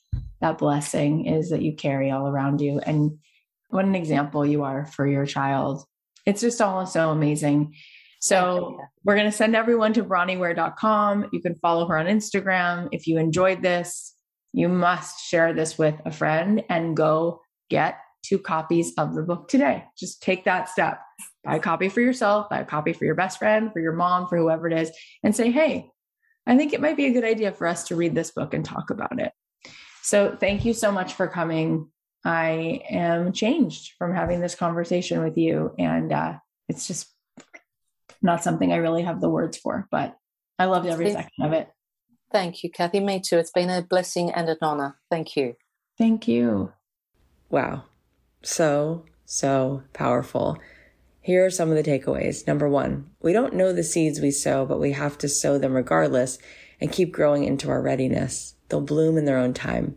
that 0.41 0.59
blessing 0.59 1.27
is 1.27 1.51
that 1.51 1.63
you 1.63 1.75
carry 1.75 2.11
all 2.11 2.27
around 2.27 2.61
you 2.61 2.79
and 2.79 3.19
what 3.69 3.85
an 3.85 3.95
example 3.95 4.47
you 4.47 4.65
are 4.65 4.87
for 4.87 5.07
your 5.07 5.27
child. 5.27 5.85
It's 6.25 6.41
just 6.41 6.61
all 6.61 6.87
so 6.87 7.11
amazing. 7.11 7.75
So 8.21 8.79
we're 9.05 9.17
going 9.17 9.31
to 9.31 9.37
send 9.37 9.57
everyone 9.57 9.93
to 9.95 10.05
bronnieware.com. 10.05 11.31
You 11.33 11.41
can 11.43 11.55
follow 11.57 11.87
her 11.89 11.99
on 11.99 12.07
Instagram. 12.07 12.89
If 12.93 13.07
you 13.07 13.19
enjoyed 13.19 13.63
this, 13.63 14.15
you 14.53 14.69
must 14.69 15.27
share 15.27 15.53
this 15.53 15.77
with 15.77 15.97
a 16.05 16.11
friend 16.11 16.65
and 16.69 16.97
go 16.97 17.41
get 17.69 17.99
two 18.23 18.39
copies 18.39 18.93
of 18.97 19.15
the 19.15 19.23
book 19.23 19.49
today. 19.49 19.85
Just 19.99 20.23
take 20.23 20.45
that 20.45 20.69
step. 20.69 21.01
Buy 21.45 21.57
a 21.57 21.61
copy 21.61 21.89
for 21.89 22.01
yourself, 22.01 22.49
buy 22.49 22.61
a 22.61 22.65
copy 22.65 22.93
for 22.93 23.05
your 23.05 23.15
best 23.15 23.39
friend, 23.39 23.73
for 23.73 23.81
your 23.81 23.93
mom, 23.93 24.29
for 24.29 24.37
whoever 24.37 24.69
it 24.69 24.79
is, 24.79 24.93
and 25.25 25.35
say, 25.35 25.51
hey, 25.51 25.91
I 26.47 26.57
think 26.57 26.73
it 26.73 26.81
might 26.81 26.97
be 26.97 27.07
a 27.07 27.13
good 27.13 27.25
idea 27.25 27.53
for 27.53 27.67
us 27.67 27.85
to 27.85 27.97
read 27.97 28.15
this 28.15 28.31
book 28.31 28.55
and 28.55 28.65
talk 28.65 28.91
about 28.91 29.21
it. 29.21 29.33
So 30.03 30.37
thank 30.39 30.65
you 30.65 30.73
so 30.73 30.91
much 30.91 31.15
for 31.15 31.29
coming. 31.29 31.89
I 32.25 32.83
am 32.89 33.33
changed 33.33 33.93
from 33.99 34.15
having 34.15 34.41
this 34.41 34.55
conversation 34.55 35.23
with 35.23 35.37
you. 35.37 35.75
And 35.79 36.13
uh, 36.13 36.35
it's 36.69 36.87
just 36.87 37.09
not 38.21 38.43
something 38.45 38.73
I 38.73 38.77
really 38.77 39.03
have 39.03 39.21
the 39.21 39.29
words 39.29 39.57
for, 39.57 39.89
but 39.91 40.17
I 40.59 40.67
loved 40.67 40.87
every 40.87 41.13
second 41.13 41.45
of 41.45 41.53
it. 41.53 41.69
Thank 42.33 42.63
you, 42.63 42.71
Cathy. 42.71 43.01
Me 43.01 43.21
too. 43.21 43.39
It's 43.39 43.51
been 43.51 43.71
a 43.71 43.83
blessing 43.83 44.31
and 44.31 44.49
an 44.49 44.59
honor. 44.63 44.99
Thank 45.11 45.37
you. 45.37 45.55
Thank 45.99 46.27
you. 46.29 46.73
Wow. 47.51 47.85
So, 48.43 49.05
so 49.25 49.83
powerful. 49.93 50.59
Here 51.21 51.45
are 51.47 51.51
some 51.51 51.71
of 51.71 51.77
the 51.77 51.89
takeaways. 51.89 52.47
Number 52.47 52.69
one, 52.69 53.09
we 53.21 53.33
don't 53.33 53.55
know 53.55 53.73
the 53.73 53.85
seeds 53.85 54.21
we 54.21 54.33
sow, 54.33 54.67
but 54.67 54.81
we 54.81 54.93
have 54.93 55.17
to 55.19 55.29
sow 55.29 55.57
them 55.57 55.75
regardless 55.75 56.39
and 56.81 56.91
keep 56.91 57.13
growing 57.13 57.45
into 57.45 57.71
our 57.71 57.81
readiness. 57.81 58.57
They'll 58.69 58.81
bloom 58.81 59.17
in 59.17 59.25
their 59.25 59.39
own 59.39 59.55
time. 59.55 59.97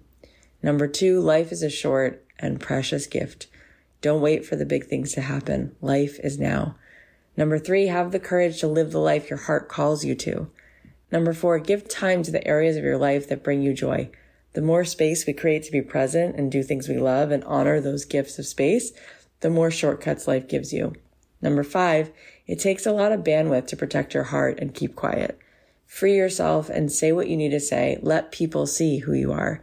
Number 0.61 0.87
two, 0.87 1.19
life 1.19 1.51
is 1.51 1.63
a 1.63 1.69
short 1.69 2.25
and 2.37 2.59
precious 2.59 3.07
gift. 3.07 3.47
Don't 4.01 4.21
wait 4.21 4.45
for 4.45 4.55
the 4.55 4.65
big 4.65 4.85
things 4.85 5.13
to 5.13 5.21
happen. 5.21 5.75
Life 5.81 6.19
is 6.23 6.37
now. 6.37 6.75
Number 7.35 7.57
three, 7.57 7.87
have 7.87 8.11
the 8.11 8.19
courage 8.19 8.59
to 8.59 8.67
live 8.67 8.91
the 8.91 8.99
life 8.99 9.29
your 9.29 9.39
heart 9.39 9.67
calls 9.67 10.05
you 10.05 10.13
to. 10.15 10.49
Number 11.11 11.33
four, 11.33 11.57
give 11.59 11.89
time 11.89 12.21
to 12.23 12.31
the 12.31 12.45
areas 12.47 12.77
of 12.77 12.83
your 12.83 12.97
life 12.97 13.27
that 13.29 13.43
bring 13.43 13.61
you 13.63 13.73
joy. 13.73 14.09
The 14.55 14.61
more 14.61 14.85
space 14.85 15.27
we 15.27 15.33
create 15.33 15.63
to 15.63 15.71
be 15.71 15.81
present 15.81 16.37
and 16.37 16.49
do 16.49 16.63
things 16.63 16.87
we 16.87 16.97
love 16.97 17.29
and 17.29 17.43
honor 17.43 17.81
those 17.81 18.05
gifts 18.05 18.39
of 18.39 18.45
space, 18.45 18.93
the 19.41 19.49
more 19.49 19.69
shortcuts 19.69 20.29
life 20.29 20.47
gives 20.47 20.71
you. 20.71 20.93
Number 21.41 21.61
five, 21.61 22.09
it 22.47 22.57
takes 22.61 22.85
a 22.85 22.93
lot 22.93 23.11
of 23.11 23.19
bandwidth 23.19 23.67
to 23.67 23.75
protect 23.75 24.13
your 24.13 24.23
heart 24.23 24.57
and 24.61 24.73
keep 24.73 24.95
quiet. 24.95 25.37
Free 25.85 26.15
yourself 26.15 26.69
and 26.69 26.89
say 26.89 27.11
what 27.11 27.27
you 27.27 27.35
need 27.35 27.49
to 27.49 27.59
say. 27.59 27.99
Let 28.01 28.31
people 28.31 28.65
see 28.65 28.99
who 28.99 29.11
you 29.11 29.33
are. 29.33 29.59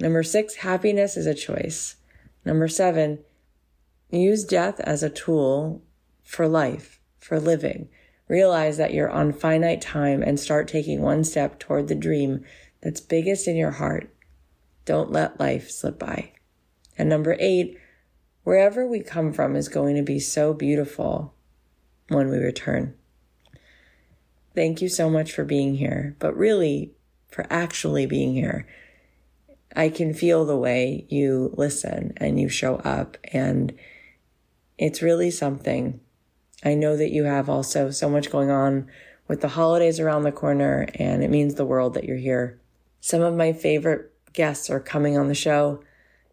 Number 0.00 0.22
six, 0.22 0.56
happiness 0.56 1.18
is 1.18 1.26
a 1.26 1.34
choice. 1.34 1.96
Number 2.42 2.68
seven, 2.68 3.18
use 4.10 4.44
death 4.44 4.80
as 4.80 5.02
a 5.02 5.10
tool 5.10 5.82
for 6.22 6.48
life, 6.48 6.98
for 7.18 7.38
living. 7.38 7.90
Realize 8.28 8.78
that 8.78 8.94
you're 8.94 9.10
on 9.10 9.34
finite 9.34 9.82
time 9.82 10.22
and 10.22 10.40
start 10.40 10.68
taking 10.68 11.02
one 11.02 11.22
step 11.22 11.58
toward 11.58 11.88
the 11.88 11.94
dream 11.94 12.46
that's 12.80 13.00
biggest 13.00 13.46
in 13.46 13.56
your 13.56 13.72
heart. 13.72 14.08
Don't 14.84 15.12
let 15.12 15.40
life 15.40 15.70
slip 15.70 15.98
by. 15.98 16.32
And 16.98 17.08
number 17.08 17.36
eight, 17.38 17.78
wherever 18.44 18.86
we 18.86 19.00
come 19.00 19.32
from 19.32 19.56
is 19.56 19.68
going 19.68 19.96
to 19.96 20.02
be 20.02 20.18
so 20.18 20.52
beautiful 20.52 21.34
when 22.08 22.28
we 22.28 22.38
return. 22.38 22.94
Thank 24.54 24.82
you 24.82 24.88
so 24.88 25.08
much 25.08 25.32
for 25.32 25.44
being 25.44 25.76
here, 25.76 26.16
but 26.18 26.36
really 26.36 26.92
for 27.30 27.46
actually 27.48 28.06
being 28.06 28.34
here. 28.34 28.66
I 29.74 29.88
can 29.88 30.12
feel 30.12 30.44
the 30.44 30.56
way 30.56 31.06
you 31.08 31.54
listen 31.56 32.12
and 32.18 32.38
you 32.38 32.50
show 32.50 32.76
up, 32.76 33.16
and 33.32 33.72
it's 34.76 35.00
really 35.00 35.30
something. 35.30 36.00
I 36.62 36.74
know 36.74 36.96
that 36.96 37.10
you 37.10 37.24
have 37.24 37.48
also 37.48 37.90
so 37.90 38.10
much 38.10 38.30
going 38.30 38.50
on 38.50 38.88
with 39.28 39.40
the 39.40 39.48
holidays 39.48 39.98
around 39.98 40.24
the 40.24 40.32
corner, 40.32 40.86
and 40.96 41.24
it 41.24 41.30
means 41.30 41.54
the 41.54 41.64
world 41.64 41.94
that 41.94 42.04
you're 42.04 42.18
here. 42.18 42.60
Some 43.00 43.22
of 43.22 43.34
my 43.34 43.54
favorite 43.54 44.11
guests 44.32 44.70
are 44.70 44.80
coming 44.80 45.16
on 45.18 45.28
the 45.28 45.34
show. 45.34 45.82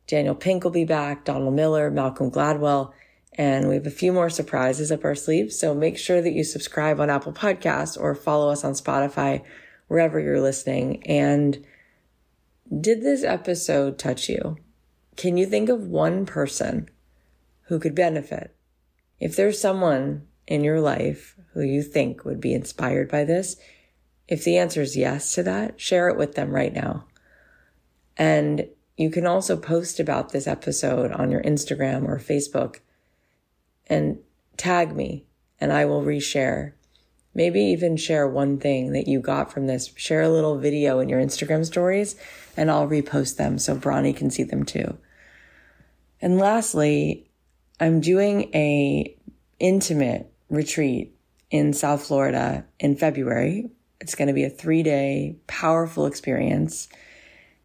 Daniel 0.08 0.36
Pink 0.36 0.64
will 0.64 0.72
be 0.72 0.86
back, 0.86 1.26
Donald 1.26 1.54
Miller, 1.54 1.92
Malcolm 1.92 2.32
Gladwell, 2.32 2.92
and 3.34 3.70
we 3.70 3.76
have 3.76 3.86
a 3.86 3.92
few 3.92 4.12
more 4.12 4.30
surprises 4.30 4.92
up 4.92 5.06
our 5.06 5.16
sleeves. 5.16 5.58
So 5.58 5.74
make 5.74 5.98
sure 5.98 6.22
that 6.22 6.34
you 6.34 6.44
subscribe 6.44 7.00
on 7.00 7.10
Apple 7.10 7.32
Podcasts 7.32 8.00
or 8.00 8.16
follow 8.16 8.50
us 8.50 8.64
on 8.64 8.74
Spotify, 8.74 9.44
wherever 9.88 10.20
you're 10.20 10.42
listening. 10.42 11.06
And 11.06 11.66
did 12.80 13.02
this 13.02 13.24
episode 13.24 14.00
touch 14.00 14.30
you? 14.30 14.58
Can 15.18 15.36
you 15.36 15.46
think 15.46 15.68
of 15.68 15.88
one 15.88 16.26
person 16.26 16.90
who 17.64 17.80
could 17.80 17.96
benefit? 17.96 18.56
If 19.20 19.36
there's 19.36 19.60
someone 19.60 20.28
in 20.48 20.64
your 20.64 20.80
life 20.80 21.36
who 21.54 21.62
you 21.62 21.84
think 21.84 22.24
would 22.24 22.40
be 22.40 22.54
inspired 22.54 23.10
by 23.10 23.26
this, 23.26 23.58
if 24.28 24.44
the 24.44 24.58
answer 24.58 24.82
is 24.82 24.96
yes 24.96 25.34
to 25.34 25.44
that, 25.44 25.82
share 25.82 26.08
it 26.08 26.18
with 26.18 26.36
them 26.36 26.52
right 26.52 26.74
now. 26.74 27.06
And 28.20 28.68
you 28.98 29.10
can 29.10 29.26
also 29.26 29.56
post 29.56 30.00
about 30.00 30.34
this 30.34 30.46
episode 30.46 31.14
on 31.14 31.32
your 31.32 31.42
Instagram 31.42 32.06
or 32.06 32.20
Facebook 32.20 32.82
and 33.88 34.20
tag 34.58 34.94
me 34.94 35.26
and 35.60 35.72
I 35.72 35.86
will 35.86 36.04
reshare. 36.04 36.74
Maybe 37.34 37.62
even 37.62 37.96
share 37.96 38.28
one 38.28 38.60
thing 38.60 38.92
that 38.92 39.08
you 39.08 39.22
got 39.22 39.54
from 39.54 39.68
this. 39.68 39.92
Share 39.96 40.22
a 40.22 40.30
little 40.30 40.58
video 40.58 41.00
in 41.00 41.08
your 41.08 41.22
Instagram 41.22 41.66
stories 41.66 42.18
and 42.58 42.70
I'll 42.70 42.90
repost 42.90 43.38
them 43.38 43.58
so 43.58 43.74
Bronnie 43.74 44.16
can 44.16 44.30
see 44.30 44.44
them 44.44 44.66
too. 44.66 44.98
And 46.22 46.38
lastly, 46.38 47.30
I'm 47.80 48.02
doing 48.02 48.54
a 48.54 49.16
intimate 49.60 50.30
retreat 50.50 51.16
in 51.50 51.72
South 51.72 52.06
Florida 52.06 52.66
in 52.80 52.98
February. 52.98 53.70
It's 54.02 54.16
going 54.16 54.28
to 54.28 54.34
be 54.34 54.44
a 54.44 54.50
three 54.50 54.84
day 54.84 55.38
powerful 55.48 56.06
experience. 56.06 56.90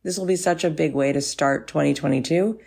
This 0.04 0.18
will 0.18 0.26
be 0.26 0.36
such 0.36 0.62
a 0.62 0.70
big 0.70 0.94
way 0.94 1.12
to 1.12 1.20
start 1.20 1.66
2022 1.66 2.60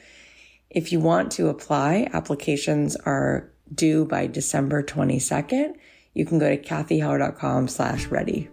if 0.70 0.92
you 0.92 1.00
want 1.00 1.32
to 1.34 1.48
apply, 1.48 2.10
applications 2.14 2.96
are 2.98 3.50
due 3.74 4.06
by 4.06 4.28
December 4.28 4.84
22nd. 4.84 5.74
You 6.14 6.26
can 6.26 6.40
go 6.40 6.56
to 6.56 6.62
cathyheller.com 6.62 7.68
slash 7.68 8.08
ready. 8.08 8.50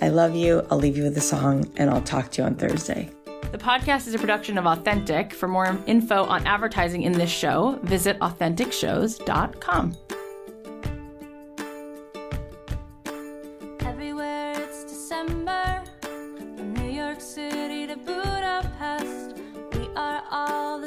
I 0.00 0.08
love 0.08 0.34
you. 0.34 0.66
I'll 0.70 0.78
leave 0.78 0.96
you 0.96 1.04
with 1.04 1.16
a 1.16 1.22
song 1.22 1.70
and 1.76 1.90
I'll 1.90 2.02
talk 2.02 2.30
to 2.32 2.42
you 2.42 2.46
on 2.46 2.54
Thursday. 2.54 3.10
The 3.52 3.58
podcast 3.58 4.06
is 4.06 4.14
a 4.14 4.18
production 4.18 4.58
of 4.58 4.66
Authentic. 4.66 5.32
For 5.32 5.48
more 5.48 5.78
info 5.86 6.24
on 6.24 6.46
advertising 6.46 7.02
in 7.02 7.12
this 7.12 7.30
show, 7.30 7.78
visit 7.82 8.18
AuthenticShows.com. 8.20 9.96